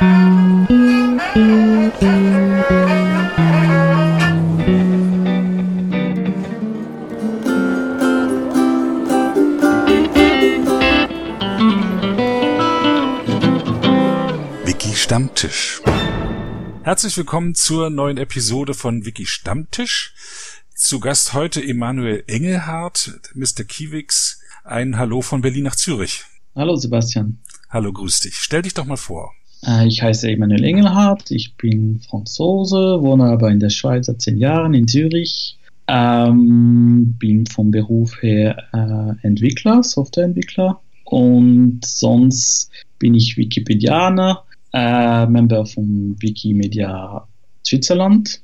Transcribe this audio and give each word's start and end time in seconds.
Wiki 0.00 0.08
Stammtisch. 14.94 15.82
Herzlich 16.82 17.18
willkommen 17.18 17.54
zur 17.54 17.90
neuen 17.90 18.16
Episode 18.16 18.72
von 18.72 19.04
Wiki 19.04 19.26
Stammtisch. 19.26 20.14
Zu 20.74 21.00
Gast 21.00 21.34
heute 21.34 21.62
Emanuel 21.62 22.24
Engelhardt, 22.26 23.20
Mr. 23.34 23.64
Kiewix. 23.68 24.40
Ein 24.64 24.96
Hallo 24.96 25.20
von 25.20 25.42
Berlin 25.42 25.64
nach 25.64 25.76
Zürich. 25.76 26.24
Hallo 26.56 26.76
Sebastian. 26.76 27.42
Hallo, 27.68 27.92
grüß 27.92 28.20
dich. 28.20 28.36
Stell 28.36 28.62
dich 28.62 28.72
doch 28.72 28.86
mal 28.86 28.96
vor. 28.96 29.34
Äh, 29.66 29.86
ich 29.86 30.02
heiße 30.02 30.30
Emanuel 30.30 30.64
Engelhardt, 30.64 31.30
ich 31.30 31.56
bin 31.56 32.00
Franzose, 32.08 32.98
wohne 33.00 33.24
aber 33.24 33.50
in 33.50 33.60
der 33.60 33.70
Schweiz 33.70 34.06
seit 34.06 34.20
zehn 34.20 34.38
Jahren 34.38 34.74
in 34.74 34.88
Zürich. 34.88 35.56
Ähm, 35.86 37.16
bin 37.18 37.46
vom 37.46 37.72
Beruf 37.72 38.22
her 38.22 38.56
äh, 38.72 39.26
Entwickler, 39.26 39.82
Softwareentwickler 39.82 40.80
und 41.04 41.80
sonst 41.84 42.70
bin 43.00 43.14
ich 43.14 43.36
Wikipedianer, 43.36 44.44
äh, 44.72 45.26
Member 45.26 45.66
von 45.66 46.14
Wikimedia 46.20 47.26
Switzerland 47.66 48.40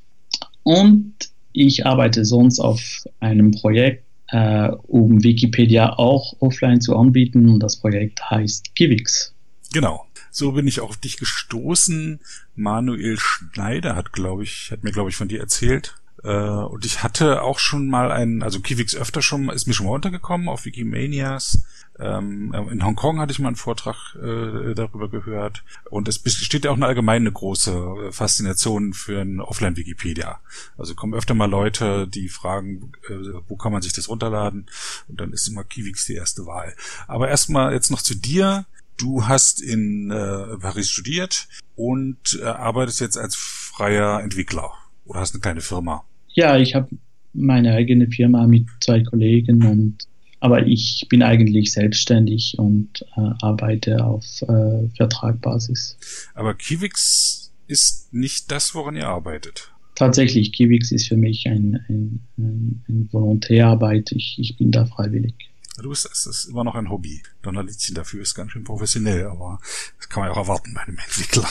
und 0.63 1.13
ich 1.53 1.85
arbeite 1.85 2.25
sonst 2.25 2.59
auf 2.59 3.05
einem 3.21 3.51
Projekt, 3.51 4.03
äh, 4.29 4.69
um 4.87 5.23
Wikipedia 5.23 5.97
auch 5.97 6.35
offline 6.39 6.81
zu 6.81 6.97
anbieten 6.97 7.47
und 7.47 7.61
das 7.61 7.77
Projekt 7.77 8.29
heißt 8.29 8.75
Givix. 8.75 9.33
Genau. 9.73 10.06
So 10.37 10.51
bin 10.51 10.67
ich 10.67 10.81
auf 10.81 10.97
dich 10.97 11.17
gestoßen. 11.17 12.19
Manuel 12.55 13.17
Schneider 13.17 13.95
hat, 13.95 14.13
glaube 14.13 14.43
ich, 14.43 14.69
hat 14.69 14.83
mir, 14.83 14.91
glaube 14.91 15.09
ich, 15.09 15.15
von 15.15 15.27
dir 15.27 15.39
erzählt. 15.39 15.95
Äh, 16.23 16.29
und 16.29 16.85
ich 16.85 17.01
hatte 17.01 17.41
auch 17.41 17.57
schon 17.57 17.89
mal 17.89 18.11
einen, 18.11 18.43
also 18.43 18.59
Kivix 18.59 18.93
öfter 18.93 19.23
schon, 19.23 19.49
ist 19.49 19.65
mir 19.65 19.73
schon 19.73 19.87
mal 19.87 19.93
untergekommen 19.93 20.47
auf 20.47 20.65
Wikimanias. 20.65 21.63
Ähm, 21.97 22.53
in 22.69 22.85
Hongkong 22.85 23.19
hatte 23.19 23.31
ich 23.31 23.39
mal 23.39 23.47
einen 23.47 23.55
Vortrag 23.55 24.13
äh, 24.13 24.75
darüber 24.75 25.09
gehört. 25.09 25.63
Und 25.89 26.07
es 26.07 26.19
besteht 26.19 26.65
ja 26.65 26.69
auch 26.69 26.75
eine 26.75 26.85
allgemeine 26.85 27.31
große 27.31 27.71
äh, 27.71 28.11
Faszination 28.11 28.93
für 28.93 29.19
ein 29.19 29.41
Offline-Wikipedia. 29.41 30.39
Also 30.77 30.93
kommen 30.93 31.15
öfter 31.15 31.33
mal 31.33 31.49
Leute, 31.49 32.07
die 32.07 32.29
fragen, 32.29 32.91
äh, 33.09 33.41
wo 33.47 33.55
kann 33.55 33.71
man 33.71 33.81
sich 33.81 33.93
das 33.93 34.07
runterladen? 34.07 34.67
Und 35.07 35.19
dann 35.19 35.33
ist 35.33 35.47
immer 35.47 35.63
Kivix 35.63 36.05
die 36.05 36.13
erste 36.13 36.45
Wahl. 36.45 36.75
Aber 37.07 37.27
erstmal 37.27 37.73
jetzt 37.73 37.89
noch 37.89 38.03
zu 38.03 38.13
dir. 38.13 38.67
Du 38.97 39.27
hast 39.27 39.61
in 39.61 40.11
äh, 40.11 40.57
Paris 40.59 40.89
studiert 40.89 41.47
und 41.75 42.39
äh, 42.41 42.45
arbeitest 42.45 42.99
jetzt 42.99 43.17
als 43.17 43.35
freier 43.35 44.21
Entwickler 44.21 44.71
oder 45.05 45.19
hast 45.19 45.33
eine 45.33 45.41
kleine 45.41 45.61
Firma. 45.61 46.03
Ja, 46.33 46.57
ich 46.57 46.75
habe 46.75 46.89
meine 47.33 47.73
eigene 47.73 48.07
Firma 48.07 48.47
mit 48.47 48.65
zwei 48.81 49.03
Kollegen 49.03 49.63
und 49.65 50.07
aber 50.39 50.67
ich 50.67 51.07
bin 51.09 51.23
eigentlich 51.23 51.71
selbstständig 51.71 52.55
und 52.59 53.01
äh, 53.15 53.21
arbeite 53.41 54.03
auf 54.05 54.23
äh, 54.43 54.87
Vertragbasis. 54.95 55.97
Aber 56.35 56.53
Kivix 56.53 57.51
ist 57.67 58.13
nicht 58.13 58.51
das, 58.51 58.75
woran 58.75 58.95
ihr 58.95 59.07
arbeitet. 59.07 59.71
Tatsächlich, 59.95 60.53
Kivix 60.53 60.91
ist 60.91 61.07
für 61.07 61.17
mich 61.17 61.47
ein, 61.47 61.83
ein, 61.89 62.19
ein, 62.37 62.83
ein 62.87 63.09
Volontärarbeit. 63.11 64.11
Ich, 64.11 64.37
ich 64.39 64.57
bin 64.57 64.69
da 64.69 64.85
freiwillig. 64.85 65.33
Du 65.81 65.89
bist, 65.89 66.09
es 66.11 66.25
ist 66.25 66.45
immer 66.45 66.63
noch 66.63 66.73
ein 66.73 66.89
Hobby. 66.89 67.21
Donnerlitzchen 67.43 67.93
dafür 67.93 68.21
ist 68.21 68.33
ganz 68.33 68.51
schön 68.51 68.63
professionell, 68.63 69.25
aber 69.25 69.59
das 69.97 70.09
kann 70.09 70.21
man 70.21 70.29
ja 70.29 70.33
auch 70.33 70.43
erwarten 70.43 70.73
bei 70.73 70.81
einem 70.81 70.97
Entwickler. 71.05 71.47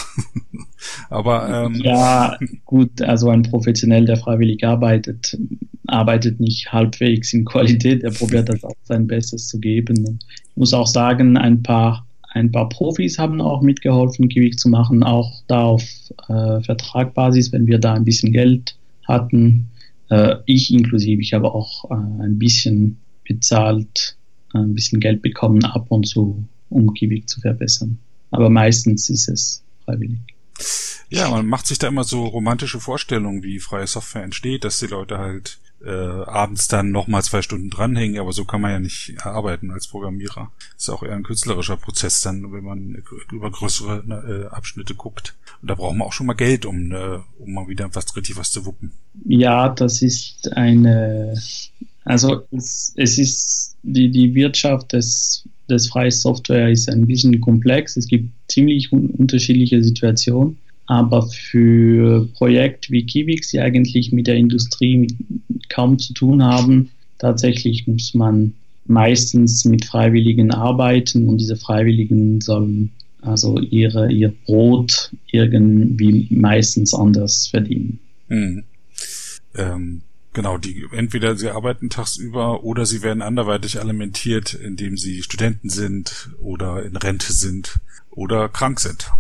aber 1.11 1.67
ähm, 1.67 1.75
ja, 1.77 2.37
gut, 2.65 3.01
also 3.03 3.31
ein 3.31 3.43
Professionell, 3.43 4.05
der 4.05 4.17
freiwillig 4.17 4.65
arbeitet, 4.65 5.39
arbeitet 5.87 6.41
nicht 6.41 6.73
halbwegs 6.73 7.33
in 7.33 7.45
Qualität. 7.45 8.03
Er 8.03 8.11
probiert 8.11 8.49
das 8.49 8.65
auch 8.65 8.75
sein 8.83 9.07
Bestes 9.07 9.47
zu 9.47 9.61
geben. 9.61 10.19
Ich 10.51 10.57
muss 10.57 10.75
auch 10.75 10.89
sagen, 10.89 11.37
ein 11.37 11.63
paar 11.63 12.07
ein 12.37 12.53
paar 12.53 12.69
Profis 12.69 13.19
haben 13.19 13.41
auch 13.41 13.63
mitgeholfen, 13.63 14.29
Gewicht 14.29 14.61
zu 14.61 14.69
machen, 14.69 15.03
auch 15.03 15.43
da 15.47 15.63
auf 15.63 15.83
äh, 16.29 16.61
Vertragbasis, 16.61 17.51
wenn 17.51 17.67
wir 17.67 17.79
da 17.79 17.95
ein 17.95 18.05
bisschen 18.05 18.31
Geld 18.31 18.77
hatten. 19.05 19.71
Äh, 20.11 20.37
ich 20.45 20.71
inklusive, 20.71 21.23
ich 21.23 21.33
habe 21.33 21.55
auch 21.55 21.91
äh, 21.91 21.95
ein 21.95 22.39
bisschen 22.39 22.99
bezahlt, 23.25 24.16
ein 24.63 24.75
bisschen 24.75 25.01
Geld 25.01 25.23
bekommen 25.23 25.65
ab 25.65 25.87
und 25.89 26.07
zu, 26.07 26.45
um 26.69 26.95
Kivik 26.95 27.29
zu 27.29 27.41
verbessern. 27.41 27.99
Aber 28.31 28.51
meistens 28.51 29.09
ist 29.09 29.29
es 29.29 29.63
freiwillig. 29.85 30.19
Ja, 31.09 31.31
man 31.31 31.47
macht 31.47 31.67
sich 31.67 31.79
da 31.79 31.89
immer 31.89 32.05
so 32.05 32.25
romantische 32.25 32.81
Vorstellungen, 32.81 33.43
wie 33.43 33.61
freie 33.61 33.87
Software 33.87 34.25
entsteht, 34.25 34.65
dass 34.65 34.81
die 34.81 34.87
Leute 34.87 35.19
halt 35.19 35.59
äh, 35.85 35.91
abends 35.91 36.69
dann 36.69 36.91
nochmal 36.91 37.23
zwei 37.23 37.43
Stunden 37.43 37.71
dranhängen, 37.71 38.19
aber 38.19 38.33
so 38.33 38.45
kann 38.45 38.61
man 38.61 38.73
ja 38.73 38.81
nicht 38.81 39.15
arbeiten 39.25 39.71
als 39.71 39.87
Programmierer. 39.87 40.51
ist 40.77 40.89
auch 40.89 41.03
eher 41.03 41.15
ein 41.15 41.23
künstlerischer 41.23 41.77
Prozess 41.77 42.23
dann, 42.23 42.53
wenn 42.53 42.65
man 42.65 43.03
über 43.31 43.51
größere 43.51 44.49
äh, 44.51 44.55
Abschnitte 44.55 44.95
guckt. 44.95 45.35
Und 45.63 45.71
da 45.71 45.75
braucht 45.75 45.97
man 45.97 46.09
auch 46.09 46.13
schon 46.13 46.27
mal 46.27 46.35
Geld, 46.35 46.67
um, 46.67 46.93
äh, 46.93 47.19
um 47.39 47.53
mal 47.53 47.69
wieder 47.69 47.95
was 47.95 48.17
richtig 48.17 48.37
was 48.37 48.51
zu 48.51 48.65
wuppen. 48.65 48.93
Ja, 49.25 49.69
das 49.69 50.03
ist 50.03 50.53
eine 50.55 51.41
also 52.07 52.43
es, 52.53 52.95
es 52.97 53.19
ist 53.19 53.77
die, 53.83 54.11
die 54.11 54.35
Wirtschaft 54.35 54.93
des, 54.93 55.45
des 55.69 55.89
freien 55.89 56.13
Software 56.13 56.71
ist 56.71 56.89
ein 56.89 57.07
bisschen 57.07 57.41
komplex. 57.41 57.97
Es 57.97 58.07
gibt 58.07 58.31
ziemlich 58.49 58.93
un 58.93 59.11
unterschiedliche 59.11 59.83
Situationen. 59.83 60.57
Aber 60.87 61.23
für 61.27 62.29
Projekte 62.35 62.93
wie 62.93 63.05
Kivix, 63.05 63.51
die 63.51 63.59
eigentlich 63.59 64.13
mit 64.13 64.29
der 64.29 64.37
Industrie 64.37 65.09
kaum 65.69 65.99
zu 65.99 66.15
tun 66.15 66.45
haben, 66.45 66.91
tatsächlich 67.19 67.89
muss 67.89 68.15
man 68.15 68.55
meistens 68.87 69.65
mit 69.65 69.85
Freiwilligen 69.85 70.53
arbeiten 70.53 71.29
und 71.29 71.39
diese 71.39 71.57
Freiwilligen 71.57 72.41
sollen 72.41 72.93
also 73.21 73.59
ihre, 73.59 74.13
ihr 74.13 74.33
Brot 74.45 75.11
irgendwie 75.33 76.29
meistens 76.31 76.95
anders 76.95 77.49
verdienen. 77.49 77.99
Hm. 78.29 78.63
Ähm, 79.57 80.03
Genau, 80.37 80.59
die 80.59 80.85
entweder 80.93 81.35
sie 81.35 81.49
arbeiten 81.49 81.89
tagsüber 81.89 82.63
oder 82.63 82.85
sie 82.85 83.03
werden 83.03 83.23
anderweitig 83.23 83.81
alimentiert, 83.81 84.53
indem 84.53 84.99
sie 84.99 85.23
Studenten 85.23 85.71
sind 85.71 86.29
oder 86.39 86.85
in 86.85 86.95
Rente 86.95 87.33
sind 87.33 87.81
oder 88.11 88.51
krank 88.51 88.81
sind. 88.81 89.11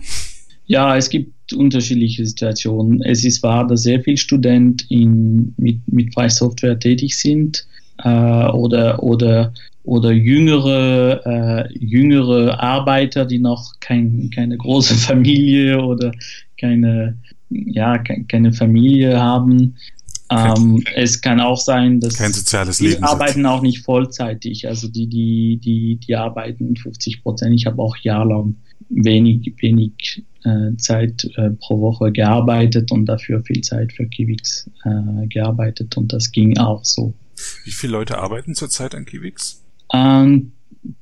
Ja, 0.66 0.94
es 0.94 1.09
gibt 1.09 1.55
unterschiedliche 1.55 2.26
Situationen. 2.26 3.00
Es 3.00 3.25
ist 3.25 3.43
wahr, 3.43 3.66
dass 3.66 3.84
sehr 3.84 4.03
viele 4.03 4.19
Studenten 4.19 5.55
mit, 5.56 5.91
mit 5.91 6.12
Freie 6.12 6.28
Software 6.28 6.78
tätig 6.78 7.19
sind 7.19 7.66
äh, 8.05 8.49
oder, 8.50 9.03
oder, 9.03 9.55
oder 9.84 10.12
jüngere, 10.12 11.22
äh, 11.25 11.78
jüngere 11.78 12.60
Arbeiter, 12.62 13.25
die 13.25 13.38
noch 13.38 13.81
kein, 13.81 14.28
keine 14.34 14.59
große 14.59 14.94
Familie 14.97 15.82
oder 15.82 16.12
keine, 16.60 17.16
ja, 17.49 17.97
keine 17.97 18.53
Familie 18.53 19.19
haben. 19.19 19.76
Ähm, 20.28 20.82
es 20.94 21.20
kann 21.20 21.41
auch 21.41 21.59
sein, 21.59 22.00
dass 22.00 22.14
kein 22.14 22.32
soziales 22.32 22.78
die 22.78 22.88
Leben 22.88 23.04
arbeiten 23.04 23.34
sind. 23.34 23.47
auch 23.47 23.62
nicht 23.62 23.84
vollzeitig. 23.84 24.66
Also 24.66 24.88
die, 24.88 25.06
die, 25.06 25.60
die, 25.62 25.97
die 25.97 26.16
arbeiten 26.16 26.76
50 26.76 27.22
Prozent. 27.22 27.54
Ich 27.54 27.66
habe 27.66 27.81
auch 27.81 27.97
jahrelang 27.98 28.56
wenig, 28.88 29.54
wenig 29.60 30.25
äh, 30.44 30.76
Zeit 30.78 31.28
äh, 31.37 31.50
pro 31.50 31.81
Woche 31.81 32.12
gearbeitet 32.12 32.92
und 32.92 33.06
dafür 33.06 33.42
viel 33.42 33.60
Zeit 33.60 33.92
für 33.92 34.06
Kiwix 34.06 34.70
äh, 34.84 35.26
gearbeitet 35.28 35.97
und 35.97 36.12
das 36.12 36.31
ging 36.32 36.58
auch 36.58 36.84
so. 36.84 37.14
Wie 37.64 37.70
viele 37.70 37.93
Leute 37.93 38.19
arbeiten 38.19 38.54
zurzeit 38.54 38.94
an 38.94 39.04
Kiwix? 39.04 39.62
Ähm, 39.93 40.53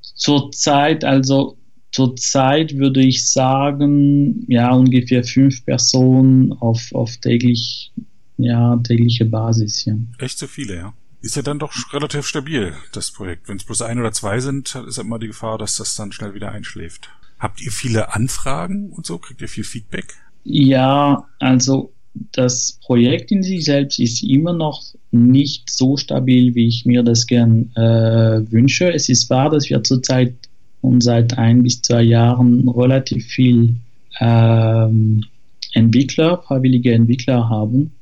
zurzeit, 0.00 1.04
also 1.04 1.58
zurzeit 1.92 2.76
würde 2.76 3.02
ich 3.02 3.30
sagen, 3.30 4.44
ja, 4.48 4.72
ungefähr 4.72 5.24
fünf 5.24 5.64
Personen 5.64 6.52
auf, 6.52 6.92
auf 6.92 7.16
täglich 7.18 7.92
ja, 8.36 8.76
tägliche 8.76 9.24
Basis, 9.24 9.84
ja. 9.84 9.94
Echt 10.18 10.38
so 10.38 10.46
viele, 10.46 10.76
ja. 10.76 10.94
Ist 11.20 11.36
ja 11.36 11.42
dann 11.42 11.58
doch 11.58 11.72
relativ 11.92 12.26
stabil, 12.26 12.74
das 12.92 13.10
Projekt. 13.10 13.48
Wenn 13.48 13.56
es 13.56 13.64
bloß 13.64 13.82
ein 13.82 13.98
oder 13.98 14.12
zwei 14.12 14.40
sind, 14.40 14.74
ist 14.74 14.98
immer 14.98 15.18
die 15.18 15.28
Gefahr, 15.28 15.56
dass 15.56 15.78
das 15.78 15.96
dann 15.96 16.12
schnell 16.12 16.34
wieder 16.34 16.52
einschläft. 16.52 17.08
Habt 17.38 17.62
ihr 17.62 17.72
viele 17.72 18.14
Anfragen 18.14 18.90
und 18.90 19.06
so? 19.06 19.18
Kriegt 19.18 19.40
ihr 19.40 19.48
viel 19.48 19.64
Feedback? 19.64 20.14
Ja, 20.44 21.26
also 21.38 21.92
das 22.32 22.78
Projekt 22.84 23.32
in 23.32 23.42
sich 23.42 23.64
selbst 23.64 23.98
ist 23.98 24.22
immer 24.22 24.52
noch 24.52 24.82
nicht 25.10 25.70
so 25.70 25.96
stabil, 25.96 26.54
wie 26.54 26.68
ich 26.68 26.84
mir 26.84 27.02
das 27.02 27.26
gern 27.26 27.70
äh, 27.74 28.50
wünsche. 28.52 28.92
Es 28.92 29.08
ist 29.08 29.30
wahr, 29.30 29.50
dass 29.50 29.68
wir 29.68 29.82
zurzeit 29.82 30.34
und 30.80 31.02
seit 31.02 31.38
ein 31.38 31.62
bis 31.62 31.80
zwei 31.80 32.02
Jahren 32.02 32.68
relativ 32.68 33.26
viel 33.26 33.76
ähm, 34.20 35.24
Entwickler, 35.72 36.42
freiwillige 36.42 36.92
Entwickler 36.92 37.48
haben. 37.48 37.93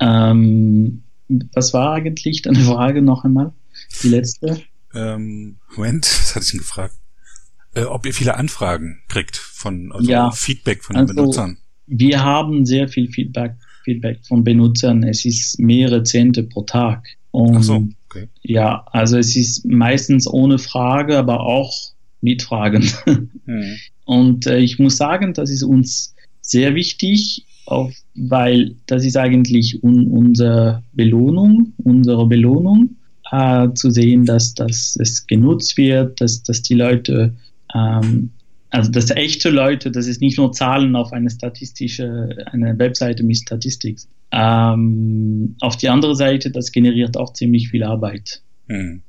Ähm, 0.00 1.02
was 1.52 1.72
war 1.72 1.94
eigentlich 1.94 2.42
deine 2.42 2.60
Frage 2.64 3.02
noch 3.02 3.24
einmal? 3.24 3.52
Die 4.02 4.08
letzte? 4.08 4.60
Ähm, 4.94 5.56
Moment, 5.74 6.04
was 6.20 6.34
hatte 6.34 6.44
ich 6.44 6.50
denn 6.52 6.60
gefragt? 6.60 6.94
Äh, 7.74 7.82
ob 7.84 8.06
ihr 8.06 8.14
viele 8.14 8.36
Anfragen 8.36 9.00
kriegt 9.08 9.36
von 9.36 9.92
also 9.92 10.10
ja, 10.10 10.30
Feedback 10.30 10.82
von 10.82 10.94
den 10.94 11.00
also 11.00 11.14
Benutzern? 11.14 11.58
Wir 11.86 12.24
haben 12.24 12.64
sehr 12.64 12.88
viel 12.88 13.10
Feedback, 13.10 13.54
Feedback 13.84 14.20
von 14.26 14.42
Benutzern. 14.42 15.04
Es 15.04 15.24
ist 15.24 15.58
mehrere 15.60 16.02
Zehnte 16.02 16.42
pro 16.42 16.62
Tag. 16.62 17.06
Und 17.30 17.56
Ach 17.56 17.62
so, 17.62 17.88
okay. 18.08 18.28
Ja, 18.42 18.86
also 18.92 19.18
es 19.18 19.36
ist 19.36 19.66
meistens 19.66 20.26
ohne 20.26 20.58
Frage, 20.58 21.18
aber 21.18 21.40
auch 21.40 21.92
mit 22.20 22.42
Fragen. 22.42 22.90
Hm. 23.46 23.76
Und 24.04 24.48
äh, 24.48 24.58
ich 24.58 24.80
muss 24.80 24.96
sagen, 24.96 25.32
das 25.32 25.50
ist 25.50 25.62
uns 25.62 26.16
sehr 26.40 26.74
wichtig, 26.74 27.46
auf, 27.66 27.94
weil 28.14 28.76
das 28.86 29.04
ist 29.04 29.16
eigentlich 29.16 29.82
un, 29.82 30.06
unsere 30.08 30.82
Belohnung, 30.92 31.72
unsere 31.82 32.26
Belohnung, 32.26 32.96
äh, 33.30 33.68
zu 33.74 33.90
sehen, 33.90 34.24
dass, 34.24 34.54
dass 34.54 34.96
es 35.00 35.26
genutzt 35.26 35.76
wird, 35.76 36.20
dass, 36.20 36.42
dass 36.42 36.62
die 36.62 36.74
Leute, 36.74 37.34
ähm, 37.74 38.30
also 38.70 38.90
dass 38.90 39.10
echte 39.10 39.50
Leute, 39.50 39.90
das 39.90 40.06
ist 40.06 40.20
nicht 40.20 40.38
nur 40.38 40.52
Zahlen 40.52 40.96
auf 40.96 41.12
eine 41.12 41.30
statistische, 41.30 42.36
eine 42.52 42.78
Webseite 42.78 43.22
mit 43.22 43.38
Statistik. 43.38 43.98
Ähm, 44.32 45.56
auf 45.60 45.76
die 45.76 45.88
andere 45.88 46.16
Seite, 46.16 46.50
das 46.50 46.72
generiert 46.72 47.16
auch 47.16 47.32
ziemlich 47.32 47.70
viel 47.70 47.82
Arbeit. 47.82 48.42
Hm. 48.68 49.02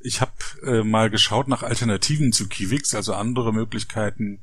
Ich 0.00 0.20
habe 0.20 0.32
äh, 0.64 0.82
mal 0.82 1.10
geschaut 1.10 1.46
nach 1.46 1.62
Alternativen 1.62 2.32
zu 2.32 2.48
Kiwix, 2.48 2.94
also 2.94 3.14
andere 3.14 3.52
Möglichkeiten, 3.52 4.40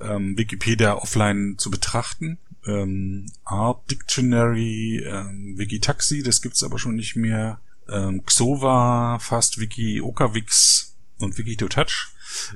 ähm, 0.00 0.36
Wikipedia 0.36 0.96
offline 0.96 1.56
zu 1.58 1.70
betrachten. 1.70 2.38
Ähm, 2.68 3.26
Art 3.44 3.90
Dictionary, 3.90 5.02
ähm, 5.04 5.54
Wikitaxi, 5.56 6.22
das 6.22 6.42
gibt's 6.42 6.62
aber 6.62 6.78
schon 6.78 6.96
nicht 6.96 7.16
mehr. 7.16 7.60
Ähm, 7.88 8.24
Xova, 8.24 9.18
FastWiki, 9.18 10.02
Okawix 10.02 10.94
und 11.18 11.38
Wikitouch. 11.38 12.08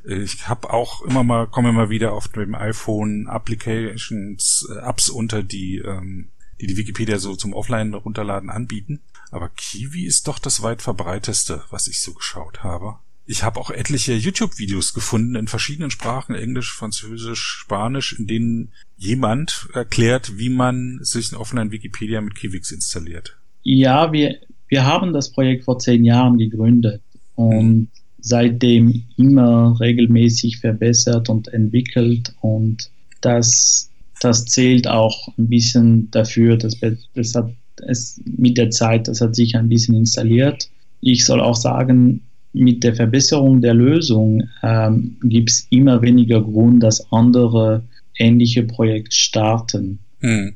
Ich 0.04 0.48
habe 0.48 0.70
auch 0.70 1.00
immer 1.02 1.24
mal, 1.24 1.46
komme 1.46 1.70
immer 1.70 1.88
wieder 1.88 2.12
auf 2.12 2.28
dem 2.28 2.54
iPhone 2.54 3.26
Applications, 3.26 4.68
äh, 4.70 4.78
Apps 4.86 5.08
unter, 5.08 5.42
die, 5.42 5.78
ähm, 5.78 6.28
die 6.60 6.66
die 6.66 6.76
Wikipedia 6.76 7.18
so 7.18 7.34
zum 7.34 7.54
Offline 7.54 7.94
runterladen 7.94 8.50
anbieten. 8.50 9.00
Aber 9.30 9.48
Kiwi 9.48 10.04
ist 10.04 10.28
doch 10.28 10.38
das 10.38 10.62
weit 10.62 10.82
verbreiteste, 10.82 11.64
was 11.70 11.88
ich 11.88 12.02
so 12.02 12.12
geschaut 12.12 12.62
habe. 12.62 12.98
Ich 13.24 13.44
habe 13.44 13.60
auch 13.60 13.70
etliche 13.70 14.14
YouTube-Videos 14.14 14.94
gefunden 14.94 15.36
in 15.36 15.46
verschiedenen 15.46 15.90
Sprachen, 15.90 16.34
Englisch, 16.34 16.72
Französisch, 16.72 17.40
Spanisch, 17.40 18.18
in 18.18 18.26
denen 18.26 18.72
jemand 18.96 19.68
erklärt, 19.74 20.38
wie 20.38 20.48
man 20.48 20.98
sich 21.02 21.30
ein 21.30 21.36
Offline-Wikipedia 21.36 22.20
mit 22.20 22.34
Kiwix 22.34 22.72
installiert. 22.72 23.36
Ja, 23.62 24.12
wir, 24.12 24.38
wir 24.68 24.84
haben 24.84 25.12
das 25.12 25.30
Projekt 25.30 25.64
vor 25.64 25.78
zehn 25.78 26.04
Jahren 26.04 26.36
gegründet 26.36 27.00
und 27.36 27.72
mhm. 27.72 27.88
seitdem 28.20 29.04
immer 29.16 29.78
regelmäßig 29.78 30.58
verbessert 30.58 31.28
und 31.28 31.48
entwickelt 31.48 32.34
und 32.40 32.90
das, 33.20 33.90
das 34.20 34.46
zählt 34.46 34.88
auch 34.88 35.28
ein 35.38 35.48
bisschen 35.48 36.10
dafür, 36.10 36.56
dass 36.56 36.76
das 37.14 37.34
hat 37.34 37.52
es 37.86 38.20
mit 38.24 38.58
der 38.58 38.70
Zeit, 38.70 39.08
das 39.08 39.20
hat 39.20 39.34
sich 39.34 39.56
ein 39.56 39.68
bisschen 39.68 39.94
installiert. 39.94 40.68
Ich 41.00 41.24
soll 41.24 41.40
auch 41.40 41.56
sagen, 41.56 42.22
mit 42.52 42.84
der 42.84 42.94
Verbesserung 42.94 43.60
der 43.60 43.74
Lösung 43.74 44.48
ähm, 44.62 45.16
gibt 45.22 45.50
es 45.50 45.66
immer 45.70 46.02
weniger 46.02 46.42
Grund, 46.42 46.82
dass 46.82 47.10
andere 47.12 47.82
ähnliche 48.18 48.62
Projekte 48.62 49.14
starten. 49.14 49.98
Hm. 50.20 50.54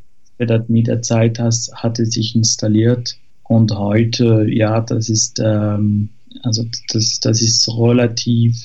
Mit 0.68 0.86
der 0.86 1.02
Zeit 1.02 1.38
has, 1.38 1.70
hat 1.74 1.98
es 1.98 2.10
sich 2.10 2.36
installiert 2.36 3.16
und 3.44 3.72
heute, 3.72 4.46
ja, 4.48 4.80
das 4.80 5.08
ist, 5.08 5.40
ähm, 5.42 6.10
also 6.42 6.64
das, 6.92 7.20
das 7.20 7.40
ist 7.40 7.68
relativ, 7.68 8.56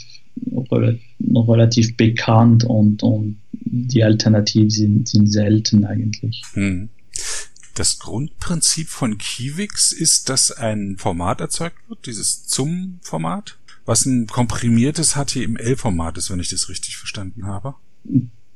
relativ 1.33 1.95
bekannt 1.95 2.65
und, 2.65 3.03
und 3.03 3.37
die 3.51 4.03
Alternativen 4.03 4.69
sind, 4.69 5.07
sind 5.07 5.31
selten 5.31 5.85
eigentlich. 5.85 6.41
Hm. 6.53 6.89
Das 7.81 7.97
Grundprinzip 7.97 8.89
von 8.89 9.17
Kiwix 9.17 9.91
ist, 9.91 10.29
dass 10.29 10.51
ein 10.51 10.97
Format 10.99 11.41
erzeugt 11.41 11.77
wird, 11.89 12.05
dieses 12.05 12.45
ZUM-Format, 12.45 13.57
was 13.87 14.05
ein 14.05 14.27
komprimiertes 14.27 15.15
HTML-Format 15.15 16.19
ist, 16.19 16.29
wenn 16.29 16.39
ich 16.39 16.49
das 16.49 16.69
richtig 16.69 16.97
verstanden 16.97 17.47
habe. 17.47 17.73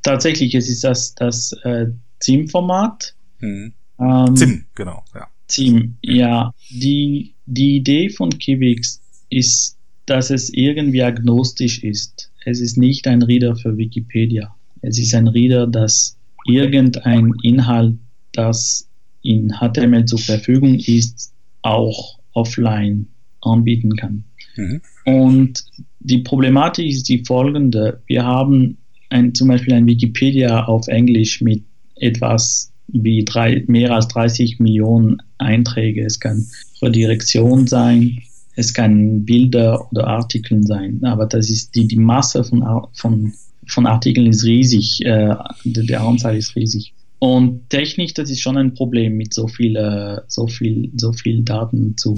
Tatsächlich, 0.03 0.53
es 0.53 0.69
ist 0.69 0.83
das, 0.83 1.15
das 1.15 1.53
äh, 1.63 1.87
ZIM-Format. 2.19 3.15
Hm. 3.39 3.73
Ähm, 3.97 4.35
ZIM, 4.35 4.65
genau, 4.75 5.03
ja. 5.15 5.27
ZIM, 5.47 5.97
ja. 6.03 6.53
Die, 6.69 7.33
die 7.47 7.77
Idee 7.77 8.11
von 8.11 8.29
Kiwix 8.29 9.01
ist, 9.31 9.75
dass 10.05 10.29
es 10.29 10.53
irgendwie 10.53 11.01
agnostisch 11.01 11.83
ist. 11.83 12.29
Es 12.45 12.59
ist 12.59 12.77
nicht 12.77 13.07
ein 13.07 13.23
Reader 13.23 13.55
für 13.55 13.75
Wikipedia. 13.75 14.55
Es 14.83 14.99
ist 14.99 15.15
ein 15.15 15.27
Reader, 15.27 15.65
das 15.65 16.15
irgendein 16.45 17.33
Inhalt, 17.41 17.97
das 18.31 18.87
in 19.25 19.53
HTML 19.59 20.05
zur 20.05 20.19
Verfügung 20.19 20.75
ist, 20.75 21.33
auch 21.61 22.19
offline 22.33 23.07
anbieten 23.41 23.95
kann. 23.95 24.23
Mhm. 24.55 24.81
Und 25.05 25.65
die 25.99 26.19
Problematik 26.19 26.87
ist 26.87 27.09
die 27.09 27.23
folgende. 27.25 28.01
Wir 28.05 28.23
haben 28.23 28.77
ein, 29.09 29.33
zum 29.33 29.47
Beispiel 29.47 29.73
ein 29.73 29.87
Wikipedia 29.87 30.65
auf 30.65 30.87
Englisch 30.87 31.41
mit 31.41 31.63
etwas 31.95 32.71
wie 32.87 33.25
drei, 33.25 33.63
mehr 33.67 33.91
als 33.91 34.07
30 34.09 34.59
Millionen 34.59 35.17
Einträge. 35.37 36.05
Es 36.05 36.19
kann 36.19 36.45
Redirektion 36.81 37.67
sein, 37.67 38.19
es 38.55 38.73
kann 38.73 39.25
Bilder 39.25 39.91
oder 39.91 40.07
Artikel 40.07 40.63
sein, 40.63 41.03
aber 41.03 41.25
das 41.25 41.49
ist 41.49 41.75
die, 41.75 41.87
die 41.87 41.97
Masse 41.97 42.43
von, 42.43 42.63
von, 42.93 43.33
von 43.67 43.85
Artikeln 43.85 44.27
ist 44.27 44.45
riesig, 44.45 45.03
äh, 45.05 45.35
der 45.65 46.01
Anzahl 46.01 46.37
ist 46.37 46.55
riesig. 46.55 46.93
Und 47.19 47.69
technisch, 47.69 48.13
das 48.13 48.29
ist 48.29 48.41
schon 48.41 48.57
ein 48.57 48.73
Problem, 48.73 49.15
mit 49.15 49.33
so 49.33 49.47
viel, 49.47 49.75
äh, 49.75 50.21
so 50.27 50.47
viel, 50.47 50.91
so 50.95 51.13
viel 51.13 51.43
Daten 51.43 51.97
zu, 51.97 52.15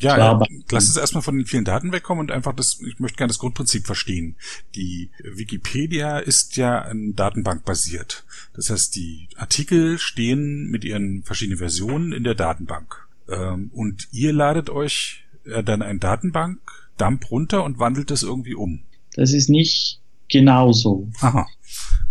ja, 0.00 0.16
ja, 0.16 0.40
lass 0.70 0.86
uns 0.86 0.96
erstmal 0.96 1.22
von 1.22 1.36
den 1.36 1.44
vielen 1.44 1.66
Daten 1.66 1.92
wegkommen 1.92 2.22
und 2.22 2.32
einfach 2.32 2.54
das, 2.54 2.80
ich 2.80 2.98
möchte 3.00 3.18
gerne 3.18 3.28
das 3.28 3.38
Grundprinzip 3.38 3.84
verstehen. 3.84 4.36
Die 4.74 5.10
Wikipedia 5.22 6.18
ist 6.18 6.56
ja 6.56 6.80
ein 6.80 7.14
Datenbank 7.16 7.66
basiert. 7.66 8.24
Das 8.54 8.70
heißt, 8.70 8.96
die 8.96 9.28
Artikel 9.36 9.98
stehen 9.98 10.70
mit 10.70 10.84
ihren 10.84 11.22
verschiedenen 11.24 11.58
Versionen 11.58 12.12
in 12.12 12.24
der 12.24 12.34
Datenbank. 12.34 13.08
Ähm, 13.28 13.70
und 13.74 14.08
ihr 14.10 14.32
ladet 14.32 14.70
euch 14.70 15.24
äh, 15.44 15.62
dann 15.62 15.82
ein 15.82 16.00
Datenbank-Dump 16.00 17.30
runter 17.30 17.62
und 17.62 17.78
wandelt 17.78 18.10
das 18.10 18.22
irgendwie 18.22 18.54
um. 18.54 18.80
Das 19.16 19.34
ist 19.34 19.50
nicht 19.50 20.00
genauso. 20.30 21.10
Aha. 21.20 21.46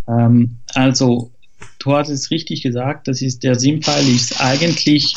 Ähm, 0.08 0.60
also 0.76 1.32
du 1.80 1.94
hast 1.94 2.10
es 2.10 2.30
richtig 2.30 2.62
gesagt, 2.62 3.08
das 3.08 3.22
ist 3.22 3.44
der 3.44 3.56
SIM-File 3.56 4.08
ist 4.14 4.40
eigentlich 4.42 5.16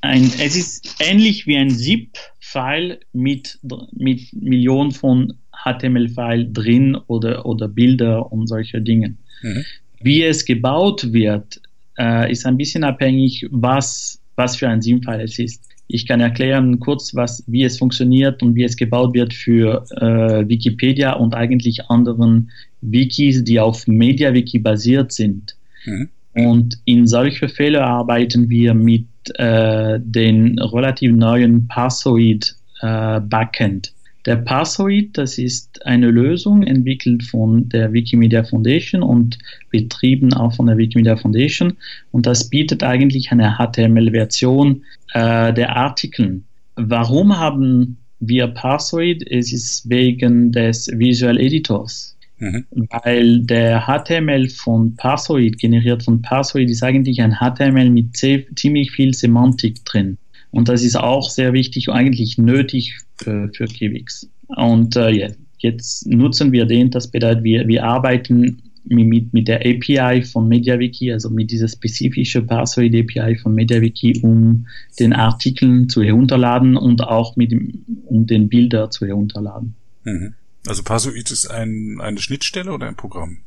ein, 0.00 0.30
es 0.38 0.56
ist 0.56 0.96
ähnlich 1.00 1.46
wie 1.46 1.56
ein 1.56 1.70
ZIP-File 1.70 3.00
mit, 3.12 3.58
mit 3.92 4.32
Millionen 4.32 4.92
von 4.92 5.34
HTML-File 5.64 6.52
drin 6.52 6.96
oder, 7.06 7.46
oder 7.46 7.68
Bilder 7.68 8.30
und 8.30 8.46
solche 8.46 8.82
Dinge. 8.82 9.16
Mhm. 9.42 9.64
Wie 10.00 10.22
es 10.22 10.44
gebaut 10.44 11.12
wird, 11.12 11.60
äh, 11.98 12.30
ist 12.30 12.44
ein 12.44 12.58
bisschen 12.58 12.84
abhängig, 12.84 13.46
was, 13.50 14.20
was 14.36 14.56
für 14.56 14.68
ein 14.68 14.82
SIM-File 14.82 15.22
es 15.22 15.38
ist. 15.38 15.64
Ich 15.86 16.06
kann 16.06 16.20
erklären 16.20 16.80
kurz, 16.80 17.14
was, 17.14 17.44
wie 17.46 17.62
es 17.62 17.78
funktioniert 17.78 18.42
und 18.42 18.54
wie 18.54 18.64
es 18.64 18.76
gebaut 18.76 19.14
wird 19.14 19.32
für 19.32 19.84
äh, 20.00 20.48
Wikipedia 20.48 21.12
und 21.12 21.34
eigentlich 21.34 21.88
anderen 21.90 22.50
Wikis, 22.90 23.44
die 23.44 23.60
auf 23.60 23.86
MediaWiki 23.86 24.58
basiert 24.58 25.12
sind. 25.12 25.56
Mhm. 25.84 26.08
Und 26.34 26.78
in 26.84 27.06
solche 27.06 27.48
Fälle 27.48 27.84
arbeiten 27.84 28.48
wir 28.48 28.74
mit 28.74 29.06
äh, 29.36 30.00
den 30.00 30.58
relativ 30.58 31.12
neuen 31.12 31.68
Passoid 31.68 32.56
äh, 32.80 33.20
Backend. 33.20 33.92
Der 34.26 34.36
Passoid, 34.36 35.18
das 35.18 35.36
ist 35.36 35.84
eine 35.86 36.10
Lösung 36.10 36.62
entwickelt 36.62 37.22
von 37.24 37.68
der 37.68 37.92
Wikimedia 37.92 38.42
Foundation 38.42 39.02
und 39.02 39.38
betrieben 39.70 40.32
auch 40.32 40.54
von 40.54 40.66
der 40.66 40.78
Wikimedia 40.78 41.16
Foundation. 41.16 41.74
Und 42.10 42.26
das 42.26 42.48
bietet 42.48 42.82
eigentlich 42.82 43.30
eine 43.32 43.58
HTML-Version 43.58 44.82
äh, 45.12 45.52
der 45.52 45.76
Artikel. 45.76 46.42
Warum 46.76 47.38
haben 47.38 47.98
wir 48.18 48.46
Passoid? 48.46 49.30
Es 49.30 49.52
ist 49.52 49.88
wegen 49.90 50.52
des 50.52 50.88
Visual 50.88 51.38
Editors. 51.38 52.16
Mhm. 52.38 52.66
Weil 52.90 53.42
der 53.42 53.86
HTML 53.86 54.48
von 54.48 54.96
Parsoid, 54.96 55.58
generiert 55.58 56.02
von 56.02 56.22
Parsoid, 56.22 56.68
ist 56.68 56.82
eigentlich 56.82 57.22
ein 57.22 57.36
HTML 57.36 57.90
mit 57.90 58.16
ziemlich 58.16 58.90
viel 58.90 59.14
Semantik 59.14 59.84
drin. 59.84 60.18
Und 60.50 60.68
das 60.68 60.82
ist 60.82 60.96
auch 60.96 61.30
sehr 61.30 61.52
wichtig, 61.52 61.88
eigentlich 61.88 62.38
nötig 62.38 62.98
für, 63.16 63.50
für 63.54 63.64
Kiwix. 63.64 64.28
Und 64.48 64.96
äh, 64.96 65.10
ja, 65.10 65.28
jetzt 65.58 66.06
nutzen 66.06 66.52
wir 66.52 66.66
den, 66.66 66.90
das 66.90 67.10
bedeutet, 67.10 67.42
wir, 67.44 67.66
wir 67.66 67.84
arbeiten 67.84 68.62
mit, 68.84 69.32
mit 69.32 69.48
der 69.48 69.60
API 69.60 70.22
von 70.22 70.46
MediaWiki, 70.48 71.12
also 71.12 71.30
mit 71.30 71.50
dieser 71.50 71.68
spezifischen 71.68 72.46
Parsoid 72.46 72.94
API 72.94 73.36
von 73.36 73.54
MediaWiki, 73.54 74.20
um 74.22 74.66
den 74.98 75.12
Artikeln 75.12 75.88
zu 75.88 76.02
herunterladen 76.02 76.76
und 76.76 77.02
auch 77.02 77.36
mit 77.36 77.50
dem, 77.50 77.84
um 78.06 78.26
den 78.26 78.48
Bilder 78.48 78.90
zu 78.90 79.06
herunterladen. 79.06 79.74
Mhm. 80.04 80.34
Also 80.66 80.82
Parsoid 80.82 81.30
ist 81.30 81.46
ein, 81.50 82.00
eine 82.00 82.20
Schnittstelle 82.20 82.72
oder 82.72 82.86
ein 82.86 82.96
Programm? 82.96 83.38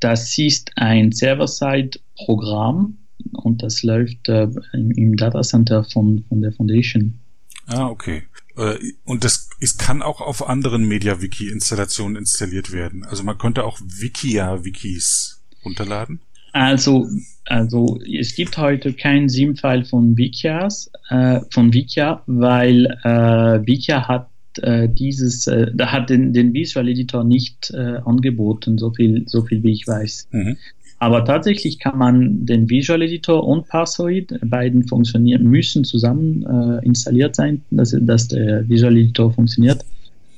Das 0.00 0.38
ist 0.38 0.72
ein 0.76 1.12
Server-Side-Programm 1.12 2.96
und 3.32 3.62
das 3.62 3.82
läuft 3.82 4.28
äh, 4.28 4.48
im, 4.72 4.90
im 4.92 5.16
Datacenter 5.16 5.84
von, 5.84 6.24
von 6.28 6.40
der 6.40 6.52
Foundation. 6.52 7.18
Ah, 7.66 7.86
okay. 7.88 8.22
Äh, 8.56 8.78
und 9.04 9.24
das 9.24 9.48
es 9.60 9.76
kann 9.76 10.02
auch 10.02 10.20
auf 10.20 10.48
anderen 10.48 10.86
MediaWiki-Installationen 10.86 12.16
installiert 12.16 12.72
werden. 12.72 13.04
Also 13.04 13.24
man 13.24 13.38
könnte 13.38 13.64
auch 13.64 13.80
Wikia-Wikis 13.80 15.42
runterladen. 15.64 16.20
Also, 16.52 17.08
also 17.44 18.00
es 18.00 18.34
gibt 18.34 18.56
heute 18.56 18.92
kein 18.94 19.28
SIM-File 19.28 19.84
von 19.84 20.16
Wikias, 20.16 20.90
äh, 21.10 21.40
von 21.52 21.72
Wikia, 21.72 22.22
weil 22.26 22.86
äh, 23.04 23.66
Wikia 23.66 24.08
hat 24.08 24.30
äh, 24.62 24.88
dieses, 24.88 25.46
äh, 25.46 25.70
da 25.74 25.92
hat 25.92 26.10
den, 26.10 26.32
den 26.32 26.52
Visual 26.52 26.88
Editor 26.88 27.24
nicht 27.24 27.70
äh, 27.74 27.98
angeboten, 28.04 28.78
so 28.78 28.90
viel, 28.90 29.24
so 29.26 29.42
viel 29.42 29.62
wie 29.62 29.72
ich 29.72 29.86
weiß. 29.86 30.28
Mhm. 30.32 30.56
Aber 31.00 31.24
tatsächlich 31.24 31.78
kann 31.78 31.96
man 31.96 32.44
den 32.44 32.68
Visual 32.68 33.02
Editor 33.02 33.46
und 33.46 33.68
Parsoid, 33.68 34.34
beiden 34.42 34.86
funktionieren, 34.88 35.44
müssen 35.44 35.84
zusammen 35.84 36.44
äh, 36.44 36.84
installiert 36.84 37.36
sein, 37.36 37.62
dass, 37.70 37.96
dass 38.00 38.28
der 38.28 38.68
Visual 38.68 38.96
Editor 38.96 39.32
funktioniert, 39.32 39.84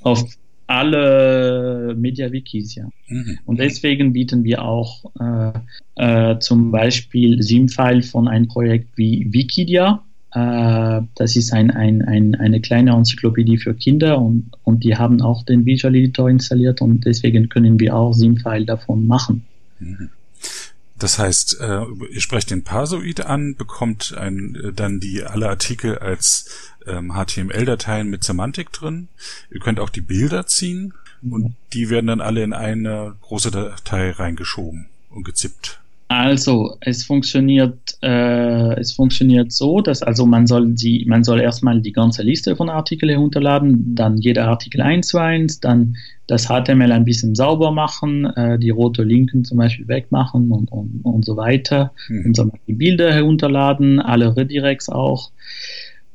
auf 0.03 0.25
alle 0.67 1.97
MediaWikis, 1.99 2.77
ja. 2.77 2.89
Mhm. 3.09 3.39
Und 3.45 3.59
deswegen 3.59 4.12
bieten 4.12 4.45
wir 4.45 4.62
auch 4.62 5.05
äh, 5.19 5.53
äh, 5.97 6.39
zum 6.39 6.71
Beispiel 6.71 7.43
SIM-File 7.43 8.03
von 8.03 8.29
einem 8.29 8.47
Projekt 8.47 8.97
wie 8.97 9.27
Wikidia. 9.33 10.05
Äh, 10.33 11.03
das 11.17 11.37
ist 11.37 11.53
ein, 11.53 11.71
ein, 11.71 12.03
ein, 12.03 12.35
eine 12.37 12.61
kleine 12.61 12.93
Enzyklopädie 12.93 13.59
für 13.59 13.75
Kinder 13.75 14.21
und, 14.21 14.51
und 14.63 14.85
die 14.85 14.97
haben 14.97 15.21
auch 15.23 15.45
den 15.45 15.67
Visual 15.67 15.95
Editor 15.95 16.31
installiert 16.31 16.81
und 16.81 17.05
deswegen 17.05 17.49
können 17.49 17.81
wir 17.81 17.97
auch 17.97 18.13
SIM-File 18.13 18.67
davon 18.67 19.07
machen. 19.07 19.45
Mhm. 19.81 20.11
Das 20.99 21.19
heißt, 21.19 21.61
äh, 21.61 21.85
ihr 22.13 22.21
sprecht 22.21 22.51
den 22.51 22.63
Parsoid 22.63 23.23
an, 23.23 23.57
bekommt 23.57 24.15
ein, 24.17 24.55
äh, 24.55 24.73
dann 24.73 25.01
die 25.01 25.25
alle 25.25 25.49
Artikel 25.49 25.99
als 25.99 26.75
ähm, 26.87 27.15
HTML-Dateien 27.15 28.09
mit 28.09 28.23
Semantik 28.23 28.71
drin. 28.71 29.09
Ihr 29.51 29.61
könnt 29.61 29.81
auch 29.81 29.89
die 29.89 30.03
Bilder 30.03 30.47
ziehen 30.47 30.93
und 31.23 31.55
die 31.73 31.89
werden 31.91 32.07
dann 32.07 32.21
alle 32.21 32.43
in 32.43 32.53
eine 32.53 33.17
große 33.23 33.51
Datei 33.51 34.11
reingeschoben 34.11 34.87
und 35.09 35.25
gezippt. 35.25 35.80
Also 36.11 36.76
es 36.81 37.05
funktioniert, 37.05 37.97
äh, 38.02 38.81
es 38.81 38.95
funktioniert 38.95 39.52
so, 39.52 39.81
dass 39.81 40.02
also 40.02 40.26
man 40.26 40.49
soll 40.49 40.75
die, 40.75 41.05
man 41.07 41.23
soll 41.23 41.38
erstmal 41.38 41.81
die 41.81 41.93
ganze 41.93 42.25
Liste 42.25 42.57
von 42.57 42.69
Artikeln 42.69 43.11
herunterladen, 43.11 43.95
dann 43.95 44.17
jeder 44.17 44.49
Artikel 44.49 44.81
eins 44.81 45.07
zu 45.07 45.19
eins, 45.19 45.61
dann 45.61 45.95
das 46.26 46.49
HTML 46.49 46.90
ein 46.90 47.05
bisschen 47.05 47.37
sauber 47.37 47.71
machen, 47.71 48.25
äh, 48.25 48.59
die 48.59 48.71
rote 48.71 49.05
Linken 49.05 49.45
zum 49.45 49.59
Beispiel 49.59 49.87
wegmachen 49.87 50.50
und, 50.50 50.73
und, 50.73 51.00
und 51.05 51.25
so 51.25 51.37
weiter. 51.37 51.93
Mhm. 52.09 52.33
Dann 52.33 52.52
die 52.67 52.73
Bilder 52.73 53.14
herunterladen, 53.14 54.00
alle 54.00 54.37
Redirects 54.37 54.88
auch. 54.88 55.31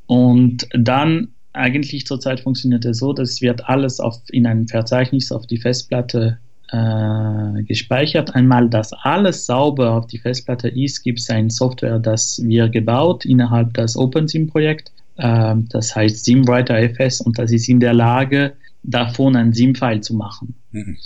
Und 0.08 0.68
dann 0.74 1.30
eigentlich 1.54 2.06
zurzeit 2.06 2.42
funktioniert 2.42 2.84
es 2.84 2.98
so, 2.98 3.14
dass 3.14 3.40
wird 3.40 3.70
alles 3.70 4.02
auf, 4.02 4.18
in 4.28 4.46
einem 4.46 4.68
Verzeichnis 4.68 5.32
auf 5.32 5.48
die 5.48 5.58
Festplatte 5.58 6.40
äh, 6.72 7.64
gespeichert. 7.64 8.36
Einmal, 8.36 8.70
dass 8.70 8.94
alles 8.94 9.46
sauber 9.46 9.94
auf 9.94 10.08
die 10.08 10.18
Festplatte 10.18 10.68
ist, 10.68 11.04
gibt 11.04 11.20
es 11.20 11.30
ein 11.30 11.50
Software, 11.50 12.00
das 12.00 12.42
wir 12.44 12.70
gebaut 12.70 13.26
innerhalb 13.26 13.74
des 13.74 13.98
OpenSIM-Projekt. 13.98 14.92
Äh, 15.18 15.56
das 15.70 15.96
heißt 15.96 16.26
SIMWriter 16.26 16.78
FS 16.90 17.22
und 17.22 17.38
das 17.38 17.52
ist 17.52 17.70
in 17.70 17.80
der 17.80 17.94
Lage, 17.94 18.54
davon 18.84 19.36
ein 19.36 19.54
SIM-File 19.54 20.02
zu 20.02 20.16
machen. 20.16 20.56
Mhm. 20.72 20.98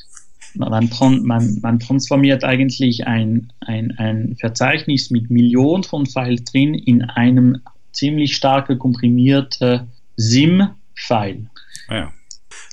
Man, 0.56 0.89
man, 1.24 1.60
man, 1.62 1.80
transformiert 1.80 2.44
eigentlich 2.44 3.06
ein, 3.06 3.54
ein, 3.60 3.94
ein 3.98 4.36
Verzeichnis 4.39 5.12
mit 5.12 5.30
Millionen 5.30 5.84
von 5.84 6.08
Files 6.08 6.44
drin 6.46 6.74
in 6.74 7.04
einem 7.04 7.62
ziemlich 7.92 8.36
starke 8.36 8.78
komprimierte 8.78 9.88
SIM-File. 10.18 11.50
Ah 11.88 11.96
ja. 11.96 12.13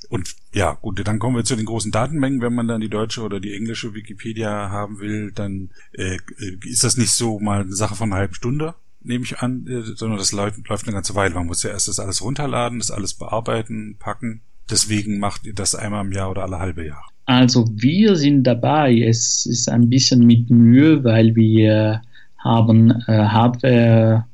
Und 0.08 0.34
ja, 0.56 0.72
gut, 0.72 1.06
dann 1.06 1.18
kommen 1.18 1.36
wir 1.36 1.44
zu 1.44 1.54
den 1.54 1.66
großen 1.66 1.92
Datenmengen. 1.92 2.40
Wenn 2.40 2.54
man 2.54 2.66
dann 2.66 2.80
die 2.80 2.88
deutsche 2.88 3.20
oder 3.20 3.40
die 3.40 3.52
englische 3.52 3.92
Wikipedia 3.92 4.70
haben 4.70 5.00
will, 5.00 5.30
dann 5.30 5.68
äh, 5.92 6.16
ist 6.64 6.82
das 6.82 6.96
nicht 6.96 7.10
so 7.10 7.38
mal 7.38 7.60
eine 7.60 7.74
Sache 7.74 7.94
von 7.94 8.10
einer 8.10 8.20
halben 8.20 8.32
Stunde, 8.32 8.74
nehme 9.02 9.24
ich 9.24 9.40
an, 9.40 9.66
äh, 9.66 9.82
sondern 9.82 10.18
das 10.18 10.32
läuft, 10.32 10.66
läuft 10.66 10.86
eine 10.86 10.94
ganze 10.94 11.14
Weile. 11.14 11.34
Man 11.34 11.46
muss 11.46 11.62
ja 11.62 11.68
erst 11.68 11.88
das 11.88 12.00
alles 12.00 12.22
runterladen, 12.22 12.78
das 12.78 12.90
alles 12.90 13.12
bearbeiten, 13.12 13.96
packen. 13.98 14.40
Deswegen 14.70 15.18
macht 15.18 15.44
ihr 15.44 15.52
das 15.52 15.74
einmal 15.74 16.06
im 16.06 16.12
Jahr 16.12 16.30
oder 16.30 16.44
alle 16.44 16.58
halbe 16.58 16.86
Jahr. 16.86 17.04
Also 17.26 17.66
wir 17.74 18.16
sind 18.16 18.44
dabei. 18.44 18.98
Es 18.98 19.44
ist 19.44 19.68
ein 19.68 19.90
bisschen 19.90 20.24
mit 20.26 20.48
Mühe, 20.48 21.04
weil 21.04 21.36
wir 21.36 22.00
haben 22.38 22.92
äh, 23.08 23.12
Hardware 23.12 24.24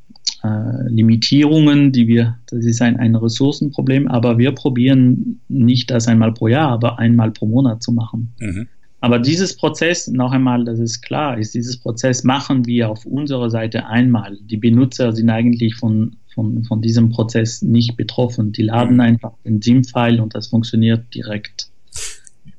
äh, 0.43 0.89
Limitierungen, 0.89 1.93
die 1.93 2.07
wir, 2.07 2.37
das 2.47 2.65
ist 2.65 2.83
ein, 2.83 2.97
ein 2.99 3.15
Ressourcenproblem, 3.15 4.09
aber 4.09 4.39
wir 4.39 4.53
probieren 4.53 5.41
nicht 5.49 5.91
das 5.91 6.09
einmal 6.09 6.33
pro 6.33 6.49
Jahr, 6.49 6.71
aber 6.71 6.99
einmal 6.99 7.31
pro 7.31 7.47
Monat 7.47 7.83
zu 7.83 7.93
machen. 7.93 8.33
Mhm. 8.41 8.69
Aber 9.01 9.19
dieses 9.19 9.57
Prozess, 9.57 10.07
noch 10.07 10.31
einmal, 10.31 10.65
das 10.65 10.79
ist 10.79 11.03
klar, 11.03 11.37
ist 11.37 11.55
dieses 11.55 11.77
Prozess 11.77 12.23
machen 12.23 12.67
wir 12.67 12.89
auf 12.89 13.05
unserer 13.05 13.51
Seite 13.51 13.87
einmal. 13.87 14.39
Die 14.45 14.57
Benutzer 14.57 15.13
sind 15.13 15.29
eigentlich 15.29 15.75
von, 15.75 16.17
von, 16.33 16.63
von 16.63 16.81
diesem 16.81 17.11
Prozess 17.11 17.63
nicht 17.63 17.97
betroffen. 17.97 18.53
Die 18.53 18.63
laden 18.63 18.95
mhm. 18.95 19.01
einfach 19.01 19.33
den 19.45 19.61
SIM-File 19.61 20.21
und 20.21 20.37
das 20.37 20.47
funktioniert 20.47 21.13
direkt. 21.15 21.72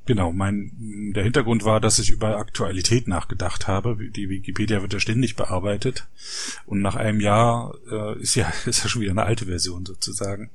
Genau, 0.05 0.33
mein 0.33 0.71
der 1.15 1.23
Hintergrund 1.23 1.63
war, 1.63 1.79
dass 1.79 1.99
ich 1.99 2.09
über 2.09 2.37
Aktualität 2.37 3.07
nachgedacht 3.07 3.67
habe. 3.67 3.95
Die 4.09 4.29
Wikipedia 4.29 4.81
wird 4.81 4.93
ja 4.93 4.99
ständig 4.99 5.35
bearbeitet 5.35 6.07
und 6.65 6.81
nach 6.81 6.95
einem 6.95 7.21
Jahr 7.21 7.75
äh, 7.89 8.19
ist 8.21 8.35
ja 8.35 8.51
ist 8.65 8.83
ja 8.83 8.89
schon 8.89 9.01
wieder 9.01 9.11
eine 9.11 9.23
alte 9.23 9.45
Version 9.45 9.85
sozusagen. 9.85 10.49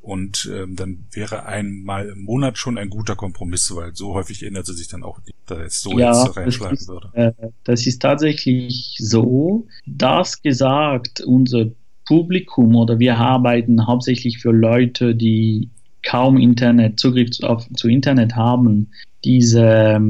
Und 0.00 0.50
ähm, 0.54 0.74
dann 0.76 1.04
wäre 1.10 1.44
einmal 1.44 2.08
im 2.08 2.22
Monat 2.22 2.56
schon 2.56 2.78
ein 2.78 2.88
guter 2.88 3.14
Kompromiss, 3.14 3.74
weil 3.74 3.94
so 3.94 4.14
häufig 4.14 4.42
ändert 4.42 4.64
sie 4.64 4.72
sich 4.72 4.88
dann 4.88 5.02
auch, 5.02 5.20
da 5.44 5.60
jetzt 5.60 5.82
so 5.82 5.98
ja, 5.98 6.24
jetzt 6.24 6.36
reinschlagen 6.36 6.78
ist, 6.78 6.88
würde. 6.88 7.10
Äh, 7.12 7.32
das 7.64 7.86
ist 7.86 8.00
tatsächlich 8.00 8.96
so. 8.98 9.66
Das 9.84 10.40
gesagt, 10.40 11.20
unser 11.20 11.66
Publikum 12.06 12.74
oder 12.74 12.98
wir 12.98 13.18
arbeiten 13.18 13.86
hauptsächlich 13.86 14.38
für 14.38 14.52
Leute, 14.52 15.14
die 15.14 15.68
kaum 16.02 16.38
Internet, 16.38 16.98
Zugriff 17.00 17.30
auf, 17.42 17.68
zu 17.74 17.88
Internet 17.88 18.36
haben, 18.36 18.88
diese, 19.24 20.00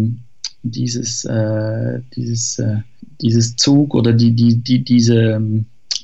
dieses, 0.62 1.24
äh, 1.24 2.00
dieses, 2.14 2.58
äh, 2.58 2.78
dieses 3.20 3.56
Zug 3.56 3.94
oder 3.94 4.12
die, 4.12 4.32
die, 4.34 4.56
die, 4.62 4.84
diese, 4.84 5.40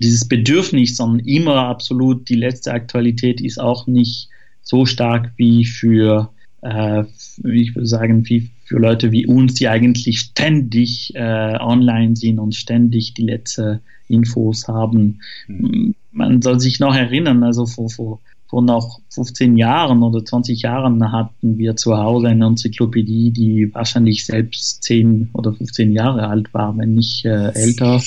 dieses 0.00 0.26
Bedürfnis, 0.26 0.96
sondern 0.96 1.26
immer 1.26 1.56
absolut 1.68 2.28
die 2.28 2.34
letzte 2.34 2.72
Aktualität 2.72 3.40
ist 3.40 3.60
auch 3.60 3.86
nicht 3.86 4.28
so 4.62 4.86
stark 4.86 5.32
wie 5.36 5.64
für, 5.64 6.30
äh, 6.62 7.04
ich 7.44 7.74
würde 7.74 7.86
sagen, 7.86 8.28
wie 8.28 8.50
für 8.64 8.78
Leute 8.78 9.12
wie 9.12 9.26
uns, 9.26 9.54
die 9.54 9.68
eigentlich 9.68 10.18
ständig 10.18 11.14
äh, 11.14 11.56
online 11.60 12.16
sind 12.16 12.38
und 12.38 12.54
ständig 12.54 13.14
die 13.14 13.24
letzte 13.24 13.80
Infos 14.08 14.66
haben. 14.68 15.20
Mhm. 15.46 15.94
Man 16.12 16.42
soll 16.42 16.60
sich 16.60 16.80
noch 16.80 16.94
erinnern, 16.94 17.42
also 17.42 17.66
vor, 17.66 17.90
vor 17.90 18.20
vor 18.46 18.62
noch 18.62 19.00
15 19.10 19.56
Jahren 19.56 20.02
oder 20.02 20.24
20 20.24 20.62
Jahren 20.62 21.12
hatten 21.12 21.58
wir 21.58 21.76
zu 21.76 21.96
Hause 21.96 22.28
eine 22.28 22.46
Enzyklopädie, 22.46 23.30
die 23.30 23.74
wahrscheinlich 23.74 24.26
selbst 24.26 24.82
10 24.84 25.30
oder 25.32 25.52
15 25.52 25.92
Jahre 25.92 26.28
alt 26.28 26.52
war, 26.52 26.76
wenn 26.76 26.94
nicht 26.94 27.24
äh, 27.24 27.52
älter. 27.52 28.00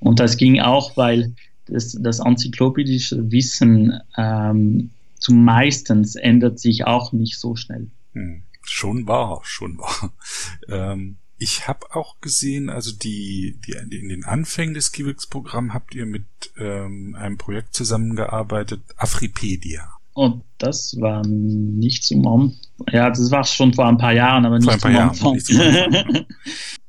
Und 0.00 0.20
das 0.20 0.36
ging 0.36 0.60
auch, 0.60 0.96
weil 0.96 1.34
das, 1.66 1.98
das 2.00 2.20
enzyklopädische 2.20 3.30
Wissen 3.30 3.98
ähm, 4.16 4.90
zumeistens 5.18 6.14
ändert 6.16 6.58
sich 6.58 6.86
auch 6.86 7.12
nicht 7.12 7.38
so 7.38 7.56
schnell. 7.56 7.88
Hm. 8.12 8.42
Schon 8.62 9.06
wahr, 9.06 9.40
schon 9.44 9.78
wahr. 9.78 10.12
Ähm, 10.70 11.16
ich 11.38 11.68
habe 11.68 11.94
auch 11.94 12.20
gesehen, 12.20 12.68
also 12.68 12.90
die, 12.92 13.58
die 13.66 13.72
in 13.72 14.08
den 14.08 14.24
Anfängen 14.24 14.74
des 14.74 14.92
Kiwix-Programms 14.92 15.72
habt 15.72 15.94
ihr 15.94 16.04
mit 16.04 16.24
ähm, 16.58 17.16
einem 17.18 17.38
Projekt 17.38 17.74
zusammengearbeitet, 17.74 18.80
Afripedia. 18.96 19.92
Und 20.14 20.42
das 20.58 20.96
war 21.00 21.24
nicht 21.24 22.02
zum 22.02 22.26
Anfang. 22.26 22.56
Ja, 22.90 23.08
das 23.08 23.30
war 23.30 23.44
schon 23.44 23.72
vor 23.72 23.86
ein 23.86 23.98
paar 23.98 24.12
Jahren, 24.12 24.44
aber 24.44 24.58
nicht 24.58 24.64
vor 24.80 24.90
ein 24.90 24.96
paar 24.96 25.14
zum 25.38 25.60
Jahren, 25.60 26.26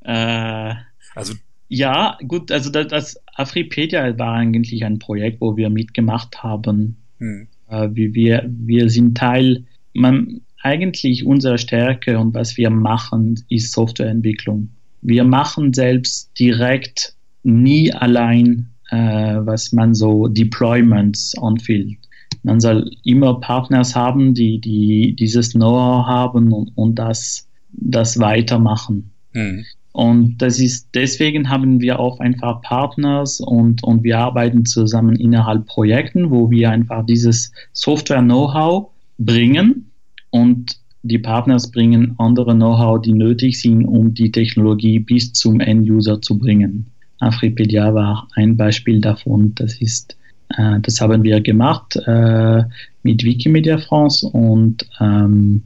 äh, 0.00 0.74
also 1.14 1.34
ja, 1.68 2.18
gut, 2.26 2.50
also 2.50 2.70
das, 2.70 2.88
das 2.88 3.20
Afripedia 3.32 4.18
war 4.18 4.34
eigentlich 4.34 4.84
ein 4.84 4.98
Projekt, 4.98 5.40
wo 5.40 5.56
wir 5.56 5.70
mitgemacht 5.70 6.42
haben. 6.42 6.96
Hm. 7.18 7.46
Äh, 7.68 7.90
wie 7.92 8.12
wir, 8.14 8.44
wir 8.48 8.90
sind 8.90 9.16
Teil, 9.16 9.64
man, 9.94 10.40
eigentlich 10.62 11.24
unsere 11.24 11.58
Stärke 11.58 12.18
und 12.18 12.34
was 12.34 12.56
wir 12.56 12.70
machen, 12.70 13.42
ist 13.48 13.72
Softwareentwicklung. 13.72 14.70
Wir 15.02 15.24
machen 15.24 15.72
selbst 15.72 16.30
direkt 16.38 17.14
nie 17.42 17.92
allein, 17.92 18.68
äh, 18.90 18.96
was 18.96 19.72
man 19.72 19.94
so 19.94 20.28
Deployments 20.28 21.34
anfühlt. 21.38 21.98
Man 22.42 22.60
soll 22.60 22.90
immer 23.04 23.40
Partners 23.40 23.96
haben, 23.96 24.34
die, 24.34 24.60
die 24.60 25.14
dieses 25.14 25.52
Know-how 25.52 26.06
haben 26.06 26.52
und, 26.52 26.72
und 26.74 26.94
das, 26.98 27.48
das 27.72 28.18
weitermachen. 28.18 29.10
Mhm. 29.32 29.64
Und 29.92 30.38
das 30.38 30.60
ist, 30.60 30.88
deswegen 30.94 31.48
haben 31.48 31.80
wir 31.80 31.98
auch 31.98 32.20
einfach 32.20 32.62
Partners 32.62 33.40
und, 33.40 33.82
und 33.82 34.04
wir 34.04 34.18
arbeiten 34.18 34.64
zusammen 34.64 35.16
innerhalb 35.16 35.66
Projekten, 35.66 36.30
wo 36.30 36.50
wir 36.50 36.70
einfach 36.70 37.04
dieses 37.04 37.52
Software-Know-how 37.72 38.90
bringen 39.18 39.89
und 40.30 40.78
die 41.02 41.18
Partners 41.18 41.70
bringen 41.70 42.14
andere 42.18 42.54
Know-how, 42.54 43.00
die 43.00 43.12
nötig 43.12 43.60
sind, 43.60 43.86
um 43.86 44.12
die 44.12 44.30
Technologie 44.30 44.98
bis 44.98 45.32
zum 45.32 45.60
End-User 45.60 46.20
zu 46.20 46.36
bringen. 46.36 46.90
Afripedia 47.20 47.94
war 47.94 48.28
ein 48.34 48.56
Beispiel 48.56 49.00
davon. 49.00 49.54
Das 49.54 49.80
ist, 49.80 50.16
äh, 50.56 50.78
das 50.80 51.00
haben 51.00 51.22
wir 51.22 51.40
gemacht 51.40 51.96
äh, 52.06 52.64
mit 53.02 53.24
Wikimedia 53.24 53.78
France 53.78 54.26
und 54.26 54.88
ähm, 55.00 55.62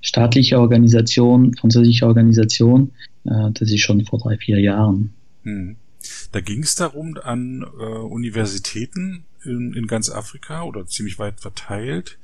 staatliche 0.00 0.58
Organisation, 0.58 1.54
französische 1.54 2.06
Organisation, 2.06 2.92
äh, 3.24 3.50
das 3.52 3.70
ist 3.70 3.80
schon 3.80 4.04
vor 4.04 4.18
drei, 4.18 4.36
vier 4.36 4.60
Jahren. 4.60 5.14
Hm. 5.44 5.76
Da 6.32 6.40
ging 6.40 6.62
es 6.62 6.74
darum, 6.74 7.16
an 7.22 7.62
äh, 7.62 7.84
Universitäten 7.84 9.24
in, 9.44 9.72
in 9.74 9.86
ganz 9.86 10.10
Afrika 10.10 10.62
oder 10.62 10.86
ziemlich 10.86 11.18
weit 11.18 11.40
verteilt 11.40 12.18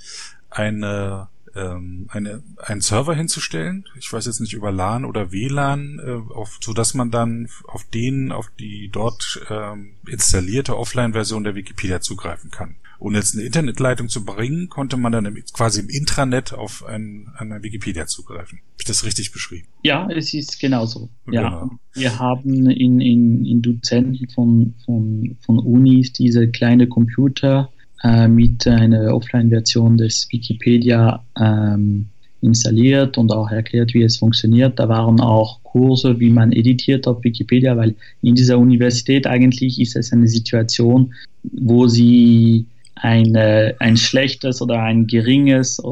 eine 0.50 1.28
ähm, 1.54 2.08
eine, 2.11 2.42
einen 2.58 2.80
Server 2.80 3.14
hinzustellen. 3.14 3.84
Ich 3.99 4.12
weiß 4.12 4.26
jetzt 4.26 4.40
nicht 4.40 4.54
über 4.54 4.73
LAN 4.73 5.04
oder 5.04 5.32
WLAN, 5.32 6.00
äh, 6.04 6.32
auf, 6.34 6.58
so 6.61 6.73
dass 6.73 6.94
man 6.94 7.11
dann 7.11 7.49
auf 7.66 7.84
den, 7.84 8.32
auf 8.32 8.50
die 8.58 8.88
dort 8.92 9.40
ähm, 9.50 9.94
installierte 10.06 10.76
Offline-Version 10.76 11.44
der 11.44 11.54
Wikipedia 11.54 12.00
zugreifen 12.00 12.50
kann. 12.50 12.76
Und 12.99 13.14
jetzt 13.14 13.34
eine 13.34 13.44
Internetleitung 13.44 14.08
zu 14.08 14.25
bringen, 14.25 14.68
konnte 14.68 14.96
man 14.96 15.12
dann 15.12 15.26
im, 15.26 15.34
quasi 15.52 15.80
im 15.80 15.88
Intranet 15.88 16.52
auf 16.52 16.84
ein, 16.87 17.28
eine 17.37 17.62
Wikipedia 17.62 18.06
zugreifen. 18.06 18.61
Habe 18.61 18.76
ich 18.78 18.87
das 18.87 19.04
richtig 19.04 19.32
beschrieben? 19.32 19.68
Ja, 19.82 20.08
es 20.11 20.32
ist 20.32 20.58
genauso. 20.58 21.11
Genau. 21.26 21.40
Ja, 21.40 21.70
wir 21.92 22.18
haben 22.18 22.70
in, 22.70 23.00
in, 23.00 23.44
in 23.44 23.62
Dozenten 23.62 24.28
von, 24.30 24.75
von, 24.84 25.37
von 25.44 25.58
Unis 25.58 26.12
diese 26.12 26.49
kleine 26.49 26.88
Computer 26.88 27.70
äh, 28.04 28.28
mit 28.28 28.66
einer 28.66 29.14
Offline-Version 29.14 29.96
des 29.96 30.28
Wikipedia 30.30 31.25
ähm, 31.40 32.06
installiert 32.42 33.16
und 33.16 33.32
auch 33.32 33.50
erklärt, 33.50 33.94
wie 33.94 34.02
es 34.02 34.18
funktioniert. 34.18 34.78
Da 34.78 34.88
waren 34.88 35.20
auch 35.20 35.62
Kurse, 35.62 36.20
wie 36.20 36.30
man 36.30 36.52
editiert 36.52 37.06
auf 37.08 37.25
Wikipedia, 37.25 37.76
weil 37.76 37.94
in 38.20 38.34
dieser 38.34 38.58
Universität 38.58 39.26
eigentlich 39.26 39.80
ist 39.80 39.96
es 39.96 40.12
eine 40.12 40.28
Situation, 40.28 41.14
wo 41.42 41.88
sie 41.88 42.66
eine, 42.94 43.75
ein 43.80 43.96
schlechtes 43.96 44.61
oder 44.61 44.82
ein 44.82 45.06
geringes 45.06 45.82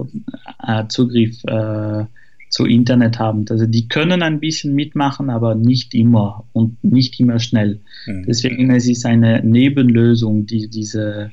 äh, 0.67 0.85
Zugriff 0.89 1.43
äh, 1.45 2.05
zu 2.51 2.67
Internet 2.67 3.19
haben. 3.19 3.47
Also 3.49 3.67
die 3.67 3.89
können 3.89 4.23
ein 4.23 4.39
bisschen 4.39 4.75
mitmachen, 4.75 5.31
aber 5.31 5.55
nicht 5.55 5.95
immer 5.95 6.45
und 6.53 6.85
nicht 6.85 7.19
immer 7.19 7.39
schnell. 7.39 7.81
Mhm. 8.07 8.25
Deswegen 8.29 8.71
es 8.71 8.87
ist 8.87 9.07
eine 9.07 9.43
Nebenlösung, 9.43 10.47
die 10.47 10.69
diese 10.69 11.31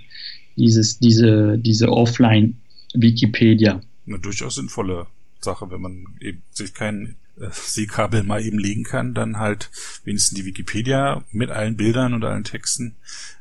dieses, 0.60 1.00
diese, 1.00 1.58
diese 1.58 1.90
Offline-Wikipedia. 1.90 3.82
Eine 4.06 4.20
durchaus 4.20 4.56
sinnvolle 4.56 5.08
Sache, 5.40 5.72
wenn 5.72 5.82
man 5.82 6.06
eben 6.20 6.42
sich 6.52 6.74
kein 6.74 7.16
äh, 7.40 7.48
Seekabel 7.52 8.24
mal 8.24 8.44
eben 8.44 8.60
legen 8.60 8.84
kann, 8.84 9.14
dann 9.14 9.38
halt 9.38 9.70
wenigstens 10.04 10.38
die 10.38 10.46
Wikipedia 10.46 11.24
mit 11.32 11.50
allen 11.50 11.78
Bildern 11.78 12.14
und 12.14 12.24
allen 12.24 12.44
Texten 12.44 12.96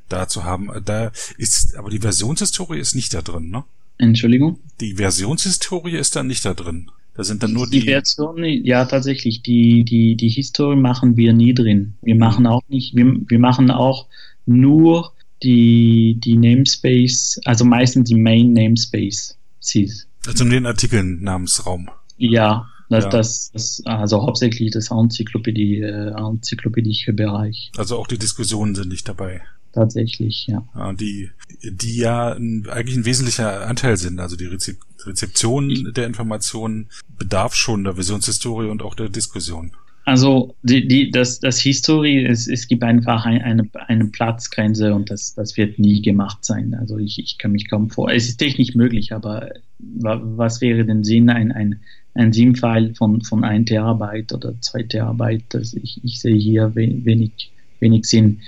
da 0.09 0.29
zu 0.29 0.45
haben. 0.45 0.71
Da 0.85 1.13
ist, 1.37 1.77
aber 1.77 1.91
die 1.91 1.99
Versionshistorie 1.99 2.79
ist 2.79 2.95
nicht 2.95 3.13
da 3.15 3.23
drin, 3.23 3.51
ne? 3.51 3.65
Entschuldigung? 3.99 4.61
Die 4.81 4.95
Versionshistorie 4.95 5.97
ist 5.97 6.15
dann 6.15 6.29
nicht 6.29 6.45
da 6.45 6.55
drin. 6.55 6.91
Da 7.15 7.25
sind 7.25 7.43
dann 7.43 7.53
nur 7.53 7.69
die. 7.69 7.81
Die 7.81 7.87
Version, 7.87 8.45
ja, 8.45 8.85
tatsächlich. 8.85 9.43
Die, 9.43 9.83
die, 9.83 10.15
die 10.15 10.29
Historie 10.29 10.77
machen 10.77 11.17
wir 11.17 11.33
nie 11.33 11.53
drin. 11.53 11.95
Wir 12.01 12.15
machen 12.15 12.47
auch 12.47 12.63
nicht, 12.69 12.95
wir, 12.95 13.17
wir 13.27 13.39
machen 13.41 13.73
auch 13.73 14.07
nur 14.47 15.13
die, 15.43 16.19
die 16.19 16.37
Namespace, 16.37 17.41
also 17.45 17.65
meistens 17.65 18.09
die 18.09 18.17
Main 18.17 18.53
Namespace 18.53 19.37
sieht. 19.61 20.07
Also 20.27 20.45
in 20.45 20.51
den 20.51 20.67
Artikeln 20.67 21.23
Namensraum. 21.23 21.91
Ja, 22.17 22.69
das, 22.89 23.05
ja. 23.05 23.11
Das, 23.11 23.51
das, 23.53 23.83
also 23.85 24.23
hauptsächlich 24.23 24.73
das 24.73 24.91
Enzyklopädie, 24.91 25.81
äh, 25.81 26.15
enzyklopädische 26.17 27.13
Bereich. 27.13 27.71
Also 27.77 27.99
auch 27.99 28.07
die 28.07 28.19
Diskussionen 28.19 28.75
sind 28.75 28.89
nicht 28.89 29.09
dabei. 29.09 29.43
Tatsächlich, 29.73 30.47
ja. 30.47 30.67
ja 30.75 30.93
die, 30.93 31.31
die 31.63 31.99
ja 31.99 32.33
eigentlich 32.33 32.97
ein 32.97 33.05
wesentlicher 33.05 33.67
Anteil 33.67 33.97
sind. 33.97 34.19
Also 34.19 34.37
die 34.37 34.47
Rezep 34.47 34.79
Rezeption 35.05 35.93
der 35.95 36.07
Informationen 36.07 36.89
bedarf 37.19 37.55
schon 37.55 37.85
der 37.85 37.97
Visionshistorie 37.97 38.69
und 38.69 38.83
auch 38.83 38.97
der 38.97 39.09
Diskussion. 39.09 39.73
Also 40.09 40.55
die, 40.63 40.89
die, 40.89 41.11
das, 41.11 41.39
das 41.39 41.61
History, 41.61 42.25
es, 42.25 42.49
es 42.49 42.67
gibt 42.67 42.83
einfach 42.83 43.27
ein, 43.27 43.43
eine, 43.43 43.69
eine 43.89 44.07
Platzgrenze 44.07 44.95
und 44.95 45.11
das, 45.11 45.35
das 45.35 45.59
wird 45.59 45.79
nie 45.79 46.01
gemacht 46.01 46.47
sein. 46.47 46.73
Also 46.73 46.97
ich, 46.97 47.19
ich 47.19 47.37
kann 47.37 47.53
mich 47.53 47.69
kaum 47.69 47.91
vor. 47.91 48.11
Es 48.11 48.27
ist 48.27 48.39
technisch 48.39 48.75
möglich, 48.75 49.13
aber 49.13 49.51
was 49.79 50.63
wäre 50.63 50.87
denn 50.87 51.05
Sinn, 51.05 51.29
ein, 51.29 51.53
ein, 51.53 51.81
ein 52.15 52.33
SIM-File 52.33 52.95
von, 52.95 53.21
von 53.21 53.45
1 53.45 53.69
Terabyte 53.69 54.33
oder 54.33 54.55
2 54.59 54.85
Terabyte? 54.85 55.45
Das, 55.51 55.75
ich, 55.75 56.01
ich 56.03 56.21
sehe 56.21 56.37
hier 56.37 56.75
wenig, 56.75 57.51
wenig 57.79 58.07
Sinn. 58.07 58.41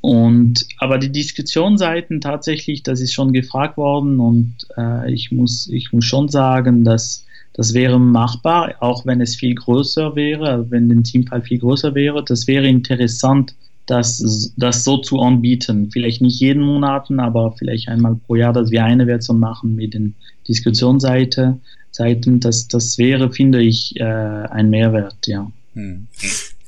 Und 0.00 0.66
aber 0.78 0.96
die 0.96 1.12
Diskussionsseiten 1.12 2.22
tatsächlich, 2.22 2.84
das 2.84 3.02
ist 3.02 3.12
schon 3.12 3.34
gefragt 3.34 3.76
worden 3.76 4.18
und 4.18 4.54
äh, 4.78 5.12
ich 5.12 5.30
muss 5.30 5.68
ich 5.68 5.92
muss 5.92 6.06
schon 6.06 6.30
sagen, 6.30 6.84
dass 6.84 7.26
das 7.54 7.74
wäre 7.74 8.00
machbar, 8.00 8.74
auch 8.80 9.04
wenn 9.04 9.20
es 9.20 9.36
viel 9.36 9.54
größer 9.54 10.16
wäre, 10.16 10.48
also 10.48 10.70
wenn 10.70 10.88
der 10.88 11.02
Teamfall 11.02 11.42
viel 11.42 11.58
größer 11.58 11.94
wäre. 11.94 12.24
Das 12.24 12.46
wäre 12.46 12.66
interessant, 12.66 13.54
das, 13.86 14.52
das 14.56 14.84
so 14.84 14.98
zu 14.98 15.20
anbieten. 15.20 15.90
Vielleicht 15.90 16.22
nicht 16.22 16.40
jeden 16.40 16.62
Monat, 16.62 17.10
aber 17.10 17.52
vielleicht 17.52 17.88
einmal 17.88 18.14
pro 18.14 18.36
Jahr, 18.36 18.52
dass 18.52 18.70
wir 18.70 18.84
eine 18.84 19.06
Version 19.06 19.38
machen 19.38 19.74
mit 19.74 19.94
den 19.94 20.14
Diskussionsseiten. 20.48 21.60
Seiten, 21.90 22.40
das, 22.40 22.68
das 22.68 22.96
wäre, 22.96 23.30
finde 23.30 23.62
ich, 23.62 23.94
äh, 23.96 24.02
ein 24.02 24.70
Mehrwert, 24.70 25.26
ja. 25.26 25.50
Hm. 25.74 26.06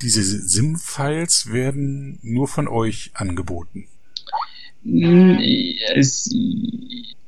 Diese 0.01 0.23
SIM-Files 0.23 1.51
werden 1.51 2.19
nur 2.21 2.47
von 2.47 2.67
euch 2.67 3.09
angeboten. 3.15 3.87
Hm, 4.83 5.39
es, 5.95 6.29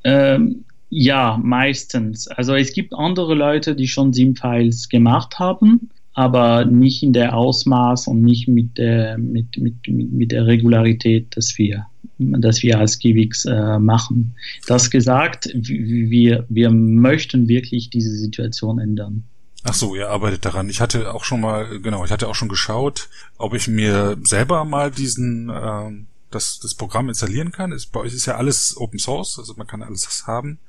ähm, 0.04 0.64
ja, 0.90 1.40
meistens. 1.42 2.28
Also 2.28 2.56
es 2.56 2.74
gibt 2.74 2.94
andere 2.94 3.36
Leute, 3.36 3.76
die 3.76 3.88
schon 3.88 4.14
SIM-Files 4.14 4.90
gemacht 4.90 5.40
haben, 5.40 5.90
aber 6.14 6.66
nicht 6.66 7.04
in 7.04 7.14
der 7.14 7.36
Ausmaß 7.36 8.08
und 8.08 8.22
nicht 8.22 8.48
mit 8.48 8.78
der, 8.78 9.18
mit, 9.18 9.58
mit, 9.58 9.88
mit 9.88 10.32
der 10.32 10.48
Regularität, 10.48 11.36
dass 11.36 11.58
wir, 11.58 11.88
dass 12.18 12.64
wir 12.64 12.80
als 12.80 13.00
Givix 13.00 13.46
äh, 13.46 13.80
machen. 13.80 14.36
Das 14.66 14.90
gesagt, 14.90 15.50
wir, 15.54 16.46
wir 16.50 16.72
möchten 16.72 17.48
wirklich 17.48 17.90
diese 17.90 18.16
Situation 18.16 18.80
ändern. 18.80 19.26
Ach 19.64 19.74
so, 19.74 19.96
ihr 19.96 20.10
arbeitet 20.10 20.46
daran. 20.46 20.70
Ich 20.70 20.80
hatte 20.80 21.14
auch 21.14 21.26
schon 21.26 21.42
mal, 21.42 21.80
genau, 21.82 22.06
ich 22.06 22.12
hatte 22.12 22.30
auch 22.30 22.36
schon 22.36 22.48
geschaut, 22.48 23.10
ob 23.38 23.54
ich 23.54 23.68
mir 23.68 24.18
selber 24.24 24.64
mal 24.64 24.90
diesen 24.90 25.52
ähm, 25.54 26.08
das, 26.32 26.60
das 26.60 26.76
Programm 26.76 27.10
installieren 27.10 27.52
kann. 27.52 27.72
Ist, 27.72 27.92
bei 27.92 28.00
euch 28.02 28.14
ist 28.14 28.26
ja 28.26 28.36
alles 28.36 28.76
Open 28.78 29.00
Source, 29.00 29.40
also 29.40 29.54
man 29.58 29.68
kann 29.68 29.82
alles 29.82 30.28
haben. 30.28 30.60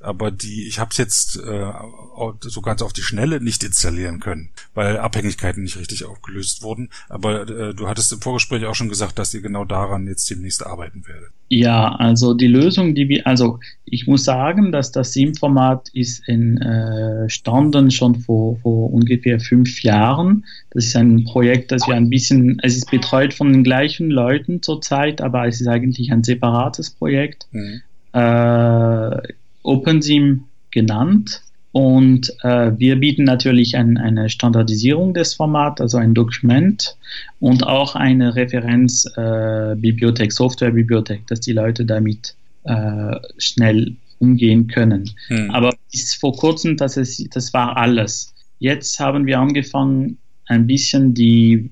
Aber 0.00 0.30
die, 0.30 0.66
ich 0.66 0.78
habe 0.78 0.90
es 0.90 0.96
jetzt 0.96 1.36
äh, 1.36 1.72
so 2.40 2.60
ganz 2.60 2.82
auf 2.82 2.92
die 2.92 3.02
Schnelle 3.02 3.40
nicht 3.40 3.64
installieren 3.64 4.20
können, 4.20 4.50
weil 4.74 4.98
Abhängigkeiten 4.98 5.62
nicht 5.62 5.76
richtig 5.76 6.04
aufgelöst 6.04 6.62
wurden. 6.62 6.90
Aber 7.08 7.48
äh, 7.48 7.74
du 7.74 7.88
hattest 7.88 8.12
im 8.12 8.20
Vorgespräch 8.20 8.64
auch 8.66 8.74
schon 8.74 8.88
gesagt, 8.88 9.18
dass 9.18 9.34
ihr 9.34 9.40
genau 9.40 9.64
daran 9.64 10.06
jetzt 10.06 10.28
demnächst 10.30 10.64
arbeiten 10.64 11.06
werdet. 11.06 11.30
Ja, 11.48 11.94
also 11.96 12.34
die 12.34 12.48
Lösung, 12.48 12.94
die 12.94 13.08
wir, 13.08 13.26
also 13.26 13.60
ich 13.94 14.08
muss 14.08 14.24
sagen, 14.24 14.72
dass 14.72 14.90
das 14.90 15.12
SIM-Format 15.12 15.88
ist 15.92 16.28
entstanden 16.28 17.86
äh, 17.86 17.90
schon 17.92 18.16
vor, 18.16 18.56
vor 18.56 18.92
ungefähr 18.92 19.38
fünf 19.38 19.84
Jahren. 19.84 20.44
Das 20.70 20.86
ist 20.86 20.96
ein 20.96 21.24
Projekt, 21.24 21.70
das 21.70 21.86
wir 21.86 21.94
ein 21.94 22.10
bisschen, 22.10 22.58
es 22.62 22.76
ist 22.76 22.90
betreut 22.90 23.32
von 23.32 23.52
den 23.52 23.62
gleichen 23.62 24.10
Leuten 24.10 24.62
zurzeit, 24.62 25.20
aber 25.20 25.46
es 25.46 25.60
ist 25.60 25.68
eigentlich 25.68 26.10
ein 26.10 26.24
separates 26.24 26.90
Projekt. 26.90 27.46
Mhm. 27.52 27.82
Äh, 28.12 29.16
OpenSIM 29.62 30.44
genannt. 30.72 31.42
Und 31.70 32.32
äh, 32.42 32.72
wir 32.76 32.96
bieten 32.96 33.22
natürlich 33.22 33.76
ein, 33.76 33.96
eine 33.96 34.28
Standardisierung 34.28 35.14
des 35.14 35.34
Formats, 35.34 35.80
also 35.80 35.98
ein 35.98 36.14
Dokument 36.14 36.96
und 37.38 37.64
auch 37.64 37.94
eine 37.94 38.34
Referenzbibliothek, 38.34 40.28
äh, 40.28 40.34
Softwarebibliothek, 40.34 41.28
dass 41.28 41.40
die 41.40 41.52
Leute 41.52 41.84
damit 41.84 42.34
äh, 42.64 43.16
schnell 43.38 43.96
umgehen 44.18 44.66
können. 44.66 45.10
Hm. 45.28 45.50
Aber 45.50 45.74
bis 45.90 46.14
vor 46.14 46.34
kurzem, 46.36 46.76
das, 46.76 46.96
ist, 46.96 47.34
das 47.34 47.52
war 47.52 47.76
alles. 47.76 48.34
Jetzt 48.58 48.98
haben 48.98 49.26
wir 49.26 49.38
angefangen, 49.38 50.18
ein 50.46 50.66
bisschen 50.66 51.14
die 51.14 51.70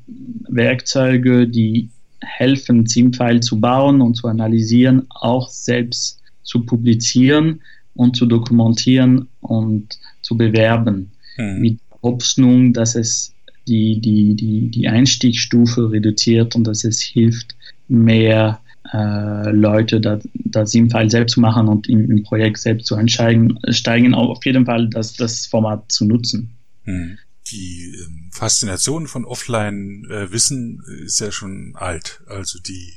Werkzeuge, 0.48 1.46
die 1.46 1.90
helfen, 2.20 2.87
SIM-File 2.87 3.40
zu 3.40 3.61
bauen 3.61 4.00
und 4.00 4.14
zu 4.14 4.28
analysieren, 4.28 5.07
auch 5.11 5.48
selbst 5.48 6.20
zu 6.42 6.64
publizieren 6.64 7.61
und 7.94 8.16
zu 8.16 8.26
dokumentieren 8.26 9.28
und 9.40 9.98
zu 10.22 10.37
bewerben. 10.37 11.12
Mhm. 11.37 11.61
Mit 11.61 11.78
Hoffnung, 12.02 12.72
dass 12.72 12.94
es 12.94 13.35
die, 13.68 14.00
die, 14.00 14.35
die, 14.35 14.70
die 14.70 14.88
Einstiegsstufe 14.88 15.90
reduziert 15.90 16.57
und 16.57 16.64
dass 16.64 16.85
es 16.85 17.00
hilft, 17.00 17.55
mehr 17.88 18.61
äh, 18.92 19.50
Leute 19.50 20.00
da, 20.00 20.18
das 20.35 20.74
im 20.74 20.90
Fall 20.90 21.11
selbst 21.11 21.35
zu 21.35 21.40
machen 21.40 21.68
und 21.68 21.88
im, 21.88 22.11
im 22.11 22.22
Projekt 22.22 22.59
selbst 22.59 22.87
zu 22.87 22.94
einsteigen, 22.94 23.59
steigen 23.70 24.14
auf 24.14 24.44
jeden 24.44 24.66
Fall 24.66 24.88
das, 24.88 25.14
das 25.14 25.46
Format 25.46 25.90
zu 25.90 26.05
nutzen. 26.05 26.57
Hm. 26.85 27.18
Die 27.50 27.94
ähm, 28.05 28.31
Faszination 28.33 29.09
von 29.09 29.24
Offline-Wissen 29.24 30.83
äh, 30.88 31.05
ist 31.05 31.20
ja 31.20 31.33
schon 31.33 31.74
alt. 31.74 32.22
Also 32.26 32.59
die 32.61 32.94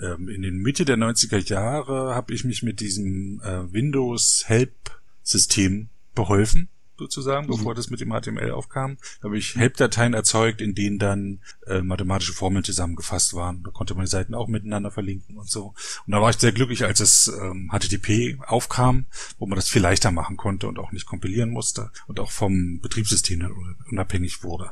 ähm, 0.00 0.28
in 0.28 0.42
den 0.42 0.56
Mitte 0.56 0.84
der 0.84 0.96
90er 0.96 1.46
Jahre 1.48 2.14
habe 2.14 2.32
ich 2.32 2.44
mich 2.44 2.62
mit 2.62 2.80
diesem 2.80 3.40
äh, 3.44 3.72
Windows 3.72 4.44
Help 4.46 4.72
System 5.22 5.88
beholfen 6.14 6.68
sozusagen, 7.02 7.46
mhm. 7.46 7.50
bevor 7.50 7.74
das 7.74 7.90
mit 7.90 8.00
dem 8.00 8.10
HTML 8.10 8.50
aufkam. 8.52 8.96
Da 9.20 9.26
habe 9.26 9.38
ich 9.38 9.56
Help-Dateien 9.56 10.14
erzeugt, 10.14 10.60
in 10.60 10.74
denen 10.74 10.98
dann 10.98 11.40
äh, 11.66 11.82
mathematische 11.82 12.32
Formeln 12.32 12.64
zusammengefasst 12.64 13.34
waren. 13.34 13.62
Da 13.62 13.70
konnte 13.70 13.94
man 13.94 14.04
die 14.04 14.10
Seiten 14.10 14.34
auch 14.34 14.48
miteinander 14.48 14.90
verlinken 14.90 15.36
und 15.36 15.50
so. 15.50 15.74
Und 16.06 16.12
da 16.12 16.20
war 16.20 16.30
ich 16.30 16.36
sehr 16.36 16.52
glücklich, 16.52 16.84
als 16.84 16.98
das 16.98 17.32
ähm, 17.40 17.70
HTTP 17.72 18.38
aufkam, 18.46 19.06
wo 19.38 19.46
man 19.46 19.56
das 19.56 19.68
viel 19.68 19.82
leichter 19.82 20.10
machen 20.10 20.36
konnte 20.36 20.68
und 20.68 20.78
auch 20.78 20.92
nicht 20.92 21.06
kompilieren 21.06 21.50
musste 21.50 21.90
und 22.06 22.20
auch 22.20 22.30
vom 22.30 22.80
Betriebssystem 22.80 23.32
unabhängig 23.90 24.42
wurde 24.42 24.70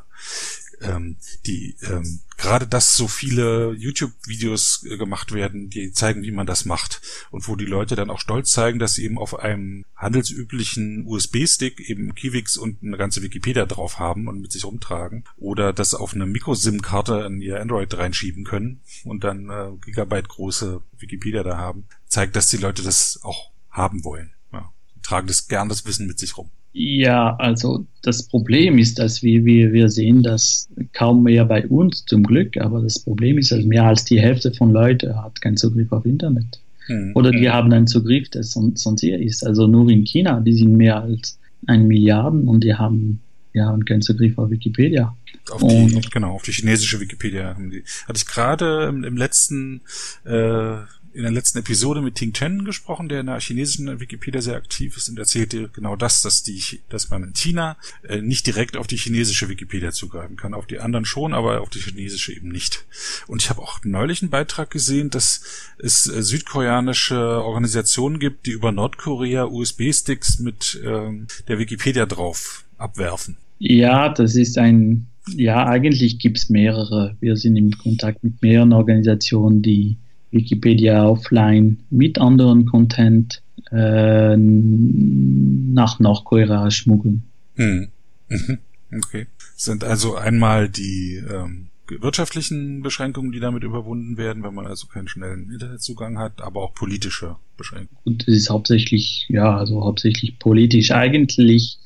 ähm, 0.80 1.16
die 1.46 1.76
ähm, 1.82 2.20
gerade 2.36 2.66
dass 2.66 2.96
so 2.96 3.06
viele 3.06 3.72
YouTube-Videos 3.72 4.86
äh, 4.88 4.96
gemacht 4.96 5.32
werden, 5.32 5.68
die 5.68 5.92
zeigen, 5.92 6.22
wie 6.22 6.30
man 6.30 6.46
das 6.46 6.64
macht 6.64 7.02
und 7.30 7.46
wo 7.48 7.56
die 7.56 7.66
Leute 7.66 7.96
dann 7.96 8.10
auch 8.10 8.20
stolz 8.20 8.50
zeigen, 8.50 8.78
dass 8.78 8.94
sie 8.94 9.04
eben 9.04 9.18
auf 9.18 9.38
einem 9.38 9.84
handelsüblichen 9.94 11.06
USB-Stick 11.06 11.80
eben 11.80 12.14
Kiwix 12.14 12.56
und 12.56 12.82
eine 12.82 12.96
ganze 12.96 13.22
Wikipedia 13.22 13.66
drauf 13.66 13.98
haben 13.98 14.26
und 14.26 14.40
mit 14.40 14.52
sich 14.52 14.64
rumtragen 14.64 15.24
oder 15.36 15.72
das 15.72 15.94
auf 15.94 16.14
eine 16.14 16.26
Micro-SIM-Karte 16.26 17.24
in 17.26 17.42
ihr 17.42 17.60
Android 17.60 17.92
reinschieben 17.96 18.44
können 18.44 18.80
und 19.04 19.24
dann 19.24 19.50
äh, 19.50 19.70
Gigabyte 19.84 20.28
große 20.28 20.80
Wikipedia 20.98 21.42
da 21.42 21.58
haben, 21.58 21.86
zeigt, 22.06 22.36
dass 22.36 22.48
die 22.48 22.56
Leute 22.56 22.82
das 22.82 23.20
auch 23.22 23.50
haben 23.70 24.02
wollen. 24.04 24.32
Ja, 24.52 24.72
tragen 25.02 25.26
das 25.26 25.46
gern 25.48 25.68
das 25.68 25.84
Wissen 25.84 26.06
mit 26.06 26.18
sich 26.18 26.36
rum. 26.36 26.50
Ja, 26.72 27.34
also 27.36 27.84
das 28.02 28.28
Problem 28.28 28.78
ist, 28.78 28.98
dass 28.98 29.22
wir, 29.22 29.44
wir, 29.44 29.72
wir 29.72 29.88
sehen 29.88 30.22
das 30.22 30.68
kaum 30.92 31.24
mehr 31.24 31.44
bei 31.44 31.66
uns 31.66 32.04
zum 32.04 32.22
Glück, 32.22 32.56
aber 32.58 32.80
das 32.80 33.00
Problem 33.00 33.38
ist, 33.38 33.50
dass 33.50 33.64
mehr 33.64 33.84
als 33.84 34.04
die 34.04 34.20
Hälfte 34.20 34.52
von 34.52 34.70
Leuten 34.70 35.16
hat 35.16 35.40
keinen 35.40 35.56
Zugriff 35.56 35.90
auf 35.90 36.06
Internet. 36.06 36.60
Hm. 36.86 37.12
Oder 37.14 37.32
die 37.32 37.50
haben 37.50 37.72
einen 37.72 37.86
Zugriff, 37.86 38.28
der 38.30 38.44
sonst, 38.44 38.82
sonst 38.82 39.02
eher 39.02 39.20
ist. 39.20 39.44
Also 39.44 39.66
nur 39.66 39.90
in 39.90 40.04
China, 40.04 40.40
die 40.40 40.52
sind 40.52 40.76
mehr 40.76 41.00
als 41.00 41.38
ein 41.66 41.86
Milliarden 41.86 42.46
und 42.46 42.62
die 42.62 42.74
haben, 42.74 43.20
die 43.52 43.60
haben 43.60 43.84
keinen 43.84 44.02
Zugriff 44.02 44.38
auf 44.38 44.50
Wikipedia. 44.50 45.16
Auf 45.50 45.62
die, 45.62 46.00
genau, 46.12 46.34
auf 46.34 46.42
die 46.42 46.52
chinesische 46.52 47.00
Wikipedia 47.00 47.54
haben 47.54 47.70
die. 47.70 47.82
Hatte 48.06 48.18
ich 48.18 48.26
gerade 48.26 48.86
im, 48.88 49.02
im 49.04 49.16
letzten 49.16 49.80
äh, 50.24 50.76
in 51.12 51.22
der 51.22 51.32
letzten 51.32 51.58
Episode 51.58 52.00
mit 52.02 52.14
Ting 52.14 52.32
Chen 52.32 52.64
gesprochen, 52.64 53.08
der 53.08 53.20
in 53.20 53.26
der 53.26 53.40
chinesischen 53.40 54.00
Wikipedia 54.00 54.40
sehr 54.40 54.56
aktiv 54.56 54.96
ist 54.96 55.08
und 55.08 55.18
erzählte 55.18 55.68
genau 55.72 55.96
das, 55.96 56.22
dass 56.22 56.42
die, 56.42 56.62
dass 56.88 57.10
man 57.10 57.24
in 57.24 57.34
China 57.34 57.76
äh, 58.08 58.20
nicht 58.20 58.46
direkt 58.46 58.76
auf 58.76 58.86
die 58.86 58.96
chinesische 58.96 59.48
Wikipedia 59.48 59.90
zugreifen 59.90 60.36
kann. 60.36 60.54
Auf 60.54 60.66
die 60.66 60.78
anderen 60.78 61.04
schon, 61.04 61.34
aber 61.34 61.60
auf 61.62 61.70
die 61.70 61.80
chinesische 61.80 62.32
eben 62.32 62.48
nicht. 62.48 62.84
Und 63.26 63.42
ich 63.42 63.50
habe 63.50 63.60
auch 63.60 63.80
neulich 63.84 64.22
einen 64.22 64.30
Beitrag 64.30 64.70
gesehen, 64.70 65.10
dass 65.10 65.42
es 65.78 66.06
äh, 66.06 66.22
südkoreanische 66.22 67.18
Organisationen 67.18 68.18
gibt, 68.18 68.46
die 68.46 68.52
über 68.52 68.70
Nordkorea 68.70 69.44
USB-Sticks 69.44 70.38
mit 70.38 70.80
ähm, 70.84 71.26
der 71.48 71.58
Wikipedia 71.58 72.06
drauf 72.06 72.64
abwerfen. 72.78 73.36
Ja, 73.58 74.08
das 74.08 74.36
ist 74.36 74.58
ein, 74.58 75.06
ja, 75.34 75.66
eigentlich 75.66 76.18
gibt's 76.18 76.48
mehrere. 76.48 77.16
Wir 77.20 77.36
sind 77.36 77.56
im 77.56 77.72
Kontakt 77.72 78.22
mit 78.24 78.40
mehreren 78.42 78.72
Organisationen, 78.72 79.60
die 79.60 79.98
Wikipedia 80.30 81.06
offline 81.06 81.78
mit 81.90 82.18
anderen 82.18 82.66
Content 82.66 83.42
äh, 83.70 84.36
nach 84.36 85.98
Nordkorea 85.98 86.70
schmuggeln. 86.70 87.24
Hm. 87.56 87.88
Mhm. 88.28 88.58
Okay. 88.96 89.26
Sind 89.56 89.84
also 89.84 90.16
einmal 90.16 90.68
die 90.68 91.16
ähm, 91.16 91.68
wirtschaftlichen 91.88 92.82
Beschränkungen, 92.82 93.32
die 93.32 93.40
damit 93.40 93.64
überwunden 93.64 94.16
werden, 94.16 94.42
wenn 94.42 94.54
man 94.54 94.66
also 94.66 94.86
keinen 94.86 95.08
schnellen 95.08 95.50
Internetzugang 95.50 96.18
hat, 96.18 96.40
aber 96.40 96.62
auch 96.62 96.74
politische 96.74 97.36
Beschränkungen. 97.56 98.00
Und 98.04 98.28
es 98.28 98.36
ist 98.36 98.50
hauptsächlich, 98.50 99.26
ja, 99.28 99.56
also 99.56 99.84
hauptsächlich 99.84 100.38
politisch. 100.38 100.92
Eigentlich, 100.92 101.78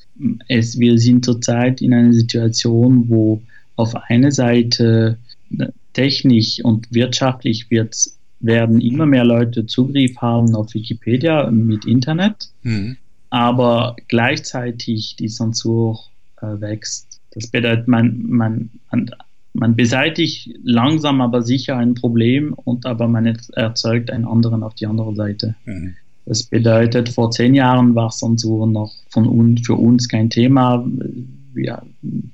es, 0.47 0.79
wir 0.79 0.97
sind 0.97 1.25
zurzeit 1.25 1.81
in 1.81 1.93
einer 1.93 2.13
Situation, 2.13 3.09
wo 3.09 3.41
auf 3.75 3.95
einer 3.95 4.31
Seite 4.31 5.17
technisch 5.93 6.63
und 6.63 6.93
wirtschaftlich 6.93 7.69
wird 7.69 7.95
werden 8.45 8.81
immer 8.81 9.05
mehr 9.05 9.25
Leute 9.25 9.65
Zugriff 9.65 10.17
haben 10.17 10.55
auf 10.55 10.73
Wikipedia 10.73 11.49
mit 11.51 11.85
Internet, 11.85 12.49
mhm. 12.63 12.97
aber 13.29 13.95
gleichzeitig 14.07 15.15
die 15.17 15.27
Zensur 15.27 15.99
äh, 16.41 16.59
wächst. 16.59 17.21
Das 17.31 17.47
bedeutet, 17.47 17.87
man, 17.87 18.23
man, 18.27 18.69
man, 18.91 19.11
man 19.53 19.75
beseitigt 19.75 20.49
langsam 20.63 21.21
aber 21.21 21.41
sicher 21.41 21.77
ein 21.77 21.95
Problem 21.95 22.53
und 22.53 22.85
aber 22.85 23.07
man 23.07 23.25
erzeugt 23.25 24.09
einen 24.11 24.25
anderen 24.25 24.63
auf 24.63 24.75
die 24.75 24.87
andere 24.87 25.15
Seite. 25.15 25.55
Mhm. 25.65 25.95
Das 26.25 26.43
bedeutet, 26.43 27.09
vor 27.09 27.29
zehn 27.31 27.53
Jahren 27.53 27.93
war 27.93 28.09
Zensur 28.09 28.65
noch 28.65 28.91
von 29.09 29.27
uns, 29.27 29.61
für 29.65 29.75
uns 29.75 30.09
kein 30.09 30.29
Thema. 30.29 30.85
Ja, 31.55 31.83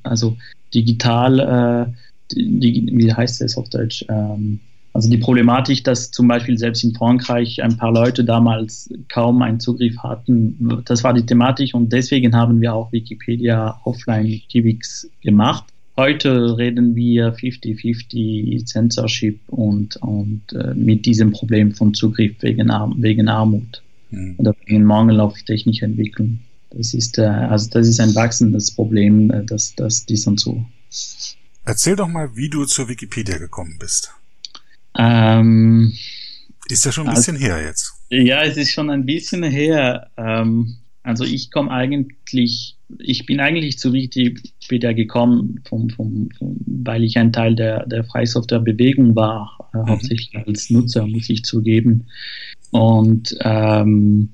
also 0.04 0.38
digital, 0.74 1.39
äh, 1.39 1.93
die, 2.34 2.89
wie 2.93 3.13
heißt 3.13 3.41
das 3.41 3.58
auf 3.58 3.69
Deutsch? 3.69 4.06
Ähm, 4.08 4.62
also 4.93 5.10
die 5.10 5.17
Problematik, 5.17 5.84
dass 5.84 6.12
zum 6.12 6.27
Beispiel 6.27 6.58
selbst 6.58 6.84
in 6.84 6.93
Frankreich 6.93 7.63
ein 7.63 7.77
paar 7.77 7.93
Leute 7.93 8.25
damals 8.25 8.89
kaum 9.08 9.41
einen 9.41 9.60
Zugriff 9.60 9.97
hatten, 9.99 10.84
das 10.86 11.04
war 11.04 11.13
die 11.13 11.25
Thematik 11.25 11.73
und 11.73 11.93
deswegen 11.93 12.36
haben 12.36 12.60
wir 12.60 12.73
auch 12.73 12.91
Wikipedia 12.91 13.80
offline 13.86 14.41
Kivix 14.49 15.10
gemacht. 15.21 15.65
Heute 15.95 16.58
reden 16.58 16.95
wir 16.95 17.36
50-50 17.36 18.65
Censorship 18.65 19.39
und, 19.47 19.97
und 19.97 20.41
äh, 20.54 20.73
mit 20.73 21.06
diesem 21.06 21.32
Problem 21.32 21.73
von 21.73 21.93
Zugriff 21.93 22.36
wegen, 22.41 22.71
Arm 22.71 22.95
wegen 22.97 23.27
Armut 23.27 23.84
mhm. 24.10 24.36
oder 24.38 24.56
wegen 24.65 24.84
Mangel 24.84 25.19
auf 25.19 25.41
technische 25.43 25.86
Entwicklung. 25.86 26.39
Das 26.71 26.93
ist, 26.93 27.17
äh, 27.17 27.23
also 27.23 27.69
das 27.69 27.88
ist 27.88 27.99
ein 27.99 28.15
wachsendes 28.15 28.71
Problem, 28.71 29.32
äh, 29.32 29.43
das, 29.45 29.75
das 29.75 30.06
die 30.06 30.15
Zensur. 30.15 30.65
Erzähl 31.65 31.95
doch 31.95 32.08
mal, 32.08 32.36
wie 32.36 32.49
du 32.49 32.65
zur 32.65 32.89
Wikipedia 32.89 33.38
gekommen 33.38 33.77
bist. 33.80 34.13
Ähm, 34.97 35.93
ist 36.67 36.86
ja 36.86 36.91
schon 36.91 37.08
ein 37.08 37.15
bisschen 37.15 37.36
also, 37.36 37.47
her 37.47 37.63
jetzt. 37.63 37.93
Ja, 38.10 38.43
es 38.43 38.58
ist 38.58 38.71
schon 38.71 38.89
ein 38.89 39.06
bisschen 39.06 39.43
her. 39.43 40.10
Ähm, 40.17 40.77
also 41.04 41.23
ich 41.23 41.51
komme 41.51 41.71
eigentlich, 41.71 42.77
ich 42.99 43.25
bin 43.25 43.39
eigentlich 43.39 43.80
zu 43.80 43.91
Wikipedia 43.93 44.93
gekommen, 44.93 45.62
vom, 45.67 45.89
vom, 45.89 46.30
vom, 46.38 46.58
weil 46.65 47.04
ich 47.04 47.17
ein 47.17 47.34
Teil 47.34 47.56
der, 47.56 47.86
der 47.88 48.04
Freisoftware-Bewegung 48.04 49.15
war, 49.15 49.69
äh, 49.73 49.77
mhm. 49.77 49.88
hauptsächlich 49.88 50.47
als 50.47 50.69
Nutzer, 50.69 51.08
muss 51.08 51.30
ich 51.30 51.43
zugeben. 51.43 52.08
Und 52.71 53.36
ähm, 53.41 54.30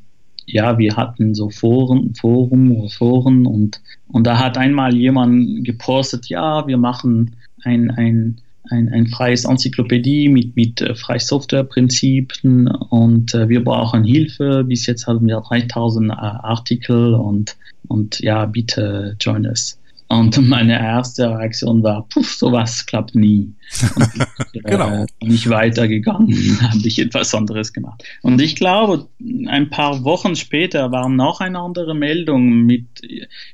ja, 0.45 0.77
wir 0.77 0.95
hatten 0.95 1.33
so 1.33 1.49
Foren, 1.49 2.15
Forum 2.15 2.71
oder 2.71 2.89
Foren 2.89 3.45
und, 3.45 3.81
und 4.07 4.25
da 4.25 4.39
hat 4.39 4.57
einmal 4.57 4.95
jemand 4.95 5.65
gepostet, 5.65 6.27
ja, 6.27 6.65
wir 6.67 6.77
machen 6.77 7.35
ein, 7.63 7.91
ein 7.91 8.41
ein, 8.69 8.89
ein 8.89 9.07
freies 9.07 9.45
Enzyklopädie 9.45 10.29
mit, 10.29 10.55
mit 10.55 10.81
äh, 10.81 10.95
freie 10.95 11.19
Softwareprinzipien 11.19 12.67
und 12.67 13.33
äh, 13.33 13.49
wir 13.49 13.63
brauchen 13.63 14.03
Hilfe. 14.03 14.63
Bis 14.63 14.85
jetzt 14.85 15.07
haben 15.07 15.27
wir 15.27 15.41
3000 15.41 16.09
äh, 16.09 16.13
Artikel 16.13 17.13
und, 17.13 17.57
und 17.87 18.19
ja, 18.19 18.45
bitte 18.45 19.15
join 19.19 19.45
us. 19.45 19.79
Und 20.09 20.47
meine 20.47 20.79
erste 20.79 21.29
Reaktion 21.29 21.83
war, 21.83 22.07
puff, 22.07 22.33
sowas 22.33 22.85
klappt 22.85 23.13
nie. 23.13 23.53
Und 23.95 24.09
ich, 24.15 24.65
äh, 24.65 24.69
genau. 24.71 25.05
bin 25.19 25.33
ich 25.33 25.49
weitergegangen, 25.49 26.61
habe 26.61 26.87
ich 26.87 26.99
etwas 26.99 27.35
anderes 27.35 27.73
gemacht. 27.73 28.03
Und 28.21 28.41
ich 28.41 28.55
glaube, 28.55 29.07
ein 29.47 29.69
paar 29.69 30.03
Wochen 30.05 30.37
später 30.37 30.91
war 30.91 31.09
noch 31.09 31.41
eine 31.41 31.59
andere 31.59 31.93
Meldung 31.93 32.61
mit, 32.65 32.85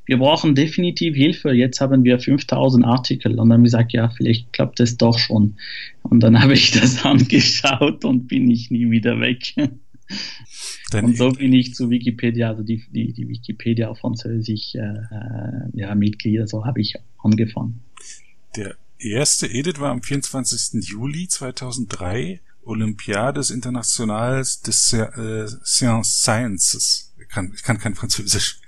wir 0.05 0.17
brauchen 0.17 0.53
definitiv 0.53 1.15
Hilfe, 1.15 1.53
jetzt 1.53 1.81
haben 1.81 2.03
wir 2.03 2.19
5000 2.19 2.85
Artikel. 2.85 3.39
Und 3.39 3.49
dann 3.49 3.53
habe 3.53 3.63
ich 3.63 3.71
gesagt, 3.71 3.93
ja, 3.93 4.09
vielleicht 4.09 4.53
klappt 4.53 4.79
es 4.79 4.97
doch 4.97 5.17
schon. 5.17 5.55
Und 6.03 6.19
dann 6.21 6.39
habe 6.39 6.53
ich 6.53 6.71
das 6.71 7.03
angeschaut 7.05 8.05
und 8.05 8.27
bin 8.27 8.51
ich 8.51 8.69
nie 8.69 8.91
wieder 8.91 9.19
weg. 9.19 9.55
Und 10.93 11.17
so 11.17 11.31
bin 11.31 11.53
ich 11.53 11.73
zu 11.73 11.89
Wikipedia, 11.89 12.49
also 12.49 12.63
die, 12.63 12.83
die, 12.91 13.13
die 13.13 13.27
Wikipedia 13.27 13.89
auf 13.89 13.99
Französisch, 13.99 14.75
äh, 14.75 14.79
äh 14.79 15.69
ja, 15.73 15.95
Mitglieder, 15.95 16.47
so 16.47 16.65
habe 16.65 16.81
ich 16.81 16.95
angefangen. 17.17 17.81
Der 18.55 18.75
erste 18.99 19.47
Edit 19.47 19.79
war 19.79 19.91
am 19.91 20.03
24. 20.03 20.87
Juli 20.87 21.27
2003, 21.27 22.41
Olympiade 22.65 23.39
des 23.39 23.49
Internationals 23.49 24.61
des 24.61 24.93
äh, 24.93 25.47
Sciences. 25.63 27.13
Ich 27.19 27.27
kann, 27.27 27.51
ich 27.55 27.63
kann 27.63 27.79
kein 27.79 27.95
Französisch. 27.95 28.59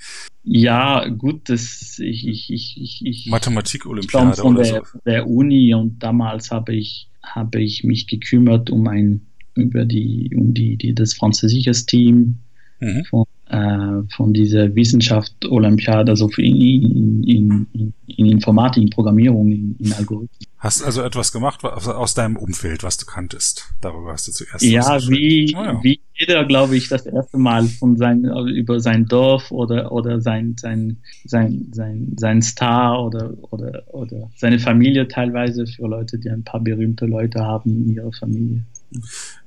Ja, 0.43 1.07
gut, 1.07 1.49
das 1.49 1.97
ich 1.97 2.27
ich 2.27 2.51
ich 2.51 2.77
ich, 2.79 3.01
ich 3.03 3.25
Mathematik-Olympiade 3.27 4.41
von 4.41 4.55
der, 4.55 4.65
so. 4.65 4.83
der 5.05 5.27
Uni 5.27 5.73
und 5.73 5.99
damals 5.99 6.51
habe 6.51 6.75
ich 6.75 7.09
habe 7.23 7.61
ich 7.61 7.83
mich 7.83 8.05
gekümmert 8.05 8.69
um 8.69 8.87
ein 8.87 9.25
über 9.55 9.85
die 9.85 10.31
um 10.35 10.53
die, 10.53 10.77
die 10.77 10.93
das 10.93 11.13
französische 11.13 11.73
Team 11.85 12.37
mhm. 12.79 13.05
von 13.05 13.25
äh, 13.47 14.01
von 14.15 14.33
dieser 14.33 14.73
Wissenschaft 14.75 15.45
Olympiade, 15.45 16.11
also 16.11 16.29
in, 16.37 17.23
in, 17.23 17.67
in, 17.73 17.93
in 18.07 18.25
Informatik, 18.25 18.81
in 18.81 18.89
Programmierung, 18.89 19.51
in, 19.51 19.75
in 19.77 19.93
Algorithmen. 19.93 20.29
Hast 20.57 20.83
also 20.83 21.03
etwas 21.03 21.31
gemacht 21.31 21.63
aus 21.63 22.15
deinem 22.15 22.37
Umfeld, 22.37 22.81
was 22.81 22.97
du 22.97 23.05
kanntest. 23.05 23.71
Darüber 23.81 24.13
hast 24.13 24.27
du 24.27 24.31
zuerst. 24.31 24.63
Ja, 24.63 24.99
wie, 25.07 25.55
oh 25.55 25.63
ja. 25.63 25.79
wie 25.83 25.99
jeder, 26.15 26.43
glaube 26.45 26.75
ich, 26.75 26.89
das 26.89 27.05
erste 27.05 27.37
Mal 27.37 27.65
von 27.67 27.97
sein, 27.97 28.23
über 28.23 28.79
sein 28.79 29.05
Dorf 29.05 29.51
oder, 29.51 29.91
oder 29.91 30.21
sein, 30.21 30.55
sein, 30.59 30.97
sein, 31.23 31.67
sein, 31.71 32.15
sein 32.17 32.41
Star 32.41 33.05
oder, 33.05 33.31
oder, 33.51 33.83
oder 33.93 34.31
seine 34.37 34.57
Familie 34.57 35.07
teilweise 35.07 35.67
für 35.67 35.87
Leute, 35.87 36.17
die 36.17 36.31
ein 36.31 36.43
paar 36.43 36.61
berühmte 36.61 37.05
Leute 37.05 37.41
haben 37.41 37.69
in 37.69 37.93
ihrer 37.93 38.11
Familie. 38.13 38.63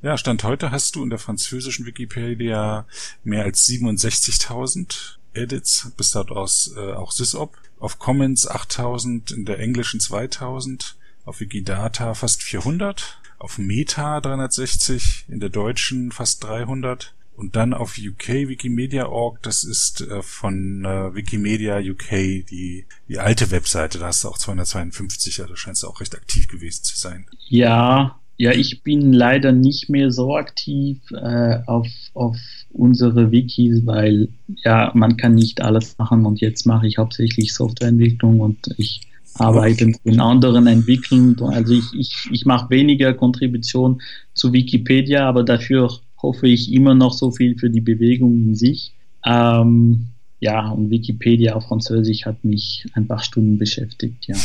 Ja, 0.03 0.17
Stand 0.17 0.45
heute 0.45 0.71
hast 0.71 0.97
du 0.97 1.03
in 1.03 1.11
der 1.11 1.19
französischen 1.19 1.87
Wikipedia 1.87 2.87
mehr 3.25 3.45
als 3.45 3.67
67.000 3.69 5.17
Edits, 5.35 5.93
bist 5.97 6.15
dort 6.15 6.31
aus 6.31 6.73
äh, 6.77 6.93
auch 6.93 7.13
SysOp. 7.13 7.57
Auf 7.79 7.99
Commons 7.99 8.49
8000, 8.49 9.31
in 9.31 9.45
der 9.45 9.61
englischen 9.61 10.01
2000, 10.01 10.97
auf 11.25 11.41
Wikidata 11.41 12.15
fast 12.15 12.43
400, 12.43 13.21
auf 13.39 13.59
Meta 13.59 14.21
360, 14.21 15.27
in 15.29 15.39
der 15.39 15.51
deutschen 15.51 16.11
fast 16.11 16.43
300 16.43 17.15
und 17.37 17.55
dann 17.55 17.73
auf 17.73 17.97
UK 17.99 18.49
Wikimedia.org, 18.49 19.41
das 19.43 19.63
ist 19.63 20.01
äh, 20.01 20.23
von 20.23 20.85
äh, 20.85 21.15
Wikimedia 21.15 21.79
UK 21.79 22.11
die, 22.51 22.85
die 23.07 23.19
alte 23.21 23.53
Webseite, 23.53 23.99
da 23.99 24.07
hast 24.07 24.25
du 24.25 24.29
auch 24.29 24.39
252, 24.39 25.41
also 25.41 25.55
scheinst 25.55 25.85
du 25.85 25.87
auch 25.87 26.01
recht 26.01 26.17
aktiv 26.17 26.49
gewesen 26.49 26.83
zu 26.83 26.99
sein. 26.99 27.29
Ja, 27.47 28.18
ja, 28.39 28.53
ich 28.53 28.85
bin 28.85 29.13
leider 29.13 29.51
nicht 29.51 29.91
mehr 29.91 30.13
so 30.13 30.37
aktiv 30.37 30.99
äh, 31.11 31.59
auf, 31.67 31.89
auf 32.15 32.37
unsere 32.71 33.33
Wikis, 33.33 33.85
weil 33.85 34.29
ja, 34.65 34.93
man 34.95 35.17
kann 35.17 35.35
nicht 35.35 35.61
alles 35.61 35.99
machen 35.99 36.25
und 36.25 36.41
jetzt 36.41 36.65
mache 36.65 36.87
ich 36.87 36.99
hauptsächlich 36.99 37.53
Softwareentwicklung 37.53 38.39
und 38.39 38.59
ich 38.77 39.01
arbeite 39.35 39.87
mit 39.87 40.05
den 40.05 40.21
anderen 40.21 40.69
Entwicklern. 40.69 41.37
Also 41.41 41.75
ich, 41.75 41.93
ich, 41.95 42.29
ich 42.31 42.47
mache 42.47 42.71
weniger 42.71 43.13
Kontribution 43.13 44.01
zu 44.35 44.53
Wikipedia, 44.53 45.29
aber 45.29 45.43
dafür 45.43 45.91
hoffe 46.23 46.47
ich 46.47 46.73
immer 46.73 46.95
noch 46.95 47.15
so 47.15 47.33
viel 47.33 47.59
für 47.59 47.71
die 47.71 47.81
Bewegung 47.81 48.35
in 48.35 48.55
sich. 48.55 48.93
Ähm, 49.25 50.09
ja, 50.39 50.71
und 50.71 50.91
Wikipedia 50.91 51.55
auf 51.55 51.67
Französisch 51.67 52.25
hat 52.25 52.45
mich 52.45 52.87
ein 52.93 53.09
paar 53.09 53.21
Stunden 53.21 53.59
beschäftigt, 53.59 54.29
ja. 54.29 54.37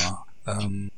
ja 0.00 0.24
ähm, 0.62 0.90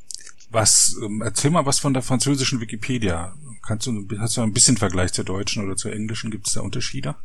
was, 0.55 0.97
ähm, 1.05 1.23
erzähl 1.23 1.51
mal 1.51 1.67
was 1.67 1.79
von 1.79 1.93
der 1.93 2.03
französischen 2.03 2.61
Wikipedia. 2.61 3.35
Kannst 3.67 3.87
du, 3.87 4.07
hast 4.19 4.37
du 4.37 4.43
ein 4.43 4.53
bisschen 4.53 4.77
Vergleich 4.77 5.12
zur 5.12 5.25
deutschen 5.25 5.64
oder 5.64 5.77
zur 5.77 5.93
englischen? 5.93 6.31
Gibt 6.31 6.47
es 6.47 6.55
da 6.55 6.61
Unterschiede? 6.61 7.17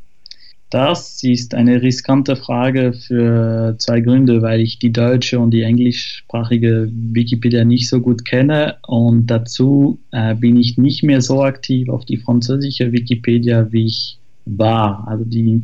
Das 0.70 1.24
ist 1.24 1.56
eine 1.56 1.82
riskante 1.82 2.36
Frage 2.36 2.94
für 2.94 3.76
zwei 3.80 4.02
Gründe, 4.02 4.44
weil 4.44 4.62
ich 4.62 4.78
die 4.78 4.92
deutsche 4.92 5.40
und 5.40 5.50
die 5.52 5.64
englischsprachige 5.64 6.92
Wikipedia 6.92 7.66
nicht 7.66 7.90
so 7.90 8.00
gut 8.00 8.24
kenne 8.24 8.78
und 8.86 9.28
dazu 9.28 10.00
äh, 10.12 10.36
bin 10.36 10.58
ich 10.58 10.78
nicht 10.78 11.02
mehr 11.02 11.22
so 11.22 11.42
aktiv 11.42 11.90
auf 11.90 12.06
die 12.06 12.18
französische 12.18 12.92
Wikipedia, 12.92 13.72
wie 13.72 13.88
ich 13.88 14.20
war. 14.46 15.08
Also 15.08 15.26
die, 15.26 15.64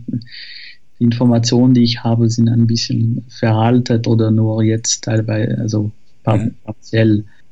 die 1.00 1.04
Informationen, 1.04 1.76
die 1.76 1.84
ich 1.84 2.04
habe, 2.04 2.28
sind 2.28 2.50
ein 2.50 2.66
bisschen 2.66 3.26
veraltet 3.28 4.08
oder 4.08 4.32
nur 4.32 4.64
jetzt 4.64 5.04
teilweise, 5.04 5.56
also 5.60 5.92
mhm. 6.26 6.56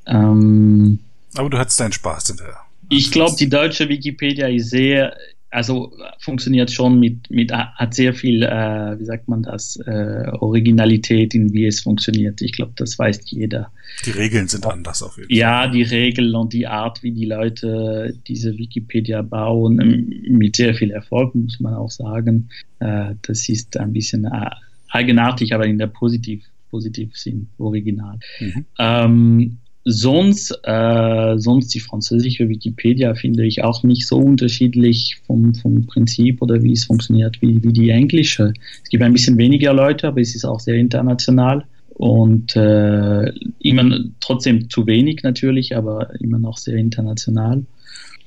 Ähm, 0.06 1.00
Aber 1.36 1.50
du 1.50 1.58
hattest 1.58 1.80
deinen 1.80 1.94
Spaß 1.94 2.28
hinterher. 2.28 2.58
Ich 2.90 3.12
glaube, 3.12 3.36
die 3.38 3.50
deutsche 3.50 3.90
Wikipedia 3.90 4.48
ist 4.48 4.70
sehr, 4.70 5.16
also 5.50 5.94
funktioniert 6.20 6.72
schon 6.72 7.00
mit, 7.00 7.30
mit 7.30 7.52
hat 7.52 7.94
sehr 7.94 8.14
viel, 8.14 8.44
äh, 8.44 9.00
wie 9.00 9.06
sagt 9.06 9.28
man 9.28 9.44
das, 9.44 9.78
äh, 9.86 10.28
Originalität 10.40 11.34
in 11.34 11.54
wie 11.54 11.66
es 11.66 11.82
funktioniert. 11.82 12.42
Ich 12.42 12.52
glaube, 12.52 12.74
das 12.76 12.98
weiß 13.00 13.22
jeder. 13.26 13.72
Die 14.06 14.12
Regeln 14.12 14.48
sind 14.48 14.66
anders 14.66 15.02
auf 15.02 15.18
jeden 15.18 15.30
Fall. 15.30 15.38
Ja, 15.38 15.68
die 15.68 15.84
Regeln 15.84 16.36
und 16.36 16.54
die 16.54 16.68
Art, 16.68 17.04
wie 17.04 17.12
die 17.12 17.26
Leute 17.26 18.18
diese 18.28 18.58
Wikipedia 18.58 19.22
bauen, 19.22 19.80
ähm, 19.80 20.38
mit 20.38 20.56
sehr 20.56 20.76
viel 20.76 20.92
Erfolg, 20.92 21.34
muss 21.36 21.60
man 21.60 21.74
auch 21.74 21.92
sagen. 21.92 22.50
Äh, 22.80 23.16
das 23.22 23.48
ist 23.50 23.78
ein 23.78 23.94
bisschen 23.94 24.26
äh, 24.26 24.50
eigenartig, 24.90 25.54
aber 25.54 25.66
in 25.66 25.78
der 25.78 25.88
positiv, 25.88 26.44
positiv 26.70 27.16
Sinn, 27.16 27.48
original. 27.58 28.20
Mhm. 28.40 28.66
Ähm, 28.78 29.58
Sonst, 29.86 30.58
äh, 30.64 31.38
sonst 31.38 31.74
die 31.74 31.82
französische 31.82 32.48
Wikipedia 32.48 33.16
finde 33.16 33.46
ich 33.46 33.64
auch 33.64 33.84
nicht 33.84 34.08
so 34.08 34.18
unterschiedlich 34.18 35.18
vom, 35.28 35.54
vom 35.56 35.86
Prinzip 35.88 36.42
oder 36.42 36.64
wie 36.64 36.72
es 36.72 36.86
funktioniert 36.86 37.42
wie, 37.42 37.62
wie 37.64 37.74
die 37.74 37.90
englische. 37.90 38.54
Es 38.82 38.90
gibt 38.90 39.04
ein 39.04 39.12
bisschen 39.12 39.38
weniger 39.38 39.74
Leute, 39.74 40.08
aber 40.08 40.22
es 40.22 40.36
ist 40.36 40.46
auch 40.46 40.62
sehr 40.62 40.76
international 40.76 41.66
und 41.96 42.56
äh, 42.56 43.30
immer 43.60 44.00
trotzdem 44.22 44.70
zu 44.70 44.88
wenig 44.88 45.22
natürlich, 45.24 45.76
aber 45.76 46.10
immer 46.22 46.40
noch 46.40 46.58
sehr 46.58 46.78
international. 46.78 47.66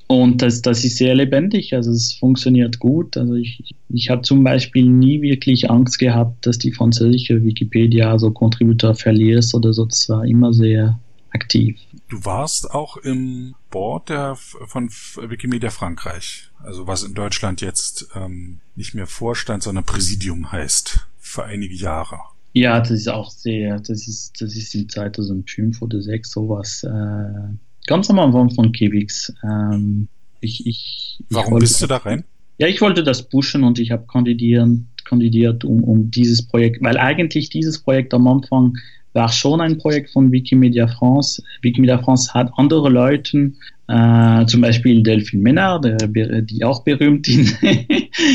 Und 0.07 0.41
das, 0.41 0.61
das 0.61 0.85
ist 0.85 0.97
sehr 0.97 1.15
lebendig, 1.15 1.73
also 1.73 1.91
es 1.91 2.13
funktioniert 2.13 2.79
gut. 2.79 3.17
Also 3.17 3.33
ich, 3.33 3.75
ich 3.89 4.09
habe 4.09 4.21
zum 4.21 4.41
Beispiel 4.43 4.85
nie 4.85 5.21
wirklich 5.21 5.69
Angst 5.69 5.99
gehabt, 5.99 6.45
dass 6.45 6.57
die 6.57 6.71
französische 6.71 7.43
Wikipedia 7.43 8.17
so 8.17 8.31
Contributor 8.31 8.95
verliert 8.95 9.45
oder 9.53 9.73
so. 9.73 9.85
Es 9.87 10.07
war 10.07 10.23
immer 10.23 10.53
sehr, 10.53 10.97
aktiv. 11.31 11.79
Du 12.09 12.23
warst 12.23 12.71
auch 12.71 12.97
im 12.97 13.55
Board 13.69 14.09
der, 14.09 14.35
von 14.35 14.89
Wikimedia 14.89 15.69
Frankreich, 15.69 16.49
also 16.63 16.87
was 16.87 17.03
in 17.03 17.13
Deutschland 17.13 17.61
jetzt 17.61 18.09
ähm, 18.15 18.59
nicht 18.75 18.93
mehr 18.93 19.07
Vorstand, 19.07 19.63
sondern 19.63 19.83
Präsidium 19.83 20.51
heißt, 20.51 21.07
für 21.19 21.43
einige 21.43 21.75
Jahre. 21.75 22.19
Ja, 22.53 22.79
das 22.79 22.91
ist 22.91 23.09
auch 23.09 23.29
sehr, 23.29 23.79
das 23.79 24.07
ist, 24.07 24.41
das 24.41 24.55
ist 24.55 24.73
in 24.73 24.89
2005 24.89 25.81
oder 25.81 25.99
2006 25.99 26.31
sowas. 26.31 26.83
Äh, 26.83 27.55
ganz 27.87 28.09
am 28.09 28.19
Anfang 28.19 28.49
von 28.51 28.71
Kivix. 28.71 29.33
Ähm, 29.43 30.07
ich, 30.39 30.65
ich, 30.65 31.19
Warum 31.29 31.53
wollte, 31.53 31.65
bist 31.65 31.81
du 31.81 31.87
da 31.87 31.97
rein? 31.97 32.23
Ja, 32.57 32.67
ich 32.67 32.81
wollte 32.81 33.03
das 33.03 33.29
pushen 33.29 33.63
und 33.63 33.79
ich 33.79 33.91
habe 33.91 34.07
kandidiert, 34.07 34.69
kandidiert 35.05 35.63
um, 35.63 35.83
um 35.83 36.09
dieses 36.09 36.47
Projekt, 36.47 36.81
weil 36.81 36.97
eigentlich 36.97 37.49
dieses 37.49 37.79
Projekt 37.79 38.13
am 38.13 38.27
Anfang 38.27 38.77
war 39.13 39.29
schon 39.29 39.61
ein 39.61 39.77
Projekt 39.77 40.11
von 40.11 40.31
Wikimedia 40.31 40.87
France. 40.87 41.41
Wikimedia 41.61 41.97
France 41.97 42.33
hat 42.33 42.51
andere 42.57 42.89
Leute, 42.89 43.53
äh, 43.87 44.45
zum 44.45 44.61
Beispiel 44.61 45.01
Delphine 45.01 45.41
Menard, 45.41 45.85
der, 45.85 46.41
die 46.41 46.63
auch 46.63 46.83
berühmt 46.83 47.27
in, 47.27 47.49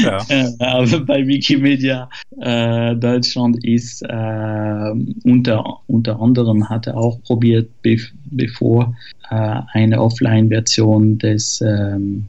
ja. 0.02 0.18
äh, 0.28 0.98
bei 1.00 1.26
Wikimedia 1.26 2.08
äh, 2.40 2.96
Deutschland 2.96 3.64
ist. 3.64 4.02
Äh, 4.02 4.92
unter, 5.24 5.80
unter 5.86 6.20
anderem 6.20 6.68
hat 6.68 6.86
er 6.86 6.96
auch 6.96 7.20
probiert, 7.22 7.70
be 7.82 7.98
bevor 8.24 8.96
äh, 9.30 9.60
eine 9.72 10.00
Offline-Version 10.00 11.18
des 11.18 11.60
ähm, 11.60 12.28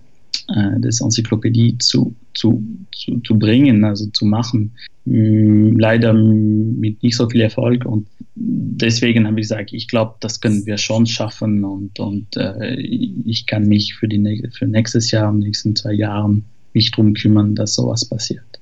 äh, 0.50 0.80
des 0.80 1.00
Enzyklopädie 1.00 1.78
zu, 1.78 2.14
zu, 2.34 2.63
zu, 2.91 3.19
zu 3.19 3.38
bringen, 3.38 3.84
also 3.84 4.08
zu 4.08 4.26
machen. 4.26 4.74
Mm, 5.06 5.78
leider 5.78 6.13
mit 6.13 7.04
nicht 7.04 7.15
so 7.15 7.30
viel 7.30 7.41
Erfolg 7.41 7.86
und 7.86 8.08
deswegen 8.36 9.28
habe 9.28 9.39
ich 9.39 9.43
gesagt, 9.48 9.74
ich 9.74 9.88
glaube, 9.88 10.15
das 10.19 10.41
können 10.41 10.65
wir 10.65 10.78
schon 10.78 11.06
schaffen 11.06 11.63
und, 11.63 12.00
und 12.00 12.36
äh, 12.38 12.76
ich 12.80 13.46
kann 13.46 13.67
mich 13.67 13.96
für, 13.96 14.08
die, 14.08 14.50
für 14.58 14.65
nächstes 14.65 15.12
Jahr, 15.12 15.30
in 15.30 15.39
den 15.39 15.48
nächsten 15.48 15.76
zwei 15.76 15.93
Jahren, 15.93 16.46
mich 16.74 16.91
darum 16.91 17.13
kümmern, 17.13 17.56
dass 17.56 17.76
sowas 17.76 18.06
passiert. 18.06 18.60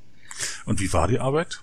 Und 0.66 0.82
wie 0.82 0.92
war 0.92 1.08
die 1.08 1.20
Arbeit? 1.20 1.62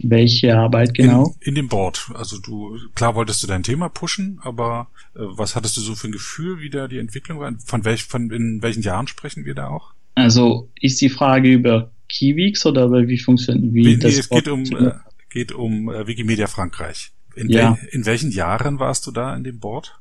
Welche 0.00 0.56
Arbeit 0.56 0.94
genau? 0.94 1.34
In, 1.40 1.48
in 1.48 1.54
dem 1.56 1.68
Board. 1.68 2.10
Also 2.14 2.38
du, 2.38 2.78
klar 2.94 3.14
wolltest 3.14 3.42
du 3.42 3.46
dein 3.46 3.62
Thema 3.64 3.88
pushen, 3.88 4.38
aber 4.42 4.88
äh, 5.14 5.20
was 5.20 5.56
hattest 5.56 5.76
du 5.76 5.80
so 5.80 5.94
für 5.94 6.08
ein 6.08 6.12
Gefühl, 6.12 6.60
wie 6.60 6.70
da 6.70 6.88
die 6.88 6.98
Entwicklung 6.98 7.40
war? 7.40 7.52
Von, 7.64 7.84
welch, 7.84 8.04
von 8.04 8.30
in 8.30 8.62
welchen 8.62 8.82
Jahren 8.82 9.08
sprechen 9.08 9.44
wir 9.44 9.54
da 9.54 9.68
auch? 9.68 9.92
Also 10.18 10.70
ist 10.80 11.00
die 11.00 11.08
Frage 11.08 11.52
über 11.52 11.90
Kiwix 12.08 12.64
oder 12.66 12.90
wie 13.06 13.18
funktioniert 13.18 13.72
wie, 13.74 13.84
wie 13.84 13.98
das? 13.98 14.18
Es 14.18 14.28
geht 14.28 14.48
um, 14.48 14.64
äh, 14.64 14.92
geht 15.30 15.52
um 15.52 15.90
äh, 15.90 16.06
Wikimedia 16.06 16.46
Frankreich. 16.46 17.12
In, 17.34 17.48
ja. 17.50 17.78
wel, 17.80 17.88
in 17.92 18.04
welchen 18.04 18.32
Jahren 18.32 18.80
warst 18.80 19.06
du 19.06 19.12
da 19.12 19.36
in 19.36 19.44
dem 19.44 19.60
Board? 19.60 20.00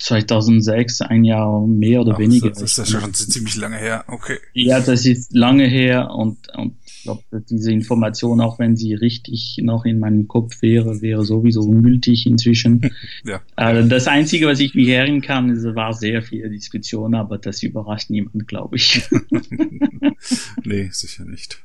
2006, 0.00 1.00
ein 1.00 1.24
Jahr 1.24 1.66
mehr 1.66 2.02
oder 2.02 2.14
Ach, 2.14 2.18
weniger. 2.18 2.50
Das 2.50 2.60
ist 2.60 2.76
ja 2.76 2.84
schon 2.84 3.14
ziemlich 3.14 3.56
lange 3.56 3.78
her, 3.78 4.04
okay. 4.08 4.38
Ja, 4.52 4.80
das 4.80 5.06
ist 5.06 5.32
lange 5.32 5.66
her 5.66 6.10
und, 6.10 6.48
und 6.54 6.76
ich 7.00 7.04
glaube, 7.04 7.22
diese 7.48 7.72
Information, 7.72 8.42
auch 8.42 8.58
wenn 8.58 8.76
sie 8.76 8.92
richtig 8.92 9.56
noch 9.62 9.86
in 9.86 10.00
meinem 10.00 10.28
Kopf 10.28 10.60
wäre, 10.60 11.00
wäre 11.00 11.24
sowieso 11.24 11.62
ungültig 11.62 12.26
inzwischen. 12.26 12.90
ja. 13.24 13.40
Also 13.56 13.88
das 13.88 14.06
Einzige, 14.06 14.46
was 14.46 14.60
ich 14.60 14.74
mich 14.74 14.88
erinnern 14.88 15.22
kann, 15.22 15.48
ist, 15.48 15.64
war 15.64 15.94
sehr 15.94 16.20
viel 16.20 16.50
Diskussion, 16.50 17.14
aber 17.14 17.38
das 17.38 17.62
überrascht 17.62 18.10
niemand, 18.10 18.46
glaube 18.46 18.76
ich. 18.76 19.02
nee, 20.64 20.90
sicher 20.92 21.24
nicht. 21.24 21.62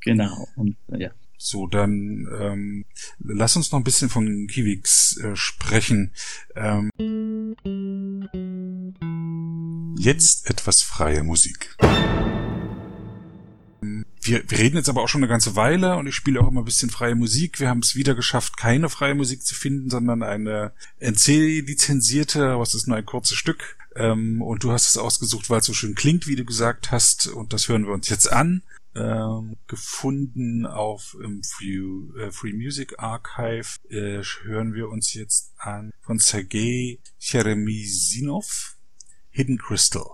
genau, 0.00 0.46
und 0.56 0.76
ja. 0.94 1.10
So, 1.38 1.66
dann 1.66 2.28
ähm, 2.38 2.84
lass 3.20 3.56
uns 3.56 3.72
noch 3.72 3.80
ein 3.80 3.84
bisschen 3.84 4.10
von 4.10 4.46
Kiwix 4.46 5.16
äh, 5.18 5.34
sprechen. 5.36 6.12
Ähm, 6.54 6.90
jetzt 9.98 10.50
etwas 10.50 10.82
freie 10.82 11.22
Musik. 11.22 11.76
Wir, 14.24 14.42
wir 14.48 14.58
reden 14.58 14.76
jetzt 14.76 14.88
aber 14.88 15.02
auch 15.02 15.08
schon 15.08 15.22
eine 15.22 15.28
ganze 15.28 15.54
Weile 15.54 15.96
und 15.96 16.06
ich 16.06 16.14
spiele 16.14 16.40
auch 16.40 16.48
immer 16.48 16.62
ein 16.62 16.64
bisschen 16.64 16.88
freie 16.88 17.14
Musik. 17.14 17.60
Wir 17.60 17.68
haben 17.68 17.80
es 17.80 17.94
wieder 17.94 18.14
geschafft, 18.14 18.56
keine 18.56 18.88
freie 18.88 19.14
Musik 19.14 19.44
zu 19.44 19.54
finden, 19.54 19.90
sondern 19.90 20.22
eine 20.22 20.72
NC-lizenzierte, 20.98 22.48
aber 22.48 22.62
es 22.62 22.74
ist 22.74 22.86
nur 22.86 22.96
ein 22.96 23.04
kurzes 23.04 23.36
Stück. 23.36 23.76
Ähm, 23.96 24.40
und 24.40 24.64
du 24.64 24.72
hast 24.72 24.88
es 24.88 24.96
ausgesucht, 24.96 25.50
weil 25.50 25.60
es 25.60 25.66
so 25.66 25.74
schön 25.74 25.94
klingt, 25.94 26.26
wie 26.26 26.36
du 26.36 26.44
gesagt 26.46 26.90
hast. 26.90 27.26
Und 27.26 27.52
das 27.52 27.68
hören 27.68 27.86
wir 27.86 27.92
uns 27.92 28.08
jetzt 28.08 28.32
an 28.32 28.62
ähm, 28.94 29.56
gefunden 29.66 30.66
auf 30.66 31.16
im 31.22 31.42
Free, 31.42 31.78
äh, 32.18 32.30
Free 32.30 32.54
Music 32.54 32.98
Archive. 32.98 33.78
Äh, 33.90 34.22
hören 34.42 34.72
wir 34.72 34.88
uns 34.88 35.12
jetzt 35.14 35.52
an 35.58 35.92
von 36.00 36.18
Sergei 36.18 36.98
Cheremisinov, 37.18 38.76
Hidden 39.30 39.58
Crystal. 39.58 40.06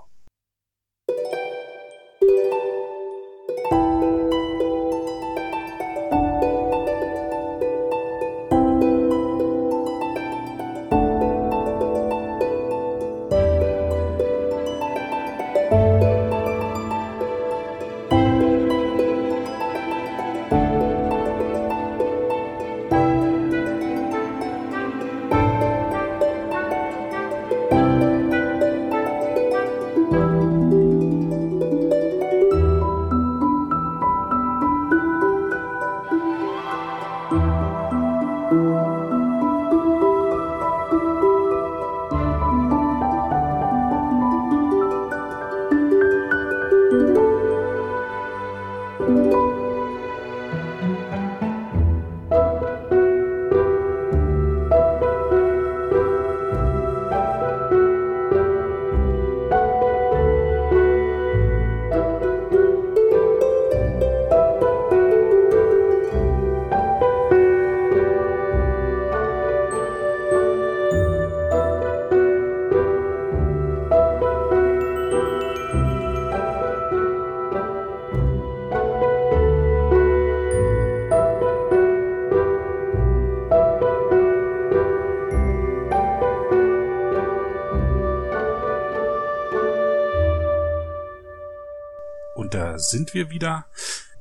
Sind 93.11 93.15
wir 93.15 93.31
wieder 93.31 93.67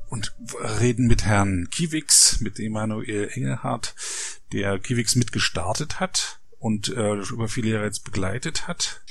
und 0.10 0.34
reden 0.80 1.08
mit 1.08 1.26
Herrn 1.26 1.70
Kiewix, 1.70 2.40
mit 2.42 2.60
Emanuel 2.60 3.30
Engelhardt, 3.34 3.96
der 4.52 4.80
Kiewix 4.80 5.16
mitgestartet 5.16 6.00
hat 6.00 6.40
und 6.58 6.90
äh, 6.90 7.14
über 7.14 7.48
viele 7.48 7.70
Jahre 7.70 7.86
jetzt 7.86 8.04
begleitet 8.04 8.68
hat 8.68 9.02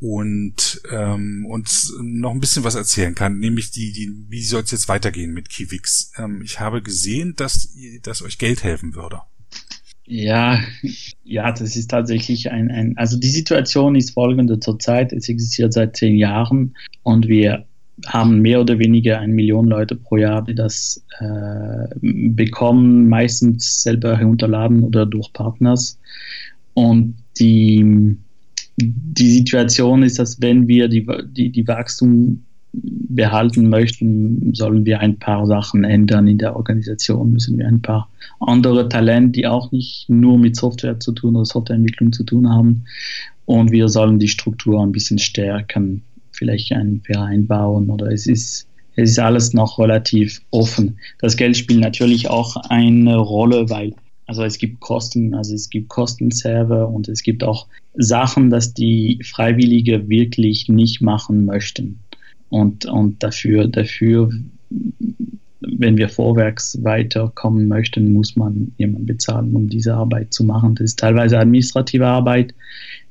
und 0.00 0.82
ähm, 0.90 1.46
uns 1.48 1.94
noch 2.00 2.32
ein 2.32 2.40
bisschen 2.40 2.64
was 2.64 2.74
erzählen 2.74 3.14
kann, 3.14 3.38
nämlich 3.38 3.70
die, 3.70 3.92
die 3.92 4.12
wie 4.28 4.42
soll 4.42 4.62
es 4.62 4.72
jetzt 4.72 4.88
weitergehen 4.88 5.32
mit 5.32 5.48
Kiwix. 5.48 6.12
Ähm, 6.18 6.42
ich 6.42 6.58
habe 6.58 6.82
gesehen, 6.82 7.34
dass, 7.36 7.74
dass 8.02 8.22
euch 8.22 8.38
Geld 8.38 8.64
helfen 8.64 8.94
würde. 8.94 9.20
Ja, 10.06 10.60
ja, 11.22 11.52
das 11.52 11.76
ist 11.76 11.90
tatsächlich 11.90 12.50
ein, 12.50 12.70
ein, 12.70 12.98
also 12.98 13.18
die 13.18 13.30
Situation 13.30 13.94
ist 13.94 14.10
folgende 14.10 14.58
zurzeit. 14.58 15.12
Es 15.12 15.28
existiert 15.28 15.72
seit 15.72 15.96
zehn 15.96 16.16
Jahren 16.16 16.76
und 17.02 17.28
wir 17.28 17.66
haben 18.06 18.40
mehr 18.40 18.60
oder 18.60 18.78
weniger 18.78 19.20
eine 19.20 19.32
Million 19.32 19.66
Leute 19.66 19.94
pro 19.94 20.16
Jahr, 20.16 20.42
die 20.42 20.54
das 20.54 21.04
äh, 21.20 21.86
bekommen, 22.00 23.08
meistens 23.08 23.82
selber 23.82 24.16
herunterladen 24.16 24.82
oder 24.82 25.06
durch 25.06 25.32
Partners. 25.32 25.98
Und 26.74 27.14
die, 27.38 28.16
die 28.76 29.30
Situation 29.30 30.02
ist, 30.02 30.18
dass 30.18 30.40
wenn 30.40 30.66
wir 30.66 30.88
die, 30.88 31.06
die, 31.30 31.50
die 31.50 31.68
Wachstum 31.68 32.44
behalten 32.72 33.68
möchten, 33.68 34.52
sollen 34.52 34.84
wir 34.84 34.98
ein 34.98 35.18
paar 35.20 35.46
Sachen 35.46 35.84
ändern 35.84 36.26
in 36.26 36.38
der 36.38 36.56
Organisation, 36.56 37.32
müssen 37.32 37.56
wir 37.56 37.68
ein 37.68 37.82
paar 37.82 38.08
andere 38.40 38.88
Talente, 38.88 39.30
die 39.30 39.46
auch 39.46 39.70
nicht 39.70 40.06
nur 40.08 40.38
mit 40.38 40.56
Software 40.56 40.98
zu 40.98 41.12
tun 41.12 41.36
oder 41.36 41.44
Softwareentwicklung 41.44 42.12
zu 42.12 42.24
tun 42.24 42.50
haben. 42.50 42.84
Und 43.44 43.70
wir 43.70 43.88
sollen 43.88 44.18
die 44.18 44.28
Struktur 44.28 44.82
ein 44.82 44.90
bisschen 44.90 45.18
stärken 45.18 46.02
vielleicht 46.34 46.72
einen 46.72 47.00
Verein 47.00 47.46
bauen 47.46 47.90
oder 47.90 48.10
es 48.10 48.26
ist, 48.26 48.66
es 48.96 49.10
ist 49.10 49.18
alles 49.18 49.52
noch 49.52 49.78
relativ 49.78 50.40
offen. 50.50 50.98
Das 51.20 51.36
Geld 51.36 51.56
spielt 51.56 51.80
natürlich 51.80 52.28
auch 52.28 52.56
eine 52.68 53.16
Rolle, 53.16 53.70
weil 53.70 53.94
also 54.26 54.42
es 54.42 54.58
gibt 54.58 54.80
Kosten, 54.80 55.34
also 55.34 55.54
es 55.54 55.68
gibt 55.68 55.88
Kostenserver 55.88 56.88
und 56.88 57.08
es 57.08 57.22
gibt 57.22 57.44
auch 57.44 57.66
Sachen, 57.94 58.50
dass 58.50 58.72
die 58.72 59.20
Freiwillige 59.22 60.08
wirklich 60.08 60.68
nicht 60.68 61.02
machen 61.02 61.44
möchten. 61.44 62.00
Und, 62.48 62.86
und 62.86 63.22
dafür, 63.22 63.68
dafür, 63.68 64.30
wenn 65.60 65.96
wir 65.96 66.08
vorwärts 66.08 66.82
weiterkommen 66.82 67.68
möchten, 67.68 68.12
muss 68.12 68.36
man 68.36 68.72
jemanden 68.78 69.06
bezahlen, 69.06 69.54
um 69.54 69.68
diese 69.68 69.94
Arbeit 69.94 70.32
zu 70.32 70.44
machen. 70.44 70.74
Das 70.74 70.84
ist 70.84 70.98
teilweise 70.98 71.38
administrative 71.38 72.06
Arbeit, 72.06 72.54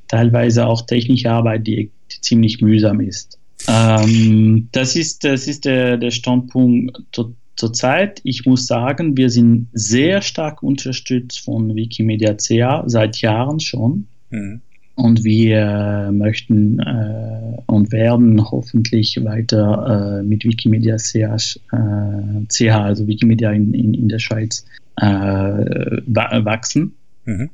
teilweise 0.07 0.65
auch 0.65 0.83
technische 0.83 1.31
Arbeit, 1.31 1.67
die 1.67 1.91
ziemlich 2.23 2.61
mühsam 2.61 2.99
ist. 2.99 3.37
Ähm, 3.67 4.69
das 4.71 4.95
ist, 4.95 5.23
das 5.23 5.47
ist 5.47 5.65
der, 5.65 5.97
der 5.97 6.11
Standpunkt 6.11 7.01
zur, 7.11 7.33
zurzeit. 7.55 8.19
Ich 8.23 8.45
muss 8.45 8.67
sagen, 8.67 9.15
wir 9.15 9.29
sind 9.29 9.69
sehr 9.73 10.21
stark 10.21 10.63
unterstützt 10.63 11.39
von 11.39 11.75
Wikimedia 11.75 12.35
CA 12.35 12.83
seit 12.87 13.17
Jahren 13.21 13.59
schon. 13.59 14.07
Mhm. 14.29 14.61
Und 14.95 15.23
wir 15.23 16.11
möchten 16.13 16.79
äh, 16.79 17.57
und 17.65 17.91
werden 17.91 18.51
hoffentlich 18.51 19.23
weiter 19.23 20.19
äh, 20.19 20.23
mit 20.23 20.43
Wikimedia 20.43 20.97
CH, 20.97 21.59
äh, 21.71 22.45
CH, 22.47 22.75
also 22.75 23.07
Wikimedia 23.07 23.51
in, 23.51 23.73
in, 23.73 23.95
in 23.95 24.07
der 24.07 24.19
Schweiz, 24.19 24.65
äh, 24.97 25.05
wachsen. 25.05 26.93
Mhm 27.25 27.49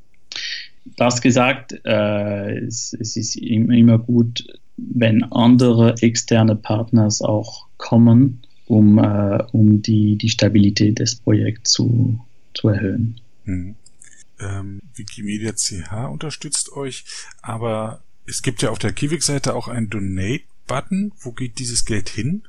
das 0.97 1.21
gesagt, 1.21 1.73
äh, 1.85 2.59
es, 2.59 2.95
es, 2.99 3.15
ist 3.15 3.35
immer 3.35 3.99
gut, 3.99 4.45
wenn 4.77 5.23
andere 5.23 5.95
externe 6.01 6.55
Partners 6.55 7.21
auch 7.21 7.67
kommen, 7.77 8.41
um, 8.67 8.97
äh, 8.97 9.43
um 9.51 9.81
die, 9.81 10.17
die 10.17 10.29
Stabilität 10.29 10.99
des 10.99 11.15
Projekts 11.15 11.71
zu, 11.71 12.19
zu 12.53 12.69
erhöhen. 12.69 13.19
Hm. 13.45 13.75
Ähm, 14.39 14.81
Wikimedia 14.95 15.53
CH 15.53 16.09
unterstützt 16.09 16.71
euch, 16.73 17.03
aber 17.41 18.01
es 18.25 18.41
gibt 18.41 18.61
ja 18.61 18.69
auf 18.69 18.79
der 18.79 18.93
Kiwik-Seite 18.93 19.55
auch 19.55 19.67
einen 19.67 19.89
Donate-Button. 19.89 21.11
Wo 21.19 21.31
geht 21.31 21.59
dieses 21.59 21.83
Geld 21.83 22.09
hin? 22.09 22.43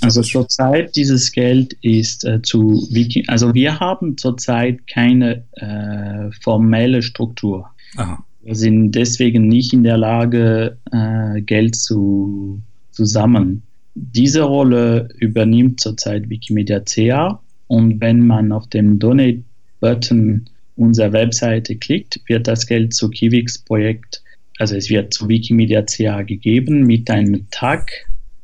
also 0.00 0.22
zurzeit 0.22 0.96
dieses 0.96 1.32
Geld 1.32 1.74
ist 1.82 2.24
äh, 2.24 2.40
zu 2.40 2.88
Wiki, 2.90 3.24
also 3.28 3.52
wir 3.52 3.78
haben 3.78 4.16
zurzeit 4.16 4.86
keine 4.86 5.44
äh, 5.52 6.30
formelle 6.42 7.02
Struktur. 7.02 7.70
Aha. 7.96 8.24
Wir 8.42 8.54
sind 8.54 8.92
deswegen 8.92 9.48
nicht 9.48 9.72
in 9.72 9.82
der 9.82 9.96
Lage, 9.96 10.78
äh, 10.92 11.40
Geld 11.40 11.74
zu, 11.74 12.60
zu 12.92 13.04
sammeln. 13.04 13.62
Diese 13.94 14.42
Rolle 14.42 15.08
übernimmt 15.18 15.80
zurzeit 15.80 16.28
Wikimedia 16.28 16.80
CA 16.80 17.40
und 17.66 18.00
wenn 18.00 18.24
man 18.24 18.52
auf 18.52 18.68
dem 18.68 18.98
Donate-Button 18.98 20.46
unserer 20.76 21.12
Webseite 21.12 21.76
klickt, 21.76 22.20
wird 22.26 22.46
das 22.46 22.66
Geld 22.66 22.94
zu 22.94 23.08
Kiwix 23.08 23.58
Projekt, 23.58 24.22
also 24.58 24.76
es 24.76 24.90
wird 24.90 25.12
zu 25.12 25.28
Wikimedia 25.28 25.82
CA 25.82 26.22
gegeben 26.22 26.86
mit 26.86 27.10
einem 27.10 27.50
Tag 27.50 27.90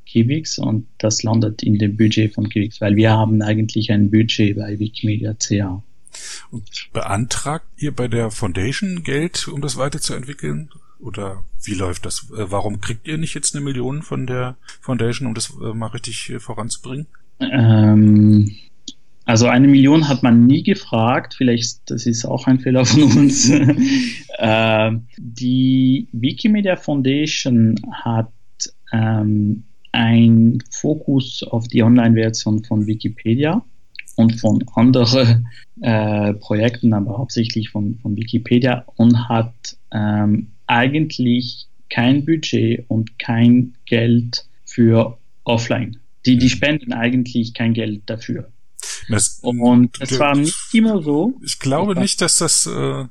Kivix 0.06 0.58
und 0.58 0.86
das 0.98 1.22
landet 1.22 1.62
in 1.62 1.78
dem 1.78 1.96
Budget 1.96 2.34
von 2.34 2.48
Kivix, 2.48 2.80
weil 2.80 2.96
wir 2.96 3.12
haben 3.12 3.40
eigentlich 3.40 3.90
ein 3.90 4.10
Budget 4.10 4.56
bei 4.56 4.78
Wikimedia 4.78 5.34
CA. 5.34 5.82
Und 6.50 6.88
beantragt 6.92 7.66
ihr 7.76 7.94
bei 7.94 8.08
der 8.08 8.30
Foundation 8.30 9.02
Geld, 9.02 9.48
um 9.48 9.60
das 9.60 9.76
weiterzuentwickeln? 9.76 10.70
Oder 10.98 11.44
wie 11.62 11.74
läuft 11.74 12.06
das? 12.06 12.30
Äh, 12.30 12.50
warum 12.50 12.80
kriegt 12.80 13.08
ihr 13.08 13.18
nicht 13.18 13.34
jetzt 13.34 13.54
eine 13.54 13.64
Million 13.64 14.02
von 14.02 14.26
der 14.26 14.56
Foundation, 14.80 15.28
um 15.28 15.34
das 15.34 15.50
äh, 15.50 15.74
mal 15.74 15.88
richtig 15.88 16.32
voranzubringen? 16.38 17.06
Ähm, 17.40 18.54
also 19.24 19.46
eine 19.46 19.68
Million 19.68 20.08
hat 20.08 20.22
man 20.22 20.46
nie 20.46 20.62
gefragt, 20.62 21.34
vielleicht 21.36 21.90
das 21.90 22.06
ist 22.06 22.24
auch 22.24 22.46
ein 22.46 22.58
Fehler 22.60 22.84
von 22.84 23.04
uns. 23.04 23.48
äh, 24.38 24.92
die 25.16 26.08
Wikimedia 26.12 26.76
Foundation 26.76 27.80
hat 27.92 28.32
ähm, 28.92 29.64
ein 29.92 30.62
Fokus 30.70 31.42
auf 31.42 31.68
die 31.68 31.82
Online-Version 31.82 32.64
von 32.64 32.86
Wikipedia 32.86 33.64
und 34.16 34.40
von 34.40 34.64
anderen 34.74 35.48
äh, 35.80 36.34
Projekten, 36.34 36.92
aber 36.92 37.18
hauptsächlich 37.18 37.70
von, 37.70 37.98
von 38.00 38.16
Wikipedia 38.16 38.84
und 38.96 39.28
hat 39.28 39.76
ähm, 39.90 40.48
eigentlich 40.66 41.66
kein 41.90 42.24
Budget 42.24 42.84
und 42.88 43.18
kein 43.18 43.74
Geld 43.86 44.46
für 44.64 45.18
Offline. 45.44 45.98
Die, 46.24 46.38
die 46.38 46.50
spenden 46.50 46.92
eigentlich 46.92 47.52
kein 47.54 47.74
Geld 47.74 48.02
dafür. 48.06 48.50
Das, 49.08 49.40
und 49.42 50.00
es 50.00 50.18
war 50.18 50.36
nicht 50.36 50.56
immer 50.72 51.02
so. 51.02 51.34
Ich 51.42 51.58
glaube 51.58 51.98
nicht, 51.98 52.20
dass 52.20 52.38
das, 52.38 52.66
äh, 52.66 53.04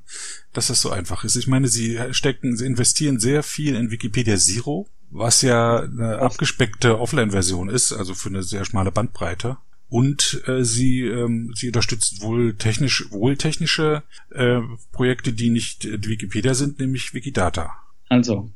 dass 0.53 0.67
das 0.67 0.81
so 0.81 0.89
einfach 0.89 1.23
ist. 1.23 1.35
Ich 1.35 1.47
meine, 1.47 1.67
sie 1.67 1.99
stecken, 2.11 2.55
sie 2.55 2.65
investieren 2.65 3.19
sehr 3.19 3.43
viel 3.43 3.75
in 3.75 3.91
Wikipedia 3.91 4.37
Zero, 4.37 4.87
was 5.09 5.41
ja 5.41 5.81
eine 5.81 6.19
abgespeckte 6.19 6.99
Offline-Version 6.99 7.69
ist, 7.69 7.91
also 7.91 8.13
für 8.13 8.29
eine 8.29 8.43
sehr 8.43 8.65
schmale 8.65 8.91
Bandbreite. 8.91 9.57
Und 9.91 10.41
äh, 10.47 10.63
sie, 10.63 11.01
ähm, 11.01 11.51
sie 11.53 11.67
unterstützt 11.67 12.21
wohl 12.21 12.53
technisch, 12.53 13.11
wohl 13.11 13.35
technische 13.35 14.03
äh, 14.33 14.61
Projekte, 14.93 15.33
die 15.33 15.49
nicht 15.49 15.83
äh, 15.83 16.01
Wikipedia 16.07 16.53
sind, 16.53 16.79
nämlich 16.79 17.13
Wikidata. 17.13 17.73
Also, 18.07 18.49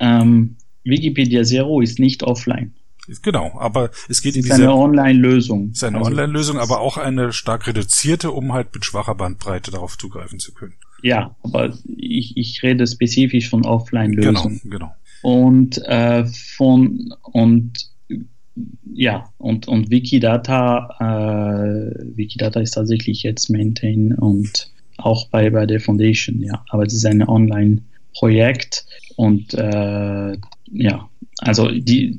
ähm, 0.00 0.56
Wikipedia 0.82 1.44
Zero 1.44 1.80
ist 1.80 2.00
nicht 2.00 2.24
offline. 2.24 2.74
Genau, 3.22 3.56
aber 3.60 3.90
es 4.08 4.22
geht 4.22 4.34
in 4.34 4.42
diese... 4.42 4.54
Eine 4.54 4.74
Online-Lösung. 4.74 5.70
Ist 5.70 5.84
eine 5.84 5.98
also, 5.98 6.10
Online-Lösung, 6.10 6.58
aber 6.58 6.80
auch 6.80 6.96
eine 6.96 7.32
stark 7.32 7.68
reduzierte, 7.68 8.32
um 8.32 8.52
halt 8.52 8.74
mit 8.74 8.84
schwacher 8.84 9.14
Bandbreite 9.14 9.70
darauf 9.70 9.96
zugreifen 9.96 10.40
zu 10.40 10.52
können. 10.52 10.74
Ja, 11.02 11.36
aber 11.44 11.78
ich, 11.96 12.36
ich 12.36 12.60
rede 12.64 12.84
spezifisch 12.88 13.50
von 13.50 13.64
Offline-Lösungen. 13.64 14.62
Genau, 14.64 14.72
genau. 14.72 14.94
Und 15.22 15.78
äh, 15.86 16.26
von 16.26 17.14
und 17.22 17.93
ja, 18.92 19.32
und, 19.38 19.66
und 19.68 19.90
Wikidata, 19.90 20.96
äh, 21.00 22.16
Wikidata 22.16 22.60
ist 22.60 22.72
tatsächlich 22.72 23.22
jetzt 23.22 23.50
Maintain 23.50 24.12
und 24.12 24.70
auch 24.98 25.28
bei, 25.28 25.50
bei 25.50 25.66
der 25.66 25.80
Foundation, 25.80 26.40
ja. 26.40 26.64
Aber 26.68 26.84
es 26.84 26.94
ist 26.94 27.06
ein 27.06 27.26
Online-Projekt 27.26 28.86
und 29.16 29.54
äh, 29.54 30.36
ja, 30.72 31.08
also 31.44 31.68
die, 31.70 32.18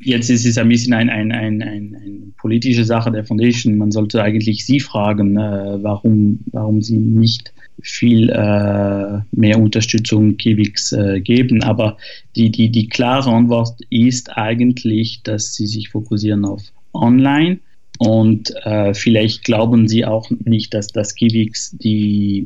jetzt 0.00 0.30
ist 0.30 0.44
es 0.44 0.58
ein 0.58 0.68
bisschen 0.68 0.92
ein, 0.94 1.08
ein, 1.08 1.32
ein, 1.32 1.62
ein, 1.62 1.96
eine 1.96 2.32
politische 2.38 2.84
Sache 2.84 3.10
der 3.10 3.24
Foundation. 3.24 3.78
Man 3.78 3.92
sollte 3.92 4.22
eigentlich 4.22 4.66
sie 4.66 4.80
fragen, 4.80 5.36
äh, 5.36 5.82
warum, 5.82 6.40
warum 6.52 6.82
sie 6.82 6.98
nicht 6.98 7.52
viel 7.82 8.30
äh, 8.30 9.20
mehr 9.32 9.58
Unterstützung 9.58 10.36
Kiwix 10.36 10.92
äh, 10.92 11.20
geben. 11.20 11.62
Aber 11.62 11.96
die, 12.36 12.50
die, 12.50 12.70
die 12.70 12.88
klare 12.88 13.30
Antwort 13.30 13.78
ist 13.90 14.36
eigentlich, 14.36 15.20
dass 15.22 15.54
sie 15.54 15.66
sich 15.66 15.90
fokussieren 15.90 16.44
auf 16.44 16.62
Online. 16.92 17.58
Und 17.98 18.52
äh, 18.64 18.92
vielleicht 18.92 19.44
glauben 19.44 19.86
sie 19.86 20.04
auch 20.04 20.28
nicht, 20.44 20.74
dass 20.74 20.88
das 20.88 21.14
Kiwix 21.14 21.70
die, 21.78 22.44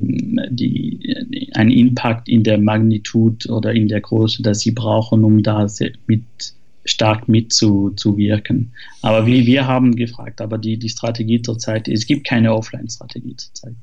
die, 0.50 1.50
einen 1.54 1.70
Impact 1.70 2.28
in 2.28 2.44
der 2.44 2.58
Magnitud 2.58 3.48
oder 3.48 3.72
in 3.72 3.88
der 3.88 4.02
Größe, 4.02 4.42
dass 4.42 4.60
sie 4.60 4.72
brauchen, 4.72 5.24
um 5.24 5.42
da 5.42 5.66
mit, 6.06 6.24
stark 6.84 7.28
mitzuwirken. 7.28 8.74
Aber 9.02 9.26
wie 9.26 9.46
wir 9.46 9.66
haben 9.66 9.96
gefragt, 9.96 10.40
aber 10.40 10.58
die, 10.58 10.78
die 10.78 10.88
Strategie 10.88 11.40
zurzeit, 11.42 11.88
es 11.88 12.06
gibt 12.06 12.26
keine 12.26 12.54
Offline-Strategie 12.54 13.36
zurzeit. 13.36 13.76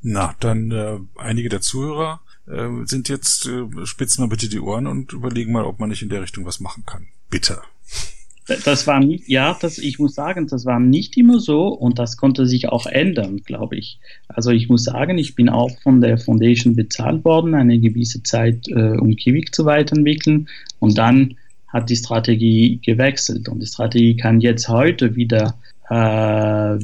Na, 0.00 0.34
dann 0.40 0.70
äh, 0.70 0.98
einige 1.16 1.48
der 1.48 1.60
Zuhörer 1.60 2.20
äh, 2.46 2.68
sind 2.84 3.08
jetzt, 3.08 3.46
äh, 3.46 3.66
spitzen 3.84 4.22
mal 4.22 4.28
bitte 4.28 4.48
die 4.48 4.60
Ohren 4.60 4.86
und 4.86 5.12
überlegen 5.12 5.52
mal, 5.52 5.64
ob 5.64 5.80
man 5.80 5.90
nicht 5.90 6.02
in 6.02 6.08
der 6.08 6.22
Richtung 6.22 6.44
was 6.44 6.60
machen 6.60 6.84
kann. 6.86 7.08
Bitte. 7.30 7.60
Das 8.64 8.86
war 8.86 9.02
ja, 9.02 9.56
das, 9.60 9.78
ich 9.78 9.98
muss 9.98 10.14
sagen, 10.14 10.46
das 10.46 10.64
war 10.64 10.80
nicht 10.80 11.16
immer 11.18 11.38
so 11.38 11.68
und 11.68 11.98
das 11.98 12.16
konnte 12.16 12.46
sich 12.46 12.68
auch 12.68 12.86
ändern, 12.86 13.42
glaube 13.44 13.76
ich. 13.76 13.98
Also 14.26 14.50
ich 14.50 14.68
muss 14.70 14.84
sagen, 14.84 15.18
ich 15.18 15.34
bin 15.34 15.50
auch 15.50 15.70
von 15.82 16.00
der 16.00 16.16
Foundation 16.16 16.74
bezahlt 16.74 17.24
worden, 17.24 17.54
eine 17.54 17.78
gewisse 17.78 18.22
Zeit, 18.22 18.66
äh, 18.68 18.96
um 18.96 19.16
Kivik 19.16 19.54
zu 19.54 19.66
weiterentwickeln 19.66 20.48
und 20.78 20.96
dann 20.96 21.36
hat 21.66 21.90
die 21.90 21.96
Strategie 21.96 22.80
gewechselt 22.82 23.48
und 23.50 23.60
die 23.60 23.66
Strategie 23.66 24.16
kann 24.16 24.40
jetzt 24.40 24.68
heute 24.68 25.14
wieder 25.14 25.54
äh, 25.90 26.78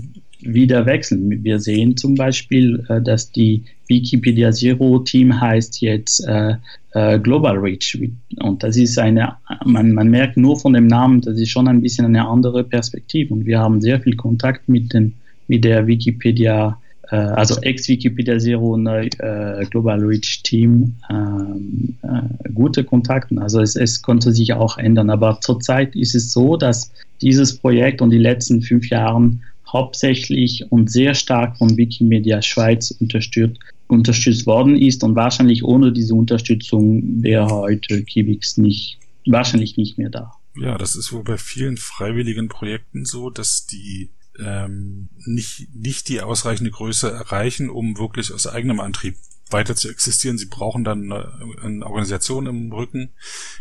wieder 0.47 0.86
wechseln. 0.86 1.42
Wir 1.42 1.61
sehen 1.61 1.97
zum 1.97 2.14
Beispiel, 2.14 2.84
äh, 2.88 3.01
dass 3.01 3.30
die 3.30 3.64
Wikipedia 3.86 4.51
Zero 4.53 4.99
Team 5.01 5.40
heißt 5.40 5.80
jetzt 5.80 6.26
äh, 6.26 6.55
äh, 6.92 7.18
Global 7.18 7.59
Reach. 7.59 7.99
Und 8.40 8.62
das 8.62 8.76
ist 8.76 8.99
eine, 8.99 9.36
man, 9.64 9.92
man 9.92 10.09
merkt 10.09 10.36
nur 10.36 10.59
von 10.59 10.72
dem 10.72 10.86
Namen, 10.86 11.20
das 11.20 11.38
ist 11.38 11.51
schon 11.51 11.68
ein 11.68 11.82
bisschen 11.82 12.07
eine 12.07 12.26
andere 12.26 12.64
Perspektive. 12.64 13.34
Und 13.34 13.47
wir 13.47 13.59
haben 13.59 13.80
sehr 13.80 14.01
viel 14.01 14.16
Kontakt 14.16 14.68
mit, 14.68 14.92
den, 14.92 15.14
mit 15.49 15.64
der 15.64 15.86
Wikipedia, 15.86 16.78
äh, 17.11 17.16
also 17.16 17.61
ex-Wikipedia 17.61 18.38
Zero 18.38 18.78
äh, 18.78 19.66
Global 19.70 20.01
Reach 20.01 20.42
Team, 20.42 20.95
ähm, 21.11 21.97
äh, 22.03 22.51
gute 22.53 22.84
Kontakte. 22.84 23.40
Also 23.40 23.61
es, 23.61 23.76
es 23.76 24.01
konnte 24.01 24.32
sich 24.32 24.55
auch 24.55 24.78
ändern. 24.78 25.11
Aber 25.11 25.38
zurzeit 25.40 25.95
ist 25.97 26.14
es 26.14 26.32
so, 26.32 26.57
dass 26.57 26.90
dieses 27.20 27.59
Projekt 27.59 28.01
und 28.01 28.11
die 28.11 28.18
letzten 28.18 28.62
fünf 28.62 28.88
Jahren 28.88 29.42
hauptsächlich 29.75 30.70
und 30.70 30.91
sehr 30.91 31.14
stark 31.14 31.59
von 31.59 31.77
Wikimedia 31.77 32.41
Schweiz 32.41 32.93
unterstützt, 32.93 33.59
unterstützt 33.89 34.47
worden 34.47 34.77
ist 34.77 35.05
und 35.05 35.16
wahrscheinlich 35.16 35.64
ohne 35.64 35.93
diese 35.93 36.14
Unterstützung 36.14 37.22
wäre 37.22 37.51
heute 37.51 38.05
Kibix 38.05 38.57
nicht, 38.57 38.99
wahrscheinlich 39.27 39.77
nicht 39.77 39.99
mehr 39.99 40.11
da. 40.11 40.33
Ja, 40.57 40.79
das 40.79 40.95
ist 40.95 41.12
wohl 41.12 41.25
bei 41.25 41.37
vielen 41.37 41.77
freiwilligen 41.77 42.49
Projekten 42.49 43.05
so, 43.05 43.29
dass 43.29 43.66
die 43.66 44.11
ähm, 44.39 45.09
nicht, 45.27 45.75
nicht 45.75 46.09
die 46.09 46.20
ausreichende 46.20 46.70
Größe 46.70 47.11
erreichen, 47.11 47.68
um 47.68 47.99
wirklich 47.99 48.33
aus 48.33 48.47
eigenem 48.47 48.81
Antrieb 48.81 49.16
weiter 49.51 49.75
zu 49.75 49.89
existieren. 49.89 50.39
Sie 50.39 50.47
brauchen 50.47 50.85
dann 50.85 51.12
eine, 51.12 51.33
eine 51.62 51.87
Organisation 51.87 52.47
im 52.47 52.72
Rücken, 52.72 53.11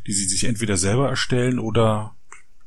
die 0.08 0.14
sie 0.14 0.26
sich 0.26 0.44
entweder 0.44 0.78
selber 0.78 1.10
erstellen 1.10 1.58
oder 1.58 2.16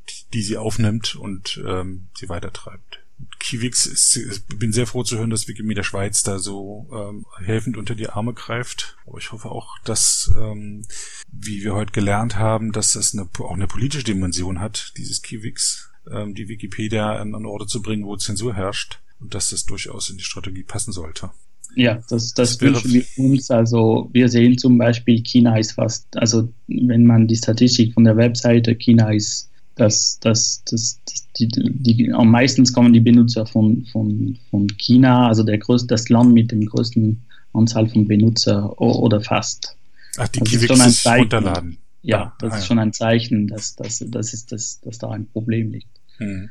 die, 0.09 0.31
die 0.35 0.43
sie 0.43 0.57
aufnimmt 0.57 1.15
und 1.15 1.63
ähm, 1.67 2.09
sie 2.15 2.29
weitertreibt. 2.29 3.06
Kiwix 3.39 3.87
ist, 3.87 4.17
ich 4.17 4.45
bin 4.59 4.73
sehr 4.73 4.87
froh 4.87 5.03
zu 5.03 5.19
hören, 5.19 5.31
dass 5.31 5.49
Wikimedia 5.49 5.83
Schweiz 5.83 6.23
da 6.23 6.39
so 6.39 6.89
ähm, 6.93 7.25
helfend 7.45 7.77
unter 7.77 7.95
die 7.95 8.09
Arme 8.09 8.35
greift. 8.35 8.97
Aber 9.07 9.19
ich 9.19 9.33
hoffe 9.33 9.51
auch, 9.51 9.79
dass, 9.85 10.33
ähm, 10.37 10.85
wie 11.31 11.63
wir 11.63 11.75
heute 11.75 11.93
gelernt 11.93 12.37
haben, 12.37 12.73
dass 12.73 12.93
das 12.93 13.15
eine, 13.15 13.29
auch 13.39 13.55
eine 13.55 13.69
politische 13.69 14.05
Dimension 14.05 14.61
hat, 14.61 14.93
dieses 14.97 15.23
Kiwix, 15.23 15.91
ähm, 16.11 16.35
die 16.35 16.49
Wikipedia 16.49 17.17
an, 17.17 17.35
an 17.35 17.47
Orte 17.47 17.67
zu 17.67 17.83
bringen, 17.83 18.05
wo 18.05 18.17
Zensur 18.17 18.55
herrscht 18.55 19.01
und 19.21 19.35
dass 19.35 19.51
das 19.51 19.65
durchaus 19.65 20.11
in 20.11 20.19
die 20.19 20.25
Strategie 20.25 20.65
passen 20.65 20.93
sollte. 20.93 21.31
Ja, 21.75 21.97
das, 22.09 22.33
das, 22.33 22.59
das 22.59 22.61
wünschen 22.61 22.93
wir 22.93 23.05
uns. 23.17 23.51
Also 23.51 24.09
wir 24.13 24.29
sehen 24.29 24.57
zum 24.59 24.79
Beispiel, 24.79 25.23
China 25.23 25.59
ist 25.59 25.73
fast, 25.73 26.17
also 26.17 26.53
wenn 26.69 27.05
man 27.05 27.27
die 27.27 27.37
Statistik 27.37 27.95
von 27.95 28.05
der 28.05 28.17
Webseite, 28.17 28.75
China 28.77 29.13
ist 29.13 29.51
dass, 29.77 30.19
dass, 30.21 30.65
dass, 30.65 31.01
dass 31.05 31.33
die, 31.39 31.49
die, 31.49 32.13
am 32.13 32.31
meisten 32.31 32.65
kommen 32.73 32.93
die 32.93 33.01
Benutzer 33.01 33.47
von, 33.47 33.85
von, 33.93 34.39
von 34.51 34.67
China, 34.79 35.29
also 35.29 35.43
der 35.43 35.59
größte, 35.59 35.89
das 35.89 36.09
Land 36.09 36.33
mit 36.33 36.51
dem 36.51 36.67
größten 36.67 37.23
Anzahl 37.53 37.89
von 37.89 38.09
Benutzer 38.09 38.81
oder 38.81 39.21
fast. 39.21 39.77
Ach, 40.17 40.29
die 40.29 40.41
das 40.41 40.53
ist 40.53 40.67
schon 40.67 40.81
ein 40.81 40.91
Zeichen. 40.91 41.21
runterladen. 41.21 41.79
Ja, 42.03 42.35
das 42.39 42.53
ah, 42.53 42.57
ist 42.57 42.63
ja. 42.63 42.67
schon 42.67 42.79
ein 42.79 42.93
Zeichen, 42.93 43.49
dass, 43.49 43.77
dass, 43.77 44.03
dass, 44.07 44.33
ist, 44.33 44.53
dass, 44.53 44.81
dass 44.81 44.99
da 44.99 45.11
ein 45.11 45.27
Problem 45.27 45.73
liegt. 45.73 45.89
Hm. 46.19 46.51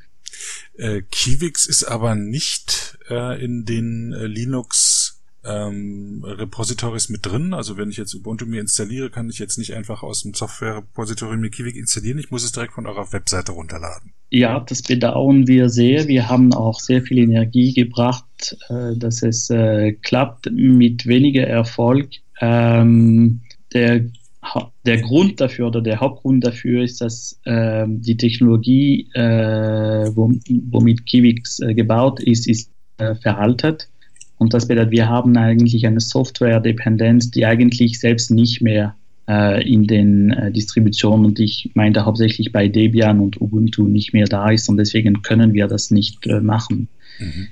Äh, 0.78 1.02
Kivix 1.10 1.66
ist 1.66 1.86
aber 1.86 2.16
nicht 2.16 2.98
äh, 3.10 3.44
in 3.44 3.66
den 3.66 4.14
äh, 4.14 4.28
Linux 4.28 5.05
ähm, 5.46 6.24
Repositories 6.24 7.10
mit 7.10 7.26
drin. 7.26 7.54
Also 7.54 7.78
wenn 7.78 7.90
ich 7.90 7.98
jetzt 7.98 8.14
Ubuntu 8.16 8.46
mir 8.46 8.62
installiere, 8.62 9.10
kann 9.10 9.30
ich 9.30 9.40
jetzt 9.40 9.58
nicht 9.58 9.74
einfach 9.74 10.04
aus 10.04 10.24
dem 10.24 10.34
Software-Repository 10.34 11.38
mir 11.38 11.50
Kivik 11.50 11.76
installieren. 11.76 12.20
Ich 12.20 12.32
muss 12.32 12.44
es 12.44 12.52
direkt 12.52 12.74
von 12.74 12.88
eurer 12.88 13.12
Webseite 13.14 13.52
runterladen. 13.52 14.14
Ja, 14.30 14.60
das 14.60 14.82
bedauern 14.82 15.48
wir 15.48 15.70
sehr. 15.70 16.08
Wir 16.08 16.30
haben 16.30 16.54
auch 16.54 16.80
sehr 16.80 17.02
viel 17.02 17.20
Energie 17.20 17.74
gebracht, 17.74 18.58
äh, 18.70 18.96
dass 18.98 19.24
es 19.24 19.50
äh, 19.50 19.94
klappt 19.94 20.50
mit 20.52 21.06
weniger 21.06 21.48
Erfolg. 21.48 22.10
Ähm, 22.42 23.42
der 23.74 24.06
der 24.86 25.02
Grund 25.02 25.42
dafür 25.42 25.68
oder 25.68 25.82
der 25.82 26.00
Hauptgrund 26.00 26.46
dafür 26.46 26.84
ist, 26.84 27.02
dass 27.02 27.40
äh, 27.46 27.86
die 27.88 28.18
Technologie, 28.18 29.10
äh, 29.14 30.12
womit 30.14 31.06
Kivix 31.06 31.60
äh, 31.60 31.74
gebaut 31.74 32.20
ist, 32.20 32.48
ist 32.48 32.70
äh, 32.98 33.16
veraltet. 33.16 33.90
Und 34.38 34.54
das 34.54 34.68
bedeutet, 34.68 34.92
wir 34.92 35.08
haben 35.08 35.36
eigentlich 35.38 35.88
eine 35.88 36.00
Software-Dependenz, 36.02 37.32
die 37.32 37.46
eigentlich 37.46 38.00
selbst 38.00 38.32
nicht 38.32 38.62
mehr 38.62 38.96
äh, 39.28 39.68
in 39.68 39.88
den 39.88 40.32
äh, 40.32 40.52
Distributionen 40.52 41.26
und 41.26 41.40
ich 41.40 41.72
meinte 41.74 42.06
hauptsächlich 42.06 42.52
bei 42.52 42.68
Debian 42.68 43.20
und 43.20 43.42
Ubuntu 43.42 43.88
nicht 43.88 44.14
mehr 44.14 44.26
da 44.26 44.50
ist 44.50 44.70
und 44.70 44.78
deswegen 44.78 45.22
können 45.22 45.54
wir 45.54 45.68
das 45.68 45.90
nicht 45.90 46.28
äh, 46.28 46.40
machen. 46.42 46.88
Mhm. 47.20 47.48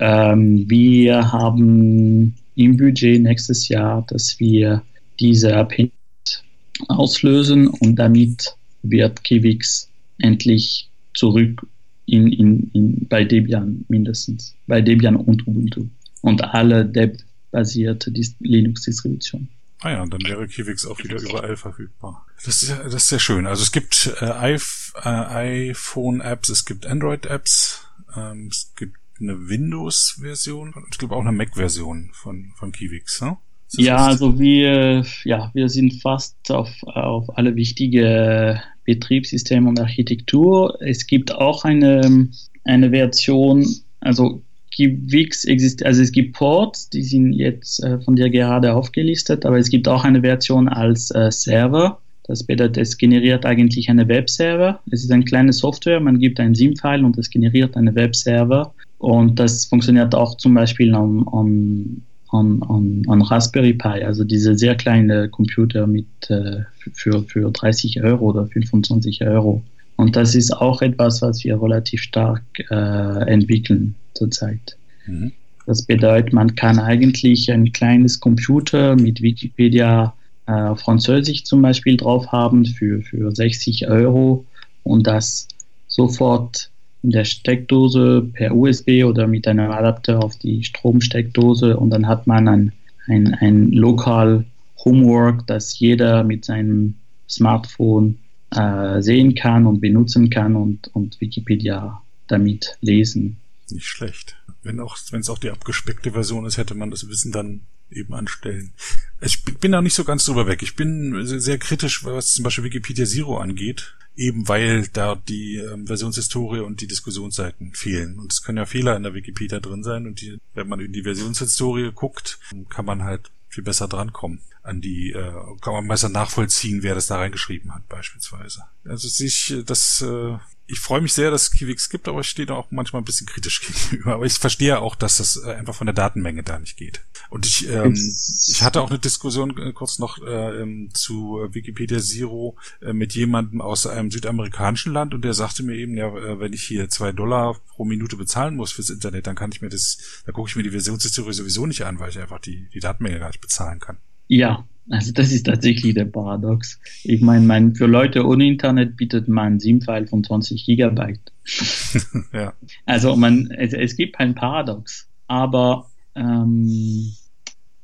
Ähm, 0.00 0.70
wir 0.70 1.32
haben 1.32 2.34
im 2.56 2.76
Budget 2.76 3.22
nächstes 3.22 3.68
Jahr, 3.68 4.04
dass 4.08 4.38
wir 4.38 4.82
diese 5.20 5.56
Abhängigkeit 5.56 6.42
auslösen 6.88 7.68
und 7.68 7.96
damit 7.96 8.56
wird 8.82 9.22
Kivix 9.24 9.88
endlich 10.18 10.90
zurück 11.14 11.66
in, 12.06 12.30
in, 12.32 12.70
in, 12.74 13.08
bei 13.08 13.24
Debian 13.24 13.84
mindestens, 13.88 14.54
bei 14.66 14.80
Debian 14.80 15.16
und 15.16 15.46
Ubuntu 15.46 15.86
und 16.24 16.42
alle 16.42 16.86
Deb-basierte 16.86 18.10
Linux-Distributionen. 18.40 19.50
Ah 19.80 19.90
ja, 19.90 20.02
und 20.02 20.14
dann 20.14 20.22
wäre 20.22 20.48
Kivix 20.48 20.86
auch 20.86 20.98
wieder 21.04 21.20
überall 21.20 21.56
verfügbar. 21.56 22.24
Das 22.42 22.62
ist, 22.62 22.70
das 22.70 22.94
ist 22.94 23.08
sehr 23.08 23.18
schön. 23.18 23.46
Also 23.46 23.62
es 23.62 23.72
gibt 23.72 24.10
äh, 24.22 24.54
äh 24.54 25.68
iPhone-Apps, 25.70 26.48
es 26.48 26.64
gibt 26.64 26.86
Android-Apps, 26.86 27.86
ähm, 28.16 28.48
es 28.50 28.72
gibt 28.74 28.96
eine 29.20 29.48
Windows-Version 29.48 30.72
und 30.72 30.86
ich 30.90 30.98
glaube 30.98 31.14
auch 31.14 31.20
eine 31.20 31.32
Mac-Version 31.32 32.10
von, 32.14 32.52
von 32.56 32.72
Kivix. 32.72 33.20
Ne? 33.20 33.36
Ja, 33.72 34.06
also 34.06 34.38
wir, 34.38 35.04
ja, 35.24 35.50
wir 35.52 35.68
sind 35.68 36.00
fast 36.00 36.50
auf, 36.50 36.70
auf 36.84 37.36
alle 37.36 37.54
wichtige 37.54 38.62
Betriebssysteme 38.84 39.68
und 39.68 39.78
Architektur. 39.78 40.78
Es 40.80 41.06
gibt 41.06 41.34
auch 41.34 41.64
eine, 41.64 42.30
eine 42.64 42.90
Version, 42.90 43.66
also 44.00 44.42
Wix 44.78 45.44
existiert, 45.44 45.86
also 45.86 46.02
es 46.02 46.12
gibt 46.12 46.34
Ports, 46.34 46.88
die 46.90 47.02
sind 47.02 47.32
jetzt 47.32 47.82
äh, 47.82 48.00
von 48.00 48.16
dir 48.16 48.30
gerade 48.30 48.74
aufgelistet, 48.74 49.46
aber 49.46 49.58
es 49.58 49.70
gibt 49.70 49.88
auch 49.88 50.04
eine 50.04 50.20
Version 50.20 50.68
als 50.68 51.10
äh, 51.10 51.30
Server. 51.30 52.00
Das 52.26 52.42
bedeutet, 52.42 52.78
es 52.78 52.96
generiert 52.96 53.44
eigentlich 53.44 53.90
eine 53.90 54.08
Webserver. 54.08 54.80
Es 54.90 55.04
ist 55.04 55.12
eine 55.12 55.24
kleine 55.24 55.52
Software, 55.52 56.00
man 56.00 56.18
gibt 56.18 56.40
einen 56.40 56.54
SIM-File 56.54 57.04
und 57.04 57.18
es 57.18 57.28
generiert 57.30 57.76
eine 57.76 57.94
Webserver. 57.94 58.74
Und 58.98 59.38
das 59.38 59.66
funktioniert 59.66 60.14
auch 60.14 60.36
zum 60.36 60.54
Beispiel 60.54 60.94
am, 60.94 61.28
am 61.28 62.02
an, 62.30 62.62
an, 62.68 63.02
an 63.06 63.22
Raspberry 63.22 63.74
Pi, 63.74 64.02
also 64.02 64.24
diese 64.24 64.56
sehr 64.58 64.74
kleine 64.74 65.28
Computer 65.28 65.86
mit 65.86 66.06
äh, 66.28 66.62
für, 66.92 67.22
für 67.22 67.50
30 67.50 68.02
Euro 68.02 68.30
oder 68.30 68.46
25 68.46 69.22
Euro. 69.22 69.62
Und 69.96 70.16
das 70.16 70.34
ist 70.34 70.50
auch 70.50 70.82
etwas, 70.82 71.22
was 71.22 71.44
wir 71.44 71.62
relativ 71.62 72.02
stark 72.02 72.42
äh, 72.70 73.30
entwickeln 73.30 73.94
zurzeit. 74.14 74.76
Mhm. 75.06 75.32
Das 75.66 75.82
bedeutet, 75.82 76.32
man 76.32 76.54
kann 76.54 76.78
eigentlich 76.78 77.50
ein 77.50 77.72
kleines 77.72 78.20
Computer 78.20 78.96
mit 78.96 79.22
Wikipedia 79.22 80.14
äh, 80.46 80.74
Französisch 80.76 81.44
zum 81.44 81.62
Beispiel 81.62 81.96
drauf 81.96 82.32
haben 82.32 82.66
für, 82.66 83.00
für 83.00 83.34
60 83.34 83.88
Euro 83.88 84.44
und 84.82 85.06
das 85.06 85.48
sofort 85.88 86.70
in 87.02 87.10
der 87.10 87.24
Steckdose 87.24 88.28
per 88.32 88.54
USB 88.54 89.04
oder 89.04 89.26
mit 89.26 89.46
einem 89.46 89.70
Adapter 89.70 90.22
auf 90.22 90.36
die 90.36 90.64
Stromsteckdose 90.64 91.76
und 91.76 91.90
dann 91.90 92.06
hat 92.08 92.26
man 92.26 92.48
ein, 92.48 92.72
ein, 93.06 93.34
ein 93.34 93.72
Lokal 93.72 94.44
Homework, 94.84 95.46
das 95.46 95.78
jeder 95.78 96.24
mit 96.24 96.44
seinem 96.44 96.94
Smartphone 97.28 98.18
äh, 98.54 99.00
sehen 99.00 99.34
kann 99.34 99.66
und 99.66 99.80
benutzen 99.80 100.30
kann 100.30 100.56
und, 100.56 100.88
und 100.94 101.20
Wikipedia 101.20 102.02
damit 102.28 102.76
lesen. 102.80 103.36
Nicht 103.70 103.86
schlecht. 103.86 104.36
Wenn 104.62 104.80
auch, 104.80 104.96
wenn 105.10 105.20
es 105.20 105.30
auch 105.30 105.38
die 105.38 105.50
abgespeckte 105.50 106.12
Version 106.12 106.46
ist, 106.46 106.58
hätte 106.58 106.74
man 106.74 106.90
das 106.90 107.08
Wissen 107.08 107.32
dann 107.32 107.62
eben 107.90 108.14
anstellen. 108.14 108.72
Ich 109.20 109.42
bin 109.44 109.72
da 109.72 109.80
nicht 109.80 109.94
so 109.94 110.04
ganz 110.04 110.24
drüber 110.24 110.46
weg. 110.46 110.62
Ich 110.62 110.76
bin 110.76 111.26
sehr 111.26 111.58
kritisch, 111.58 112.04
was 112.04 112.32
zum 112.32 112.44
Beispiel 112.44 112.64
Wikipedia 112.64 113.06
Zero 113.06 113.38
angeht, 113.38 113.94
eben 114.16 114.48
weil 114.48 114.88
da 114.88 115.14
die 115.14 115.56
ähm, 115.56 115.86
Versionshistorie 115.86 116.60
und 116.60 116.80
die 116.80 116.86
Diskussionsseiten 116.86 117.72
fehlen. 117.72 118.18
Und 118.18 118.32
es 118.32 118.42
können 118.42 118.58
ja 118.58 118.66
Fehler 118.66 118.96
in 118.96 119.02
der 119.02 119.14
Wikipedia 119.14 119.60
drin 119.60 119.82
sein 119.82 120.06
und 120.06 120.20
die, 120.20 120.38
wenn 120.54 120.68
man 120.68 120.80
in 120.80 120.92
die 120.92 121.02
Versionshistorie 121.02 121.92
guckt, 121.94 122.38
kann 122.68 122.84
man 122.84 123.04
halt 123.04 123.30
viel 123.48 123.64
besser 123.64 123.86
drankommen 123.86 124.40
an 124.64 124.80
die, 124.80 125.12
äh, 125.12 125.32
kann 125.60 125.74
man 125.74 125.86
besser 125.86 126.08
nachvollziehen, 126.08 126.82
wer 126.82 126.94
das 126.94 127.06
da 127.06 127.18
reingeschrieben 127.18 127.74
hat, 127.74 127.86
beispielsweise. 127.88 128.64
Also 128.84 129.08
sich, 129.08 129.54
das 129.66 130.00
äh, 130.00 130.38
ich 130.66 130.80
freue 130.80 131.02
mich 131.02 131.12
sehr, 131.12 131.30
dass 131.30 131.42
es 131.42 131.50
Kiwix 131.50 131.90
gibt, 131.90 132.08
aber 132.08 132.20
ich 132.20 132.28
stehe 132.28 132.46
da 132.46 132.54
auch 132.54 132.70
manchmal 132.70 133.02
ein 133.02 133.04
bisschen 133.04 133.26
kritisch 133.26 133.60
gegenüber. 133.90 134.14
Aber 134.14 134.24
ich 134.24 134.34
verstehe 134.34 134.80
auch, 134.80 134.94
dass 134.94 135.18
das 135.18 135.42
äh, 135.44 135.52
einfach 135.52 135.74
von 135.74 135.86
der 135.86 135.94
Datenmenge 135.94 136.42
da 136.42 136.58
nicht 136.58 136.76
geht. 136.76 137.02
Und 137.28 137.46
ich, 137.46 137.68
ähm, 137.68 137.92
ich 137.94 138.62
hatte 138.62 138.80
auch 138.80 138.90
eine 138.90 138.98
Diskussion 138.98 139.56
äh, 139.58 139.72
kurz 139.72 139.98
noch 139.98 140.22
äh, 140.22 140.62
ähm, 140.62 140.90
zu 140.94 141.48
Wikipedia 141.50 141.98
Zero 141.98 142.56
äh, 142.80 142.92
mit 142.92 143.14
jemandem 143.14 143.60
aus 143.60 143.86
einem 143.86 144.10
südamerikanischen 144.10 144.92
Land 144.92 145.14
und 145.14 145.22
der 145.22 145.34
sagte 145.34 145.62
mir 145.62 145.74
eben, 145.76 145.96
ja, 145.96 146.08
äh, 146.08 146.40
wenn 146.40 146.52
ich 146.52 146.62
hier 146.62 146.88
zwei 146.88 147.12
Dollar 147.12 147.56
pro 147.68 147.84
Minute 147.84 148.16
bezahlen 148.16 148.56
muss 148.56 148.72
fürs 148.72 148.90
Internet, 148.90 149.26
dann 149.26 149.36
kann 149.36 149.52
ich 149.52 149.60
mir 149.60 149.68
das, 149.68 149.98
da 150.24 150.32
gucke 150.32 150.48
ich 150.48 150.56
mir 150.56 150.62
die 150.62 150.70
Versionshistorie 150.70 151.34
sowieso 151.34 151.66
nicht 151.66 151.84
an, 151.84 151.98
weil 151.98 152.10
ich 152.10 152.18
einfach 152.18 152.40
die, 152.40 152.68
die 152.72 152.80
Datenmenge 152.80 153.18
gar 153.18 153.28
nicht 153.28 153.40
bezahlen 153.40 153.80
kann. 153.80 153.98
Ja, 154.28 154.66
also 154.90 155.12
das 155.12 155.32
ist 155.32 155.44
tatsächlich 155.46 155.94
der 155.94 156.04
Paradox. 156.04 156.78
Ich 157.04 157.20
meine, 157.20 157.44
mein, 157.46 157.74
für 157.74 157.86
Leute 157.86 158.26
ohne 158.26 158.46
Internet 158.46 158.96
bietet 158.96 159.28
man 159.28 159.54
ein 159.54 159.60
SIM-File 159.60 160.06
von 160.06 160.22
20 160.22 160.64
Gigabyte. 160.66 161.32
ja. 162.32 162.52
Also 162.84 163.16
man, 163.16 163.50
es, 163.50 163.72
es 163.72 163.96
gibt 163.96 164.20
ein 164.20 164.34
Paradox, 164.34 165.08
aber 165.26 165.90
ähm, 166.14 167.14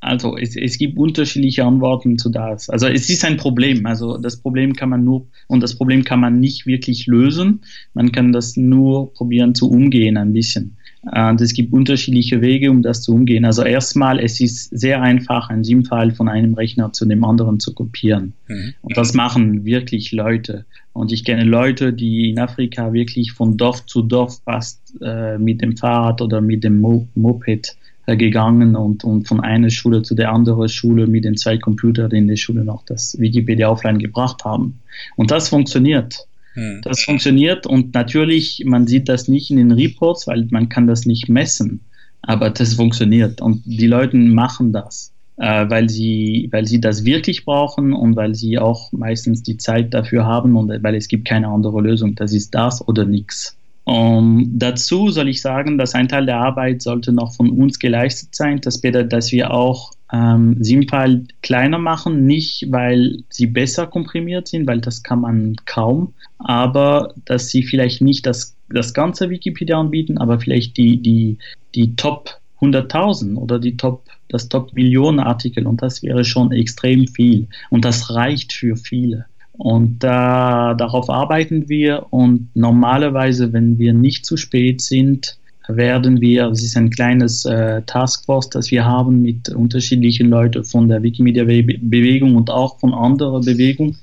also 0.01 0.37
es, 0.37 0.57
es 0.57 0.79
gibt 0.79 0.97
unterschiedliche 0.97 1.65
Antworten 1.65 2.19
zu 2.19 2.31
das. 2.31 2.71
Also 2.71 2.87
es 2.87 3.11
ist 3.11 3.25
ein 3.25 3.37
Problem. 3.37 3.87
Also 3.87 4.17
das 4.17 4.41
Problem 4.41 4.75
kann 4.75 4.89
man 4.89 5.05
nur 5.05 5.29
und 5.47 5.63
das 5.63 5.77
Problem 5.77 6.05
kann 6.05 6.21
man 6.21 6.41
nicht 6.41 6.67
wirklich 6.67 7.07
lösen. 7.07 7.63
Man 7.93 8.11
kann 8.11 8.33
das 8.33 8.57
nur 8.57 9.13
probieren 9.13 9.55
zu 9.55 9.71
umgehen 9.71 10.17
ein 10.17 10.33
bisschen. 10.33 10.79
Und 11.03 11.41
es 11.41 11.55
gibt 11.55 11.73
unterschiedliche 11.73 12.43
Wege, 12.43 12.71
um 12.71 12.83
das 12.83 13.03
zu 13.03 13.15
umgehen. 13.15 13.47
Also 13.47 13.63
erstmal, 13.63 14.19
es 14.19 14.39
ist 14.39 14.69
sehr 14.77 15.01
einfach, 15.01 15.49
ein 15.49 15.65
SIM-File 15.65 16.13
von 16.13 16.29
einem 16.29 16.53
Rechner 16.55 16.93
zu 16.93 17.07
dem 17.07 17.25
anderen 17.25 17.59
zu 17.59 17.73
kopieren. 17.73 18.35
Mhm. 18.49 18.75
Und 18.83 18.97
das 18.97 19.15
machen 19.15 19.65
wirklich 19.65 20.13
Leute. 20.13 20.67
Und 20.93 21.11
ich 21.11 21.25
kenne 21.25 21.45
Leute, 21.45 21.95
die 21.95 22.29
in 22.29 22.39
Afrika 22.39 22.93
wirklich 22.93 23.33
von 23.33 23.57
Dorf 23.57 23.87
zu 23.87 24.03
Dorf 24.03 24.43
fast 24.45 24.95
äh, 25.01 25.39
mit 25.39 25.63
dem 25.63 25.77
Fahrrad 25.77 26.21
oder 26.21 26.43
mit 26.43 26.65
dem 26.65 26.81
Mo 26.81 27.07
Moped 27.15 27.77
äh, 28.05 28.17
gegangen 28.17 28.77
und, 28.77 29.03
und 29.03 29.27
von 29.27 29.41
einer 29.41 29.71
Schule 29.71 30.03
zu 30.03 30.15
der 30.15 30.33
anderen 30.33 30.69
Schule 30.69 31.07
mit 31.07 31.25
den 31.25 31.37
zwei 31.37 31.57
Computern 31.57 32.11
in 32.11 32.29
der 32.29 32.37
Schule 32.37 32.65
noch 32.65 32.85
das 32.85 33.17
Wikipedia 33.19 33.71
offline 33.71 33.99
gebracht 33.99 34.45
haben. 34.45 34.81
Und 35.17 35.31
das 35.31 35.49
funktioniert. 35.49 36.27
Hm. 36.55 36.81
Das 36.83 37.03
funktioniert 37.03 37.67
und 37.67 37.95
natürlich, 37.95 38.63
man 38.67 38.87
sieht 38.87 39.09
das 39.09 39.29
nicht 39.29 39.51
in 39.51 39.57
den 39.57 39.73
Reports, 39.73 40.27
weil 40.27 40.47
man 40.51 40.69
kann 40.69 40.87
das 40.87 41.07
nicht 41.07 41.29
messen, 41.29 41.81
aber 42.23 42.51
das 42.51 42.75
funktioniert 42.75 43.41
und 43.41 43.63
die 43.65 43.87
Leute 43.87 44.17
machen 44.17 44.73
das, 44.73 45.13
äh, 45.37 45.69
weil, 45.71 45.89
sie, 45.89 46.49
weil 46.51 46.67
sie 46.67 46.81
das 46.81 47.05
wirklich 47.05 47.45
brauchen 47.45 47.93
und 47.93 48.17
weil 48.17 48.35
sie 48.35 48.59
auch 48.59 48.93
meistens 48.93 49.43
die 49.43 49.57
Zeit 49.57 49.95
dafür 49.95 50.27
haben 50.27 50.57
und 50.57 50.71
weil 50.83 50.95
es 50.97 51.09
gibt 51.09 51.27
keine 51.27 51.49
andere 51.49 51.81
Lösung. 51.81 52.15
Das 52.17 52.33
ist 52.33 52.55
das 52.55 52.87
oder 52.87 53.05
nichts. 53.05 53.57
Um, 53.85 54.53
dazu 54.59 55.11
soll 55.11 55.29
ich 55.29 55.41
sagen, 55.41 55.79
dass 55.79 55.95
ein 55.95 56.07
Teil 56.07 56.27
der 56.27 56.37
Arbeit 56.37 56.83
sollte 56.83 57.13
noch 57.13 57.35
von 57.35 57.51
uns 57.51 57.79
geleistet 57.79 58.35
sein. 58.35 58.61
Das 58.61 58.81
bedeutet, 58.81 59.13
dass 59.13 59.33
wir 59.33 59.53
auch 59.53 59.93
ähm, 60.13 60.57
SIM-File 60.63 61.27
kleiner 61.43 61.79
machen, 61.79 62.27
nicht 62.27 62.67
weil 62.71 63.23
sie 63.29 63.47
besser 63.47 63.87
komprimiert 63.87 64.49
sind, 64.49 64.67
weil 64.67 64.81
das 64.81 65.03
kann 65.03 65.21
man 65.21 65.57
kaum, 65.67 66.15
aber 66.39 67.15
dass 67.25 67.49
sie 67.49 67.63
vielleicht 67.63 68.03
nicht 68.03 68.27
das, 68.27 68.57
das 68.69 68.95
ganze 68.95 69.31
Wikipedia 69.31 69.79
anbieten, 69.79 70.19
aber 70.19 70.41
vielleicht 70.41 70.77
die, 70.77 70.97
die, 70.99 71.39
die 71.75 71.95
Top 71.97 72.41
100.000 72.61 73.37
oder 73.37 73.59
die 73.59 73.77
Top, 73.77 74.05
das 74.29 74.49
Top 74.49 74.75
Millionen 74.75 75.21
Artikel 75.21 75.67
und 75.67 75.83
das 75.83 76.03
wäre 76.03 76.25
schon 76.25 76.53
extrem 76.53 77.07
viel 77.07 77.49
und 77.71 77.85
das 77.85 78.15
reicht 78.15 78.53
für 78.53 78.77
viele. 78.77 79.27
Und 79.53 80.03
äh, 80.03 80.07
darauf 80.09 81.11
arbeiten 81.11 81.69
wir 81.69 82.07
und 82.11 82.49
normalerweise, 82.55 83.53
wenn 83.53 83.79
wir 83.79 83.93
nicht 83.93 84.25
zu 84.25 84.39
spät 84.39 84.81
sind, 84.81 85.37
werden 85.77 86.21
wir, 86.21 86.47
es 86.49 86.63
ist 86.63 86.77
ein 86.77 86.91
kleines 86.91 87.45
äh, 87.45 87.83
Taskforce, 87.83 88.51
das 88.51 88.71
wir 88.71 88.85
haben 88.85 89.23
mit 89.23 89.49
unterschiedlichen 89.49 90.29
Leuten 90.29 90.65
von 90.65 90.89
der 90.89 91.03
Wikimedia-Bewegung 91.03 92.37
und 92.37 92.51
auch 92.51 92.79
von 92.79 92.95
anderen 92.95 93.45
Bewegungen, 93.45 93.99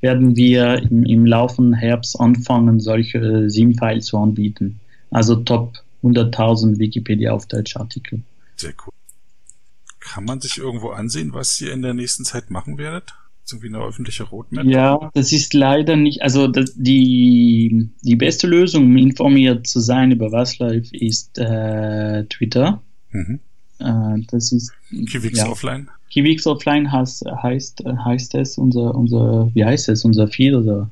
werden 0.00 0.36
wir 0.36 0.82
im, 0.82 1.04
im 1.04 1.26
laufenden 1.26 1.74
Herbst 1.74 2.18
anfangen, 2.18 2.80
solche 2.80 3.48
SIM-Files 3.50 4.06
zu 4.06 4.18
anbieten. 4.18 4.80
Also 5.10 5.36
Top 5.36 5.74
100.000 6.02 6.78
Wikipedia 6.78 7.32
auf 7.32 7.46
Deutsch 7.46 7.76
Artikel. 7.76 8.22
Sehr 8.56 8.72
cool. 8.86 8.92
Kann 9.98 10.24
man 10.24 10.40
sich 10.40 10.58
irgendwo 10.58 10.90
ansehen, 10.90 11.34
was 11.34 11.60
ihr 11.60 11.72
in 11.72 11.82
der 11.82 11.94
nächsten 11.94 12.24
Zeit 12.24 12.50
machen 12.50 12.78
werdet? 12.78 13.14
Es 13.50 13.52
irgendwie 13.52 13.74
eine 13.74 13.84
öffentliche 13.84 14.24
Roadmap? 14.24 14.64
Ja, 14.64 15.10
das 15.14 15.32
ist 15.32 15.54
leider 15.54 15.96
nicht, 15.96 16.22
also 16.22 16.48
das, 16.48 16.72
die, 16.76 17.90
die 18.02 18.16
beste 18.16 18.46
Lösung, 18.46 18.84
um 18.84 18.96
informiert 18.96 19.66
zu 19.66 19.80
sein 19.80 20.12
über 20.12 20.32
was 20.32 20.58
läuft, 20.58 20.94
ist 20.94 21.38
äh, 21.38 22.24
Twitter. 22.24 22.82
Mhm. 23.10 23.40
Äh, 23.78 24.24
das 24.30 24.52
ist 24.52 24.72
Kivix 25.10 25.38
ja. 25.38 25.48
Offline. 25.48 25.88
Kivix 26.10 26.46
Offline 26.46 26.90
heißt, 26.90 27.24
heißt, 27.42 27.84
heißt 27.86 28.34
es, 28.34 28.58
unser, 28.58 28.94
unser, 28.94 29.50
wie 29.54 29.64
heißt 29.64 29.88
es, 29.88 30.04
unser 30.04 30.28
Feed 30.28 30.54
oder 30.54 30.90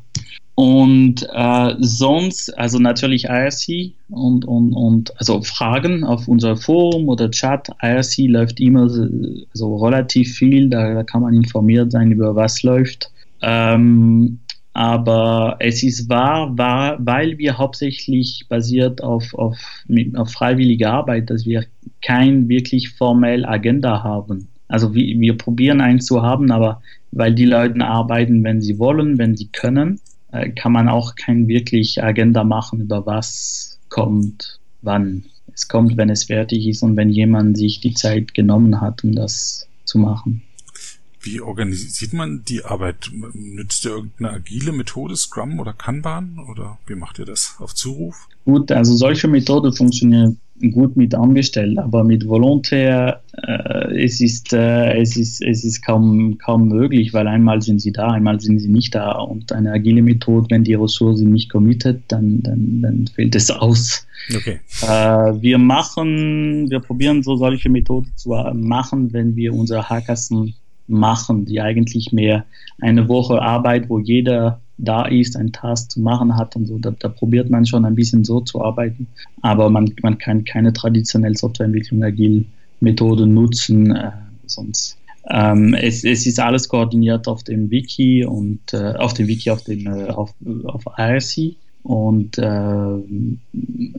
und 0.58 1.24
äh, 1.32 1.74
sonst, 1.78 2.58
also 2.58 2.80
natürlich 2.80 3.26
IRC 3.26 3.92
und, 4.08 4.44
und, 4.44 4.72
und 4.72 5.16
also 5.16 5.40
Fragen 5.42 6.02
auf 6.02 6.26
unser 6.26 6.56
Forum 6.56 7.08
oder 7.08 7.30
Chat. 7.30 7.68
IRC 7.80 8.28
läuft 8.28 8.58
immer 8.58 8.88
so 8.88 9.76
relativ 9.76 10.34
viel, 10.34 10.68
da, 10.68 10.94
da 10.94 11.04
kann 11.04 11.22
man 11.22 11.32
informiert 11.34 11.92
sein 11.92 12.10
über 12.10 12.34
was 12.34 12.64
läuft. 12.64 13.12
Ähm, 13.40 14.40
aber 14.72 15.58
es 15.60 15.84
ist 15.84 16.08
wahr, 16.08 16.58
wahr, 16.58 16.96
weil 16.98 17.38
wir 17.38 17.56
hauptsächlich 17.56 18.46
basiert 18.48 19.00
auf, 19.00 19.32
auf, 19.34 19.56
auf 20.16 20.32
freiwillige 20.32 20.90
Arbeit, 20.90 21.30
dass 21.30 21.46
wir 21.46 21.66
kein 22.02 22.48
wirklich 22.48 22.90
formell 22.90 23.46
Agenda 23.46 24.02
haben. 24.02 24.48
Also 24.66 24.92
wir, 24.92 25.20
wir 25.20 25.38
probieren 25.38 25.80
eins 25.80 26.06
zu 26.06 26.20
haben, 26.22 26.50
aber 26.50 26.82
weil 27.12 27.32
die 27.32 27.46
Leute 27.46 27.80
arbeiten, 27.84 28.42
wenn 28.42 28.60
sie 28.60 28.80
wollen, 28.80 29.18
wenn 29.18 29.36
sie 29.36 29.46
können 29.52 30.00
äh, 30.32 30.50
kann 30.50 30.72
man 30.72 30.88
auch 30.88 31.14
kein 31.14 31.48
wirklich 31.48 32.02
Agenda 32.02 32.44
machen, 32.44 32.80
über 32.80 33.06
was 33.06 33.78
kommt, 33.88 34.60
wann. 34.82 35.24
Es 35.54 35.66
kommt, 35.66 35.96
wenn 35.96 36.08
es 36.08 36.24
fertig 36.24 36.68
ist 36.68 36.82
und 36.82 36.96
wenn 36.96 37.10
jemand 37.10 37.58
sich 37.58 37.80
die 37.80 37.94
Zeit 37.94 38.32
genommen 38.32 38.80
hat, 38.80 39.02
um 39.02 39.12
das 39.12 39.66
zu 39.84 39.98
machen. 39.98 40.42
Wie 41.20 41.40
organisiert 41.40 42.12
man 42.12 42.44
die 42.44 42.64
Arbeit? 42.64 43.10
Nützt 43.32 43.84
ihr 43.84 43.90
irgendeine 43.90 44.34
agile 44.34 44.70
Methode, 44.70 45.16
Scrum 45.16 45.58
oder 45.58 45.72
Kanban? 45.72 46.38
Oder 46.38 46.78
wie 46.86 46.94
macht 46.94 47.18
ihr 47.18 47.24
das 47.24 47.56
auf 47.58 47.74
Zuruf? 47.74 48.28
Gut, 48.44 48.70
also 48.70 48.94
solche 48.94 49.26
Methode 49.26 49.72
funktioniert 49.72 50.36
gut 50.72 50.96
mit 50.96 51.14
Angestellten, 51.14 51.78
aber 51.78 52.04
mit 52.04 52.26
Volontär, 52.26 53.22
äh, 53.46 54.04
es, 54.04 54.20
ist, 54.20 54.52
äh, 54.52 54.98
es, 55.00 55.16
ist, 55.16 55.42
es 55.42 55.64
ist 55.64 55.84
kaum, 55.84 56.38
kaum 56.38 56.68
möglich, 56.68 57.12
weil 57.14 57.26
einmal 57.26 57.62
sind 57.62 57.80
sie 57.80 57.92
da, 57.92 58.08
einmal 58.08 58.40
sind 58.40 58.58
sie 58.58 58.68
nicht 58.68 58.94
da. 58.94 59.12
Und 59.12 59.52
eine 59.52 59.72
agile 59.72 60.02
Methode, 60.02 60.46
wenn 60.50 60.64
die 60.64 60.74
Ressource 60.74 61.20
nicht 61.20 61.50
committet, 61.50 62.02
dann, 62.08 62.42
dann, 62.42 62.82
dann 62.82 63.06
fällt 63.06 63.34
es 63.34 63.50
aus. 63.50 64.06
Okay. 64.34 64.60
Äh, 64.82 65.40
wir 65.40 65.58
machen, 65.58 66.70
wir 66.70 66.80
probieren 66.80 67.22
so 67.22 67.36
solche 67.36 67.68
Methoden 67.68 68.12
zu 68.16 68.30
machen, 68.54 69.12
wenn 69.12 69.36
wir 69.36 69.54
unsere 69.54 69.88
Hackathon 69.88 70.54
machen, 70.86 71.44
die 71.44 71.60
eigentlich 71.60 72.12
mehr 72.12 72.44
eine 72.80 73.08
Woche 73.08 73.40
Arbeit, 73.40 73.88
wo 73.88 73.98
jeder 73.98 74.60
da 74.78 75.06
ist, 75.06 75.36
ein 75.36 75.52
Task 75.52 75.90
zu 75.90 76.00
machen 76.00 76.36
hat 76.36 76.56
und 76.56 76.66
so. 76.66 76.78
Da, 76.78 76.92
da, 76.98 77.08
probiert 77.08 77.50
man 77.50 77.66
schon 77.66 77.84
ein 77.84 77.94
bisschen 77.94 78.24
so 78.24 78.40
zu 78.40 78.62
arbeiten. 78.62 79.08
Aber 79.42 79.70
man, 79.70 79.92
man 80.02 80.18
kann 80.18 80.44
keine 80.44 80.72
traditionelle 80.72 81.36
Softwareentwicklung 81.36 82.02
agil 82.02 82.46
Methode 82.80 83.26
nutzen, 83.26 83.94
äh, 83.94 84.12
sonst. 84.46 84.96
Ähm, 85.28 85.74
es, 85.74 86.04
es 86.04 86.26
ist 86.26 86.40
alles 86.40 86.68
koordiniert 86.68 87.28
auf 87.28 87.42
dem 87.42 87.70
Wiki 87.70 88.24
und 88.24 88.72
äh, 88.72 88.94
auf 88.94 89.12
dem 89.14 89.26
Wiki, 89.26 89.50
auf 89.50 89.62
dem 89.62 89.86
äh, 89.86 90.08
auf, 90.08 90.32
auf 90.64 90.84
IRC. 90.96 91.56
Und 91.82 92.38
äh, 92.38 92.98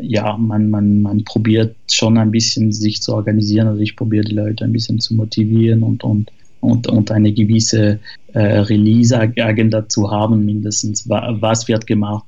ja, 0.02 0.38
man, 0.38 0.70
man, 0.70 1.02
man 1.02 1.24
probiert 1.24 1.76
schon 1.92 2.18
ein 2.18 2.32
bisschen 2.32 2.72
sich 2.72 3.02
zu 3.02 3.14
organisieren. 3.14 3.68
Also 3.68 3.82
ich 3.82 3.96
probiere 3.96 4.26
die 4.26 4.36
Leute 4.36 4.64
ein 4.64 4.74
bisschen 4.74 5.00
zu 5.00 5.14
motivieren 5.16 5.84
und, 5.84 6.04
und 6.04 6.32
und, 6.62 6.88
und 6.88 7.12
eine 7.12 7.34
gewisse 7.34 8.00
äh, 8.34 8.40
Release-Agenda 8.40 9.90
zu 9.90 10.12
haben, 10.12 10.46
mindestens, 10.46 11.08
was 11.08 11.68
wird 11.68 11.88
gemacht, 11.88 12.26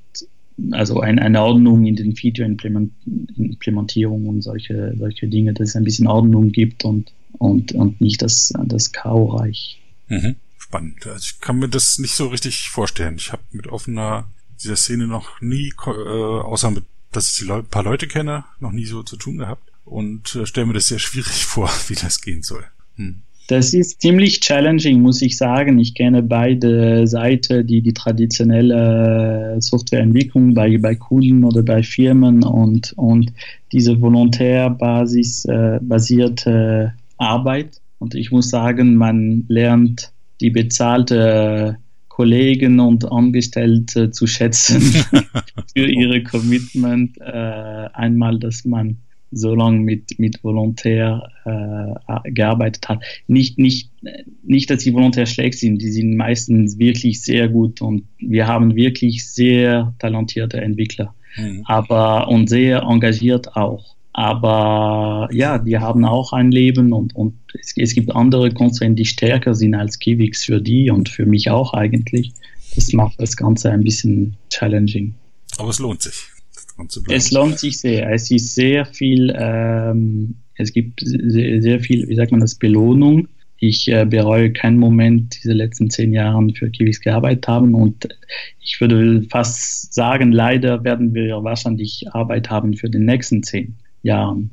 also 0.71 0.99
ein, 0.99 1.19
eine 1.19 1.41
Ordnung 1.41 1.85
in 1.85 1.95
den 1.95 2.15
Feature-Implementierung 2.15 4.27
und 4.27 4.41
solche, 4.41 4.95
solche 4.97 5.27
Dinge, 5.27 5.53
dass 5.53 5.69
es 5.69 5.75
ein 5.75 5.83
bisschen 5.83 6.07
Ordnung 6.07 6.51
gibt 6.51 6.83
und, 6.85 7.11
und, 7.37 7.73
und 7.73 8.01
nicht 8.01 8.21
das, 8.21 8.53
das 8.65 8.91
Chaoreich. 8.91 9.79
Mhm. 10.07 10.35
Spannend. 10.57 11.05
Also 11.07 11.31
ich 11.31 11.41
kann 11.41 11.59
mir 11.59 11.69
das 11.69 11.99
nicht 11.99 12.13
so 12.13 12.27
richtig 12.27 12.69
vorstellen. 12.69 13.15
Ich 13.17 13.31
habe 13.31 13.43
mit 13.51 13.67
offener 13.67 14.25
dieser 14.63 14.75
Szene 14.75 15.07
noch 15.07 15.41
nie, 15.41 15.73
äh, 15.85 15.89
außer 15.89 16.71
mit, 16.71 16.83
dass 17.11 17.31
ich 17.31 17.39
die 17.39 17.45
Leute, 17.45 17.67
paar 17.67 17.83
Leute 17.83 18.07
kenne, 18.07 18.45
noch 18.59 18.71
nie 18.71 18.85
so 18.85 19.03
zu 19.03 19.17
tun 19.17 19.37
gehabt 19.37 19.71
und 19.85 20.35
äh, 20.35 20.45
stelle 20.45 20.67
mir 20.67 20.73
das 20.73 20.87
sehr 20.87 20.99
schwierig 20.99 21.45
vor, 21.45 21.69
wie 21.87 21.95
das 21.95 22.21
gehen 22.21 22.43
soll. 22.43 22.63
Hm. 22.95 23.23
Das 23.51 23.73
ist 23.73 23.99
ziemlich 23.99 24.39
challenging, 24.39 25.01
muss 25.01 25.21
ich 25.21 25.35
sagen. 25.35 25.77
Ich 25.77 25.93
kenne 25.93 26.23
beide 26.23 27.05
Seiten, 27.05 27.67
die 27.67 27.81
die 27.81 27.93
traditionelle 27.93 29.57
Softwareentwicklung 29.59 30.53
bei, 30.53 30.77
bei 30.77 30.95
Kunden 30.95 31.43
oder 31.43 31.61
bei 31.61 31.83
Firmen 31.83 32.45
und, 32.45 32.93
und 32.95 33.33
diese 33.73 33.99
volontärbasis 33.99 35.43
äh, 35.43 35.79
Arbeit. 37.17 37.81
Und 37.99 38.15
ich 38.15 38.31
muss 38.31 38.49
sagen, 38.49 38.95
man 38.95 39.43
lernt 39.49 40.13
die 40.39 40.51
bezahlte 40.51 41.75
Kollegen 42.07 42.79
und 42.79 43.11
Angestellte 43.11 44.11
zu 44.11 44.27
schätzen 44.27 44.79
für 45.75 45.87
ihre 45.87 46.23
Commitment. 46.23 47.17
Äh, 47.19 47.89
einmal, 47.91 48.39
dass 48.39 48.63
man 48.63 48.99
so 49.31 49.55
lange 49.55 49.79
mit, 49.79 50.19
mit 50.19 50.43
Volontär 50.43 51.29
äh, 51.45 52.31
gearbeitet 52.31 52.87
hat. 52.89 53.03
Nicht, 53.27 53.57
nicht, 53.57 53.89
nicht, 54.43 54.69
dass 54.69 54.83
die 54.83 54.93
Volontär 54.93 55.25
schlecht 55.25 55.59
sind, 55.59 55.81
die 55.81 55.89
sind 55.89 56.15
meistens 56.15 56.77
wirklich 56.77 57.21
sehr 57.21 57.47
gut 57.47 57.81
und 57.81 58.03
wir 58.19 58.47
haben 58.47 58.75
wirklich 58.75 59.27
sehr 59.29 59.93
talentierte 59.99 60.59
Entwickler, 60.59 61.15
mhm. 61.37 61.63
aber 61.65 62.27
und 62.27 62.49
sehr 62.49 62.83
engagiert 62.83 63.55
auch. 63.55 63.95
Aber 64.13 65.29
ja, 65.31 65.57
die 65.57 65.77
haben 65.77 66.03
auch 66.03 66.33
ein 66.33 66.51
Leben 66.51 66.91
und, 66.91 67.15
und 67.15 67.33
es, 67.57 67.73
es 67.77 67.95
gibt 67.95 68.13
andere 68.13 68.51
Konzerne, 68.51 68.95
die 68.95 69.05
stärker 69.05 69.55
sind 69.55 69.73
als 69.73 69.99
Kivix 69.99 70.43
für 70.43 70.61
die 70.61 70.91
und 70.91 71.07
für 71.07 71.25
mich 71.25 71.49
auch 71.49 71.73
eigentlich. 71.73 72.33
Das 72.75 72.91
macht 72.91 73.21
das 73.21 73.37
Ganze 73.37 73.71
ein 73.71 73.83
bisschen 73.83 74.35
challenging. 74.49 75.15
Aber 75.57 75.69
es 75.69 75.79
lohnt 75.79 76.01
sich 76.01 76.13
es 77.09 77.31
lohnt 77.31 77.59
sich 77.59 77.79
sehr. 77.79 78.11
Es 78.11 78.31
ist 78.31 78.55
sehr 78.55 78.85
viel, 78.85 79.33
ähm, 79.37 80.35
es 80.55 80.73
gibt 80.73 81.01
sehr, 81.03 81.61
sehr, 81.61 81.79
viel, 81.79 82.07
wie 82.07 82.15
sagt 82.15 82.31
man 82.31 82.41
das, 82.41 82.55
Belohnung. 82.55 83.27
Ich 83.57 83.87
äh, 83.89 84.05
bereue 84.05 84.51
keinen 84.51 84.77
Moment 84.77 85.35
diese 85.35 85.53
letzten 85.53 85.89
zehn 85.89 86.13
Jahre 86.13 86.47
für 86.53 86.69
Kiwis 86.71 86.99
gearbeitet 86.99 87.47
haben 87.47 87.75
und 87.75 88.07
ich 88.59 88.81
würde 88.81 89.23
fast 89.29 89.93
sagen, 89.93 90.31
leider 90.31 90.83
werden 90.83 91.13
wir 91.13 91.43
wahrscheinlich 91.43 92.05
Arbeit 92.11 92.49
haben 92.49 92.75
für 92.75 92.89
die 92.89 92.99
nächsten 92.99 93.43
zehn 93.43 93.75
Jahre. 94.01 94.43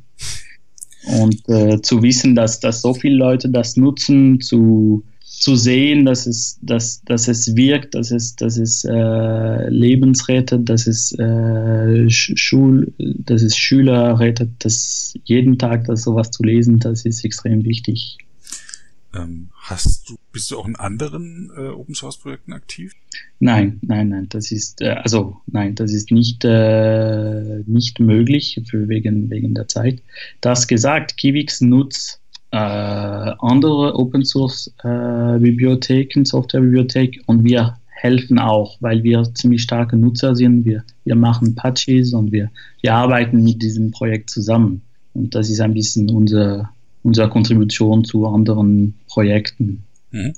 Und 1.20 1.48
äh, 1.48 1.80
zu 1.80 2.02
wissen, 2.02 2.34
dass, 2.34 2.60
dass 2.60 2.82
so 2.82 2.92
viele 2.92 3.16
Leute 3.16 3.48
das 3.48 3.76
nutzen, 3.76 4.40
zu 4.40 5.04
zu 5.40 5.56
sehen, 5.56 6.04
dass 6.04 6.26
es, 6.26 6.58
dass, 6.62 7.02
dass 7.04 7.28
es 7.28 7.54
wirkt, 7.54 7.94
dass 7.94 8.10
es, 8.10 8.36
dass 8.36 8.56
es 8.56 8.84
äh, 8.84 9.68
Lebens 9.68 10.28
rettet, 10.28 10.68
dass 10.68 10.86
es, 10.86 11.12
äh, 11.18 12.08
Schul, 12.10 12.92
dass 12.98 13.42
es 13.42 13.56
Schüler 13.56 14.18
rettet, 14.18 14.50
dass 14.64 15.14
jeden 15.24 15.58
Tag 15.58 15.84
das 15.84 16.02
sowas 16.02 16.30
zu 16.30 16.42
lesen, 16.42 16.78
das 16.78 17.04
ist 17.04 17.24
extrem 17.24 17.64
wichtig. 17.64 18.18
Ähm, 19.14 19.48
hast 19.54 20.10
du, 20.10 20.16
bist 20.32 20.50
du 20.50 20.58
auch 20.58 20.66
in 20.66 20.76
anderen 20.76 21.50
äh, 21.56 21.68
Open 21.68 21.94
Source 21.94 22.18
Projekten 22.18 22.52
aktiv? 22.52 22.92
Nein, 23.40 23.78
nein, 23.82 24.10
nein, 24.10 24.26
das 24.28 24.52
ist 24.52 24.82
äh, 24.82 24.90
also 24.90 25.38
nein, 25.46 25.74
das 25.74 25.92
ist 25.92 26.10
nicht 26.10 26.44
äh, 26.44 27.62
nicht 27.66 28.00
möglich 28.00 28.60
für 28.68 28.88
wegen 28.88 29.30
wegen 29.30 29.54
der 29.54 29.66
Zeit. 29.66 30.02
Das 30.42 30.68
gesagt, 30.68 31.16
Kivix 31.16 31.62
nutzt 31.62 32.20
äh, 32.50 32.56
andere 32.56 33.94
Open 33.94 34.24
Source 34.24 34.72
äh, 34.82 35.38
Bibliotheken, 35.38 36.24
Softwarebibliothek 36.24 37.22
und 37.26 37.44
wir 37.44 37.78
helfen 37.88 38.38
auch, 38.38 38.76
weil 38.80 39.02
wir 39.02 39.34
ziemlich 39.34 39.62
starke 39.62 39.96
Nutzer 39.96 40.34
sind. 40.34 40.64
Wir, 40.64 40.84
wir 41.04 41.16
machen 41.16 41.54
Patches 41.54 42.12
und 42.12 42.32
wir, 42.32 42.50
wir 42.80 42.94
arbeiten 42.94 43.42
mit 43.42 43.60
diesem 43.60 43.90
Projekt 43.90 44.30
zusammen. 44.30 44.82
Und 45.14 45.34
das 45.34 45.50
ist 45.50 45.60
ein 45.60 45.74
bisschen 45.74 46.08
unsere, 46.10 46.68
unsere 47.02 47.28
Kontribution 47.28 48.04
zu 48.04 48.26
anderen 48.26 48.94
Projekten. 49.08 49.84
Mhm. 50.12 50.34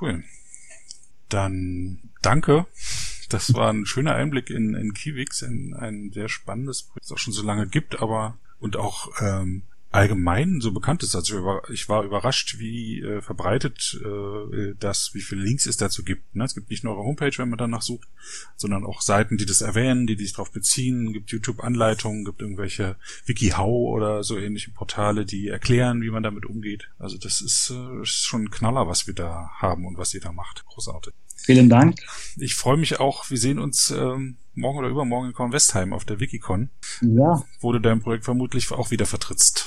Cool. 0.00 0.22
Dann 1.28 1.98
danke. 2.22 2.66
Das 3.28 3.52
war 3.54 3.72
ein 3.72 3.86
schöner 3.86 4.14
Einblick 4.14 4.50
in, 4.50 4.74
in 4.74 4.94
Kiwix, 4.94 5.42
in 5.42 5.74
ein 5.74 6.10
sehr 6.12 6.28
spannendes 6.28 6.82
Projekt, 6.82 7.04
das 7.04 7.10
es 7.10 7.12
auch 7.12 7.18
schon 7.18 7.32
so 7.32 7.42
lange 7.44 7.66
gibt, 7.66 8.00
aber 8.00 8.38
und 8.58 8.76
auch 8.76 9.08
ähm, 9.20 9.62
allgemein 9.90 10.60
so 10.60 10.72
bekannt 10.72 11.02
ist. 11.02 11.16
Also 11.16 11.60
ich 11.72 11.88
war 11.88 12.04
überrascht, 12.04 12.58
wie 12.58 13.00
äh, 13.00 13.20
verbreitet 13.20 14.00
äh, 14.04 14.74
das, 14.78 15.14
wie 15.14 15.20
viele 15.20 15.42
Links 15.42 15.66
es 15.66 15.76
dazu 15.76 16.04
gibt. 16.04 16.34
Ne? 16.34 16.44
Es 16.44 16.54
gibt 16.54 16.70
nicht 16.70 16.84
nur 16.84 16.94
eure 16.94 17.04
Homepage, 17.04 17.36
wenn 17.36 17.48
man 17.48 17.58
danach 17.58 17.82
sucht, 17.82 18.08
sondern 18.56 18.84
auch 18.84 19.02
Seiten, 19.02 19.36
die 19.36 19.46
das 19.46 19.62
erwähnen, 19.62 20.06
die, 20.06 20.16
sich 20.16 20.32
darauf 20.32 20.52
beziehen. 20.52 21.08
Es 21.08 21.12
gibt 21.14 21.30
YouTube-Anleitungen, 21.30 22.24
gibt 22.24 22.40
irgendwelche 22.40 22.96
WikiHow 23.26 23.90
oder 23.90 24.22
so 24.22 24.38
ähnliche 24.38 24.70
Portale, 24.70 25.26
die 25.26 25.48
erklären, 25.48 26.02
wie 26.02 26.10
man 26.10 26.22
damit 26.22 26.46
umgeht. 26.46 26.88
Also 26.98 27.18
das 27.18 27.40
ist, 27.40 27.70
äh, 27.70 28.02
ist 28.02 28.24
schon 28.24 28.44
ein 28.44 28.50
Knaller, 28.50 28.86
was 28.86 29.08
wir 29.08 29.14
da 29.14 29.50
haben 29.58 29.86
und 29.86 29.98
was 29.98 30.14
ihr 30.14 30.20
da 30.20 30.32
macht. 30.32 30.64
Großartig. 30.66 31.14
Vielen 31.44 31.68
Dank. 31.68 31.96
Ich 32.36 32.54
freue 32.54 32.76
mich 32.76 33.00
auch. 33.00 33.30
Wir 33.30 33.38
sehen 33.38 33.58
uns 33.58 33.90
ähm, 33.90 34.36
morgen 34.54 34.78
oder 34.78 34.88
übermorgen 34.88 35.28
in 35.28 35.32
Kornwestheim 35.32 35.92
auf 35.92 36.04
der 36.04 36.20
Wikicon. 36.20 36.70
Ja. 37.02 37.42
Wo 37.60 37.72
du 37.72 37.78
dein 37.78 38.00
Projekt 38.00 38.24
vermutlich 38.24 38.70
auch 38.72 38.90
wieder 38.90 39.06
vertrittst. 39.06 39.66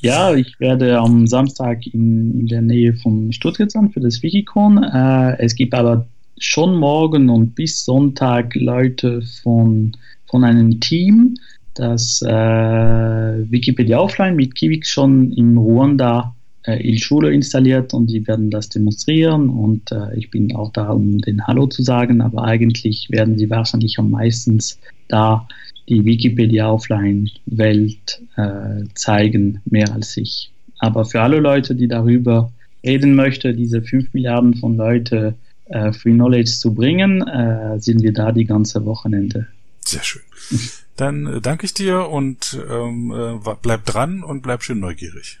Ja, 0.00 0.34
ich 0.34 0.60
werde 0.60 0.98
am 0.98 1.26
Samstag 1.26 1.86
in, 1.86 2.40
in 2.40 2.46
der 2.46 2.62
Nähe 2.62 2.94
von 2.94 3.32
Stuttgart 3.32 3.70
sein 3.70 3.90
für 3.90 4.00
das 4.00 4.22
Wikicon. 4.22 4.82
Äh, 4.82 5.38
es 5.38 5.54
gibt 5.54 5.74
aber 5.74 6.06
schon 6.38 6.76
morgen 6.76 7.30
und 7.30 7.54
bis 7.54 7.84
Sonntag 7.84 8.54
Leute 8.54 9.22
von, 9.42 9.96
von 10.26 10.44
einem 10.44 10.80
Team, 10.80 11.34
das 11.74 12.22
äh, 12.22 12.30
Wikipedia 13.50 13.98
Offline 13.98 14.36
mit 14.36 14.54
Kivik 14.54 14.86
schon 14.86 15.32
in 15.32 15.56
Ruanda 15.56 16.35
in 16.74 16.98
Schule 16.98 17.32
installiert 17.32 17.94
und 17.94 18.08
die 18.08 18.26
werden 18.26 18.50
das 18.50 18.68
demonstrieren 18.68 19.48
und 19.48 19.92
äh, 19.92 20.16
ich 20.16 20.30
bin 20.30 20.54
auch 20.54 20.72
da, 20.72 20.90
um 20.90 21.20
den 21.20 21.46
Hallo 21.46 21.66
zu 21.66 21.82
sagen, 21.82 22.20
aber 22.20 22.44
eigentlich 22.44 23.08
werden 23.10 23.38
sie 23.38 23.50
wahrscheinlich 23.50 23.98
am 23.98 24.10
meisten 24.10 24.60
da 25.08 25.46
die 25.88 26.04
Wikipedia 26.04 26.70
Offline-Welt 26.70 28.22
äh, 28.36 28.84
zeigen, 28.94 29.60
mehr 29.64 29.92
als 29.92 30.16
ich. 30.16 30.50
Aber 30.78 31.04
für 31.04 31.20
alle 31.20 31.38
Leute, 31.38 31.74
die 31.74 31.88
darüber 31.88 32.52
reden 32.84 33.14
möchten, 33.14 33.56
diese 33.56 33.82
5 33.82 34.12
Milliarden 34.12 34.56
von 34.56 34.76
Leute 34.76 35.34
äh, 35.66 35.92
Free 35.92 36.12
Knowledge 36.12 36.50
zu 36.50 36.74
bringen, 36.74 37.22
äh, 37.22 37.78
sind 37.80 38.02
wir 38.02 38.12
da 38.12 38.32
die 38.32 38.44
ganze 38.44 38.84
Wochenende. 38.84 39.46
Sehr 39.80 40.02
schön. 40.02 40.22
Dann 40.96 41.26
äh, 41.26 41.40
danke 41.40 41.66
ich 41.66 41.74
dir 41.74 42.08
und 42.08 42.58
ähm, 42.70 43.12
äh, 43.12 43.54
bleib 43.62 43.84
dran 43.84 44.22
und 44.22 44.42
bleib 44.42 44.62
schön 44.62 44.80
neugierig. 44.80 45.40